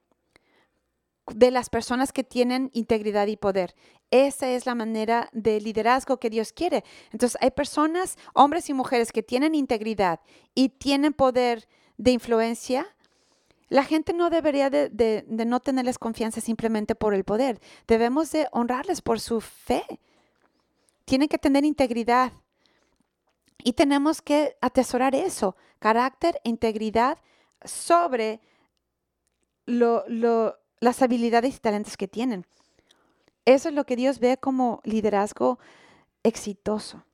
de 1.33 1.51
las 1.51 1.69
personas 1.69 2.13
que 2.13 2.23
tienen 2.23 2.69
integridad 2.71 3.27
y 3.27 3.35
poder. 3.35 3.75
Esa 4.09 4.49
es 4.49 4.65
la 4.65 4.73
manera 4.73 5.27
de 5.33 5.59
liderazgo 5.59 6.17
que 6.17 6.29
Dios 6.29 6.53
quiere. 6.53 6.85
Entonces 7.11 7.37
hay 7.41 7.51
personas, 7.51 8.15
hombres 8.33 8.69
y 8.69 8.73
mujeres 8.73 9.11
que 9.11 9.21
tienen 9.21 9.53
integridad 9.53 10.21
y 10.53 10.69
tienen 10.69 11.11
poder 11.11 11.67
de 11.97 12.11
influencia. 12.11 12.87
La 13.67 13.83
gente 13.83 14.13
no 14.13 14.29
debería 14.29 14.69
de, 14.69 14.87
de 14.89 15.45
no 15.45 15.59
tenerles 15.59 15.99
confianza 15.99 16.39
simplemente 16.39 16.95
por 16.95 17.13
el 17.13 17.25
poder. 17.25 17.59
Debemos 17.85 18.31
de 18.31 18.47
honrarles 18.53 19.01
por 19.01 19.19
su 19.19 19.41
fe 19.41 19.83
tienen 21.05 21.29
que 21.29 21.37
tener 21.37 21.63
integridad. 21.63 22.33
Y 23.63 23.73
tenemos 23.73 24.21
que 24.21 24.57
atesorar 24.61 25.15
eso, 25.15 25.55
carácter 25.79 26.39
e 26.43 26.49
integridad 26.49 27.17
sobre 27.63 28.41
las 29.65 31.01
habilidades 31.01 31.55
y 31.55 31.59
talentos 31.59 31.97
que 31.97 32.07
tienen. 32.07 32.45
Eso 33.45 33.69
es 33.69 33.75
lo 33.75 33.85
que 33.85 33.95
Dios 33.95 34.19
ve 34.19 34.37
como 34.37 34.81
liderazgo 34.83 35.59
exitoso. 36.23 37.05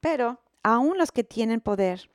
Pero 0.00 0.40
aún 0.62 0.98
los 0.98 1.12
que 1.12 1.24
tienen 1.24 1.60
poder 1.60 2.10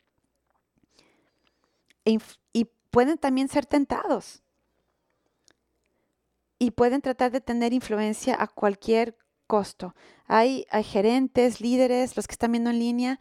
y 2.03 2.65
pueden 2.89 3.17
también 3.17 3.47
ser 3.47 3.65
tentados 3.65 4.41
y 6.57 6.71
pueden 6.71 7.01
tratar 7.01 7.31
de 7.31 7.41
tener 7.41 7.71
influencia 7.73 8.35
a 8.41 8.47
cualquier 8.47 9.15
costo. 9.49 9.95
Hay, 10.27 10.65
gerentes, 10.83 11.59
líderes, 11.59 12.15
los 12.15 12.27
que 12.27 12.33
están 12.33 12.51
viendo 12.51 12.69
en 12.69 12.77
línea, 12.77 13.19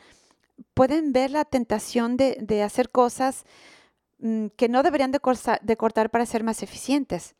pueden 0.74 1.12
ver 1.12 1.30
la 1.30 1.46
tentación 1.46 2.18
de, 2.18 2.62
hacer 2.62 2.90
cosas 2.90 3.44
mm, 4.18 4.48
que 4.56 4.68
no 4.68 4.82
deberían 4.82 5.10
de, 5.10 5.20
de 5.62 5.76
cortar 5.76 6.10
para 6.10 6.26
ser 6.26 6.44
más 6.44 6.62
eficientes. 6.62 7.34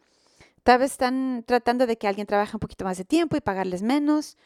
Tal 0.63 0.79
vez 0.79 0.93
están 0.93 1.45
tratando 1.47 1.87
de 1.87 1.99
que 1.99 2.09
alguien 2.09 2.27
trabaje 2.27 2.57
un 2.57 2.61
poquito 2.61 2.87
más 2.87 2.97
de 2.97 3.05
tiempo 3.05 3.37
y 3.37 3.43
pagarles 3.43 3.83
menos. 3.83 4.39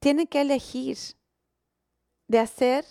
Tienen 0.00 0.26
que 0.26 0.40
elegir 0.40 0.98
de 2.26 2.40
hacer 2.40 2.84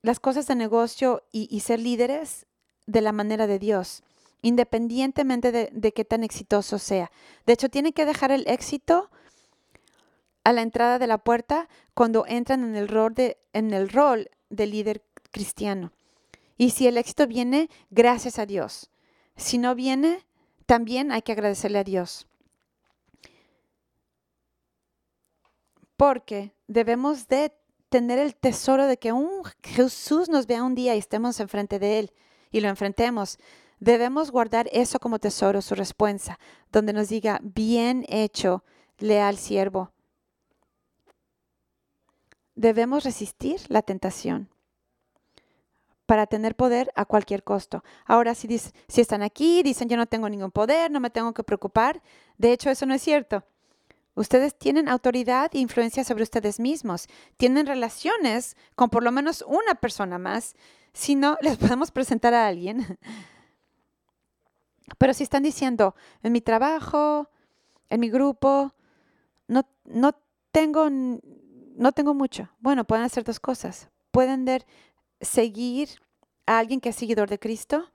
las 0.00 0.20
cosas 0.20 0.46
de 0.46 0.54
negocio 0.54 1.22
y, 1.32 1.60
ser 1.60 1.80
líderes 1.80 2.46
de 2.86 3.02
la 3.02 3.12
manera 3.12 3.46
de 3.46 3.58
Dios, 3.58 4.02
independientemente 4.40 5.52
de, 5.52 5.68
de, 5.72 5.92
qué 5.92 6.04
tan 6.04 6.24
exitoso 6.24 6.78
sea. 6.78 7.10
De 7.46 7.52
hecho, 7.52 7.68
tienen 7.68 7.92
que 7.92 8.06
dejar 8.06 8.32
el 8.32 8.44
éxito 8.48 9.10
a 10.44 10.52
la 10.52 10.62
entrada 10.62 10.98
de 10.98 11.06
la 11.06 11.18
puerta 11.18 11.68
cuando 11.94 12.24
entran 12.26 12.64
en 12.64 12.76
el 12.76 12.88
rol 13.88 14.30
de, 14.50 14.66
líder 14.66 15.02
cristiano. 15.30 15.92
Y 16.56 16.70
si 16.70 16.86
el 16.86 16.96
éxito 16.96 17.26
viene, 17.26 17.70
gracias 17.90 18.38
a 18.38 18.46
Dios. 18.46 18.90
Si 19.36 19.58
no 19.58 19.74
viene, 19.74 20.24
también 20.66 21.12
hay 21.12 21.22
que 21.22 21.32
agradecerle 21.32 21.78
a 21.78 21.84
Dios. 21.84 22.26
Porque 25.96 26.52
debemos 26.66 27.28
de 27.28 27.52
tener 27.88 28.18
el 28.18 28.34
tesoro 28.34 28.86
de 28.86 28.98
que 28.98 29.12
un 29.12 29.42
Jesús 29.62 30.28
nos 30.28 30.46
vea 30.46 30.62
un 30.62 30.74
día 30.74 30.94
y 30.94 30.98
estemos 30.98 31.38
enfrente 31.40 31.78
de 31.78 31.98
Él 32.00 32.12
y 32.50 32.60
lo 32.60 32.68
enfrentemos. 32.68 33.38
Debemos 33.80 34.30
guardar 34.30 34.68
eso 34.72 34.98
como 34.98 35.18
tesoro, 35.18 35.60
su 35.60 35.74
respuesta, 35.74 36.38
donde 36.70 36.92
nos 36.92 37.08
diga, 37.08 37.40
bien 37.42 38.04
hecho, 38.08 38.64
leal 38.98 39.36
siervo. 39.36 39.90
Debemos 42.54 43.04
resistir 43.04 43.60
la 43.68 43.82
tentación 43.82 44.48
para 46.06 46.26
tener 46.26 46.54
poder 46.54 46.92
a 46.94 47.04
cualquier 47.04 47.42
costo. 47.42 47.82
Ahora, 48.04 48.34
si, 48.34 48.58
si 48.58 49.00
están 49.00 49.22
aquí, 49.22 49.62
dicen 49.62 49.88
yo 49.88 49.96
no 49.96 50.06
tengo 50.06 50.28
ningún 50.28 50.50
poder, 50.50 50.90
no 50.90 51.00
me 51.00 51.10
tengo 51.10 51.32
que 51.32 51.44
preocupar, 51.44 52.02
de 52.36 52.52
hecho 52.52 52.70
eso 52.70 52.84
no 52.86 52.94
es 52.94 53.02
cierto. 53.02 53.44
Ustedes 54.14 54.54
tienen 54.58 54.88
autoridad 54.88 55.50
e 55.54 55.58
influencia 55.58 56.04
sobre 56.04 56.22
ustedes 56.22 56.60
mismos. 56.60 57.08
Tienen 57.38 57.66
relaciones 57.66 58.56
con 58.74 58.90
por 58.90 59.02
lo 59.02 59.10
menos 59.10 59.42
una 59.46 59.74
persona 59.74 60.18
más. 60.18 60.54
Si 60.92 61.14
no, 61.14 61.38
les 61.40 61.56
podemos 61.58 61.90
presentar 61.90 62.34
a 62.34 62.46
alguien. 62.46 62.98
Pero 64.98 65.14
si 65.14 65.22
están 65.22 65.42
diciendo, 65.42 65.94
en 66.22 66.32
mi 66.32 66.42
trabajo, 66.42 67.30
en 67.88 68.00
mi 68.00 68.10
grupo, 68.10 68.74
no, 69.48 69.66
no, 69.84 70.14
tengo, 70.50 70.90
no 71.76 71.92
tengo 71.92 72.14
mucho. 72.14 72.48
Bueno, 72.60 72.84
pueden 72.84 73.04
hacer 73.04 73.24
dos 73.24 73.40
cosas. 73.40 73.88
Pueden 74.10 74.46
seguir 75.20 75.88
a 76.46 76.58
alguien 76.58 76.80
que 76.80 76.90
es 76.90 76.96
seguidor 76.96 77.28
de 77.28 77.38
Cristo 77.38 77.90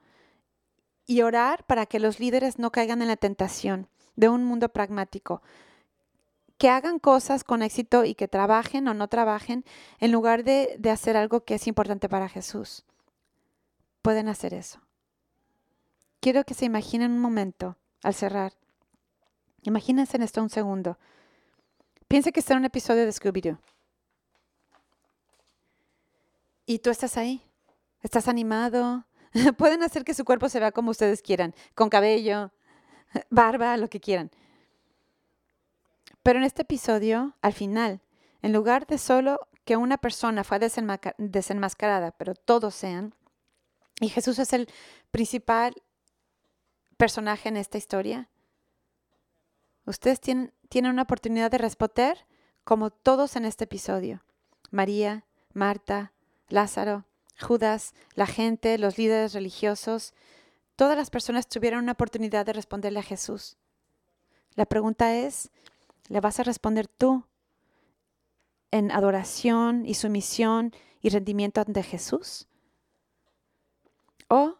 y 1.05 1.21
orar 1.21 1.65
para 1.65 1.85
que 1.85 1.99
los 1.99 2.19
líderes 2.19 2.59
no 2.59 2.71
caigan 2.71 3.01
en 3.01 3.07
la 3.07 3.17
tentación 3.17 3.87
de 4.15 4.29
un 4.29 4.43
mundo 4.43 4.69
pragmático 4.69 5.41
que 6.57 6.69
hagan 6.69 6.99
cosas 6.99 7.43
con 7.43 7.61
éxito 7.61 8.03
y 8.03 8.15
que 8.15 8.27
trabajen 8.27 8.87
o 8.87 8.93
no 8.93 9.07
trabajen 9.07 9.63
en 9.99 10.11
lugar 10.11 10.43
de, 10.43 10.79
hacer 10.91 11.15
algo 11.15 11.43
que 11.43 11.55
es 11.55 11.67
importante 11.67 12.09
para 12.09 12.29
Jesús. 12.29 12.83
Pueden 14.01 14.27
hacer 14.27 14.53
eso. 14.53 14.81
Quiero 16.19 16.43
que 16.43 16.55
se 16.55 16.65
imaginen 16.65 17.11
un 17.11 17.19
momento 17.19 17.77
al 18.03 18.15
cerrar. 18.15 18.53
Imagínense 19.61 20.17
en 20.17 20.23
esto 20.23 20.41
un 20.41 20.49
segundo. 20.49 20.97
Piense 22.07 22.31
que 22.31 22.39
está 22.39 22.53
en 22.53 22.59
un 22.59 22.65
episodio 22.65 23.05
de 23.05 23.11
Scooby-Doo. 23.11 23.59
Y 26.65 26.79
tú 26.79 26.89
estás 26.89 27.17
ahí. 27.17 27.43
Estás 28.01 28.27
animado. 28.27 29.05
Pueden 29.57 29.83
hacer 29.83 30.03
que 30.03 30.13
su 30.13 30.25
cuerpo 30.25 30.49
se 30.49 30.59
vea 30.59 30.71
como 30.71 30.91
ustedes 30.91 31.21
quieran, 31.21 31.53
con 31.75 31.89
cabello, 31.89 32.51
barba, 33.29 33.77
lo 33.77 33.89
que 33.89 33.99
quieran. 33.99 34.31
Pero 36.23 36.39
en 36.39 36.45
este 36.45 36.63
episodio, 36.63 37.35
al 37.41 37.53
final, 37.53 38.01
en 38.41 38.53
lugar 38.53 38.85
de 38.87 38.97
solo 38.97 39.47
que 39.65 39.77
una 39.77 39.97
persona 39.97 40.43
fue 40.43 40.59
desenmascarada, 40.59 42.11
pero 42.11 42.35
todos 42.35 42.75
sean, 42.75 43.13
y 43.99 44.09
Jesús 44.09 44.39
es 44.39 44.53
el 44.53 44.69
principal 45.11 45.73
personaje 46.97 47.49
en 47.49 47.57
esta 47.57 47.77
historia, 47.77 48.29
ustedes 49.85 50.19
tienen, 50.19 50.53
tienen 50.69 50.91
una 50.91 51.03
oportunidad 51.03 51.51
de 51.51 51.57
responder 51.57 52.25
como 52.63 52.89
todos 52.89 53.35
en 53.35 53.45
este 53.45 53.63
episodio. 53.65 54.23
María, 54.71 55.25
Marta, 55.53 56.13
Lázaro, 56.49 57.05
Judas, 57.39 57.93
la 58.15 58.25
gente, 58.25 58.77
los 58.77 58.97
líderes 58.97 59.33
religiosos, 59.33 60.13
todas 60.75 60.97
las 60.97 61.09
personas 61.09 61.47
tuvieron 61.47 61.83
una 61.83 61.93
oportunidad 61.93 62.45
de 62.45 62.53
responderle 62.53 62.99
a 62.99 63.03
Jesús. 63.03 63.57
La 64.55 64.65
pregunta 64.65 65.15
es, 65.15 65.51
le 66.07 66.19
vas 66.19 66.39
a 66.39 66.43
responder 66.43 66.87
tú 66.87 67.25
en 68.71 68.91
adoración 68.91 69.85
y 69.85 69.93
sumisión 69.93 70.73
y 71.01 71.09
rendimiento 71.09 71.61
ante 71.61 71.83
Jesús? 71.83 72.47
¿O 74.29 74.57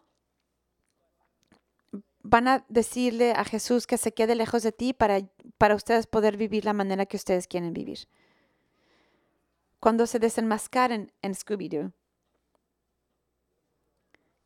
van 2.28 2.46
a 2.46 2.64
decirle 2.68 3.32
a 3.32 3.44
Jesús 3.44 3.86
que 3.86 3.96
se 3.96 4.12
quede 4.12 4.34
lejos 4.34 4.62
de 4.62 4.70
ti 4.70 4.92
para, 4.92 5.20
para 5.56 5.74
ustedes 5.74 6.06
poder 6.06 6.36
vivir 6.36 6.66
la 6.66 6.74
manera 6.74 7.06
que 7.06 7.16
ustedes 7.16 7.48
quieren 7.48 7.72
vivir? 7.72 8.06
Cuando 9.80 10.06
se 10.06 10.18
desenmascaren 10.18 11.10
en 11.22 11.34
Scooby-Doo, 11.34 11.92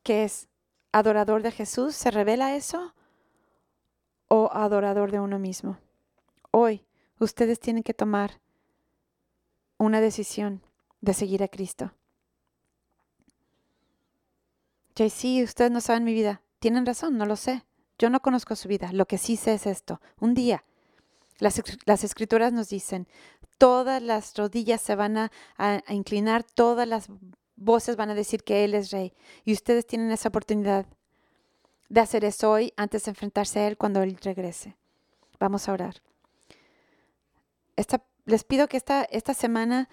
¿qué 0.04 0.24
es? 0.24 0.48
¿Adorador 0.92 1.42
de 1.42 1.50
Jesús? 1.50 1.96
¿Se 1.96 2.10
revela 2.12 2.54
eso? 2.54 2.94
¿O 4.28 4.50
adorador 4.52 5.10
de 5.10 5.18
uno 5.18 5.40
mismo? 5.40 5.78
Hoy, 6.52 6.86
ustedes 7.18 7.58
tienen 7.58 7.82
que 7.82 7.94
tomar 7.94 8.40
una 9.78 10.00
decisión 10.00 10.62
de 11.00 11.14
seguir 11.14 11.42
a 11.42 11.48
Cristo. 11.48 11.92
JC, 14.94 15.42
ustedes 15.42 15.70
no 15.72 15.80
saben 15.80 16.04
mi 16.04 16.12
vida. 16.12 16.42
Tienen 16.60 16.86
razón, 16.86 17.16
no 17.16 17.26
lo 17.26 17.34
sé. 17.34 17.64
Yo 17.98 18.10
no 18.10 18.20
conozco 18.20 18.56
su 18.56 18.68
vida. 18.68 18.90
Lo 18.92 19.06
que 19.06 19.18
sí 19.18 19.36
sé 19.36 19.54
es 19.54 19.66
esto. 19.66 20.00
Un 20.20 20.34
día, 20.34 20.64
las, 21.38 21.62
las 21.84 22.04
escrituras 22.04 22.52
nos 22.52 22.68
dicen, 22.68 23.06
todas 23.58 24.02
las 24.02 24.34
rodillas 24.36 24.80
se 24.80 24.94
van 24.94 25.16
a, 25.16 25.30
inclinar, 25.88 26.42
todas 26.42 26.88
las 26.88 27.08
voces 27.56 27.96
van 27.96 28.10
a 28.10 28.14
decir 28.14 28.42
que 28.42 28.64
Él 28.64 28.74
es 28.74 28.90
rey. 28.90 29.12
Y 29.44 29.52
ustedes 29.52 29.86
tienen 29.86 30.10
esa 30.10 30.28
oportunidad 30.28 30.86
de 31.88 32.00
hacer 32.00 32.24
eso 32.24 32.50
hoy 32.50 32.72
antes 32.76 33.04
de 33.04 33.10
enfrentarse 33.10 33.60
a 33.60 33.68
Él 33.68 33.76
cuando 33.76 34.02
Él 34.02 34.18
regrese. 34.22 34.76
Vamos 35.38 35.68
a 35.68 35.72
orar 35.72 36.02
les 38.24 38.44
pido 38.44 38.68
que 38.68 38.76
esta, 38.76 39.04
esta 39.04 39.34
semana, 39.34 39.88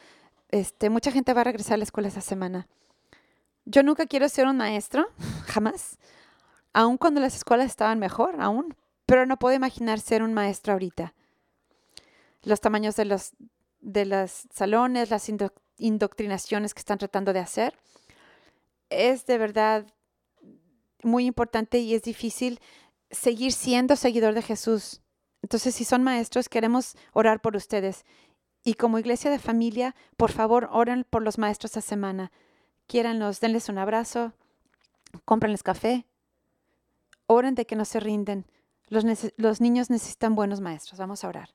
este, 0.49 0.89
mucha 0.89 1.11
gente 1.11 1.33
va 1.33 1.41
a 1.41 1.45
regresar 1.45 1.75
a 1.75 1.77
la 1.77 1.83
escuela 1.83 2.07
esta 2.07 2.21
semana. 2.21 2.67
Yo 3.65 3.83
nunca 3.83 4.05
quiero 4.05 4.29
ser 4.29 4.47
un 4.47 4.57
maestro, 4.57 5.07
jamás, 5.45 5.97
aun 6.80 6.97
cuando 6.97 7.21
las 7.21 7.36
escuelas 7.36 7.67
estaban 7.67 7.99
mejor, 7.99 8.39
aún, 8.39 8.75
pero 9.05 9.25
no 9.25 9.38
puedo 9.38 9.55
imaginar 9.55 9.99
ser 9.99 10.23
un 10.23 10.34
maestro 10.34 10.73
ahorita. 10.73 11.13
Los 12.43 12.61
tamaños 12.61 12.95
de 12.95 13.05
los, 13.05 13.32
de 13.80 14.05
los 14.05 14.47
salones, 14.53 15.09
las 15.09 15.30
indoctrinaciones 15.77 16.73
que 16.73 16.80
están 16.80 16.97
tratando 16.97 17.34
de 17.34 17.39
hacer, 17.39 17.77
es 18.89 19.25
de 19.25 19.38
verdad 19.38 19.86
muy 21.03 21.25
importante 21.25 21.80
y 21.80 21.93
es 21.93 22.03
difícil 22.03 22.59
seguir 23.09 23.51
siendo 23.51 23.95
seguidor 23.95 24.34
de 24.34 24.41
Jesús 24.41 25.01
entonces, 25.41 25.75
si 25.75 25.86
son 25.86 26.03
maestros, 26.03 26.49
queremos 26.49 26.95
orar 27.13 27.41
por 27.41 27.55
ustedes. 27.55 28.05
Y 28.63 28.73
como 28.73 28.99
iglesia 28.99 29.32
de 29.32 29.39
familia, 29.39 29.95
por 30.17 30.32
favor, 30.32 30.69
oren 30.71 31.05
por 31.09 31.21
los 31.21 31.38
maestros 31.38 31.71
esta 31.71 31.82
semana. 31.82 32.32
Quiéranlos, 32.88 33.39
denles 33.39 33.69
un 33.69 33.77
abrazo, 33.77 34.34
cómprenles 35.25 35.63
café. 35.63 36.05
Oren 37.32 37.53
de 37.53 37.65
que 37.65 37.75
no 37.75 37.86
se 37.86 37.99
rinden. 37.99 38.47
Los, 38.88 39.61
niños 39.61 39.91
necesitan 39.91 40.34
buenos 40.34 40.61
maestros. 40.61 40.97
Vamos 40.97 41.23
a 41.23 41.27
orar. 41.27 41.49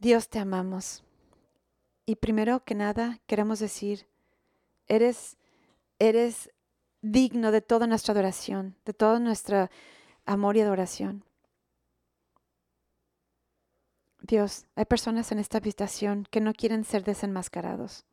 Dios 0.00 0.28
te 0.28 0.38
amamos. 0.38 1.02
Y 2.04 2.16
primero 2.16 2.62
que 2.62 2.74
nada, 2.74 3.20
queremos 3.26 3.58
decir, 3.58 4.06
eres, 4.86 5.38
eres 5.98 6.50
digno 7.00 7.50
de 7.52 7.62
toda 7.62 7.86
nuestra 7.86 8.12
adoración, 8.12 8.76
de 8.84 8.92
todo 8.92 9.18
nuestro 9.18 9.70
amor 10.26 10.58
y 10.58 10.60
adoración. 10.60 11.24
Dios, 14.20 14.66
hay 14.74 14.84
personas 14.84 15.32
en 15.32 15.38
esta 15.38 15.56
habitación 15.56 16.26
que 16.30 16.42
no 16.42 16.52
quieren 16.52 16.84
ser 16.84 17.02
desenmascarados. 17.02 18.04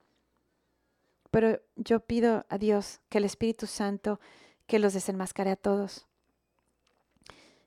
Pero 1.29 1.59
yo 1.75 1.99
pido 1.99 2.45
a 2.47 2.57
Dios 2.57 3.01
que 3.09 3.17
el 3.17 3.25
Espíritu 3.25 3.67
Santo 3.67 4.21
que 4.67 4.79
los 4.79 4.93
desenmascare 4.93 5.51
a 5.51 5.55
todos, 5.55 6.07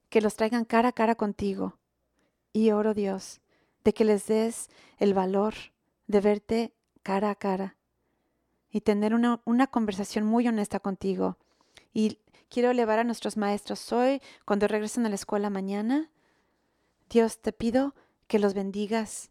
que 0.08 0.20
los 0.20 0.36
traigan 0.36 0.64
cara 0.64 0.88
a 0.88 0.92
cara 0.92 1.14
contigo. 1.14 1.78
Y 2.52 2.70
oro 2.70 2.94
Dios 2.94 3.40
de 3.84 3.92
que 3.92 4.04
les 4.04 4.26
des 4.26 4.68
el 4.98 5.14
valor 5.14 5.54
de 6.06 6.20
verte 6.20 6.72
cara 7.02 7.30
a 7.30 7.34
cara 7.34 7.76
y 8.70 8.80
tener 8.80 9.14
una, 9.14 9.40
una 9.44 9.66
conversación 9.66 10.24
muy 10.24 10.48
honesta 10.48 10.80
contigo. 10.80 11.36
Y 11.92 12.18
quiero 12.48 12.70
elevar 12.70 12.98
a 12.98 13.04
nuestros 13.04 13.36
maestros 13.36 13.92
hoy, 13.92 14.20
cuando 14.44 14.68
regresen 14.68 15.06
a 15.06 15.08
la 15.08 15.14
escuela 15.14 15.50
mañana. 15.50 16.10
Dios, 17.08 17.40
te 17.40 17.52
pido 17.52 17.94
que 18.26 18.38
los 18.38 18.54
bendigas, 18.54 19.30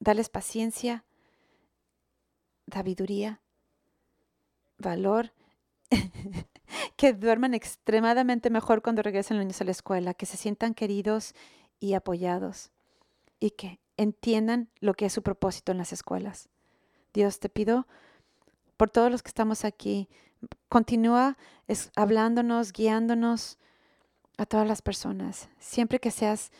dales 0.00 0.28
paciencia, 0.28 1.04
sabiduría, 2.70 3.40
valor, 4.78 5.32
que 7.02 7.12
duerman 7.12 7.52
extremadamente 7.52 8.48
mejor 8.48 8.80
cuando 8.80 9.02
regresen 9.02 9.36
los 9.36 9.44
niños 9.44 9.60
a 9.60 9.64
la 9.64 9.72
escuela, 9.72 10.14
que 10.14 10.24
se 10.24 10.36
sientan 10.36 10.72
queridos 10.72 11.34
y 11.80 11.94
apoyados 11.94 12.70
y 13.40 13.50
que 13.50 13.80
entiendan 13.96 14.70
lo 14.78 14.94
que 14.94 15.06
es 15.06 15.12
su 15.12 15.20
propósito 15.20 15.72
en 15.72 15.78
las 15.78 15.92
escuelas. 15.92 16.48
Dios 17.12 17.40
te 17.40 17.48
pido 17.48 17.88
por 18.76 18.88
todos 18.88 19.10
los 19.10 19.20
que 19.24 19.30
estamos 19.30 19.64
aquí. 19.64 20.08
Continúa 20.68 21.36
hablándonos, 21.96 22.72
guiándonos 22.72 23.58
a 24.38 24.46
todas 24.46 24.68
las 24.68 24.80
personas. 24.80 25.48
Siempre 25.58 25.98
que 25.98 26.12
seas 26.12 26.52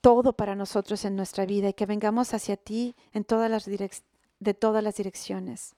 todo 0.00 0.32
para 0.32 0.54
nosotros 0.54 1.04
en 1.04 1.16
nuestra 1.16 1.44
vida 1.44 1.68
y 1.68 1.74
que 1.74 1.84
vengamos 1.84 2.32
hacia 2.32 2.56
ti 2.56 2.96
en 3.12 3.24
todas 3.24 3.50
las 3.50 3.66
de 3.66 4.54
todas 4.54 4.82
las 4.82 4.96
direcciones. 4.96 5.74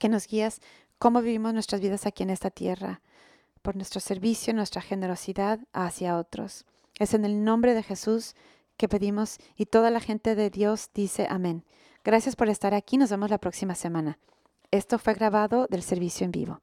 Que 0.00 0.08
nos 0.08 0.26
guías 0.26 0.60
cómo 0.98 1.22
vivimos 1.22 1.52
nuestras 1.52 1.80
vidas 1.80 2.06
aquí 2.06 2.22
en 2.22 2.30
esta 2.30 2.50
tierra, 2.50 3.00
por 3.62 3.76
nuestro 3.76 4.00
servicio, 4.00 4.54
nuestra 4.54 4.80
generosidad 4.80 5.60
hacia 5.72 6.18
otros. 6.18 6.64
Es 6.98 7.14
en 7.14 7.24
el 7.24 7.44
nombre 7.44 7.74
de 7.74 7.82
Jesús 7.82 8.34
que 8.76 8.88
pedimos 8.88 9.38
y 9.56 9.66
toda 9.66 9.90
la 9.90 10.00
gente 10.00 10.34
de 10.34 10.50
Dios 10.50 10.90
dice 10.94 11.26
amén. 11.30 11.64
Gracias 12.04 12.36
por 12.36 12.48
estar 12.48 12.74
aquí. 12.74 12.98
Nos 12.98 13.10
vemos 13.10 13.30
la 13.30 13.38
próxima 13.38 13.74
semana. 13.74 14.18
Esto 14.70 14.98
fue 14.98 15.14
grabado 15.14 15.66
del 15.68 15.82
servicio 15.82 16.24
en 16.24 16.30
vivo. 16.30 16.60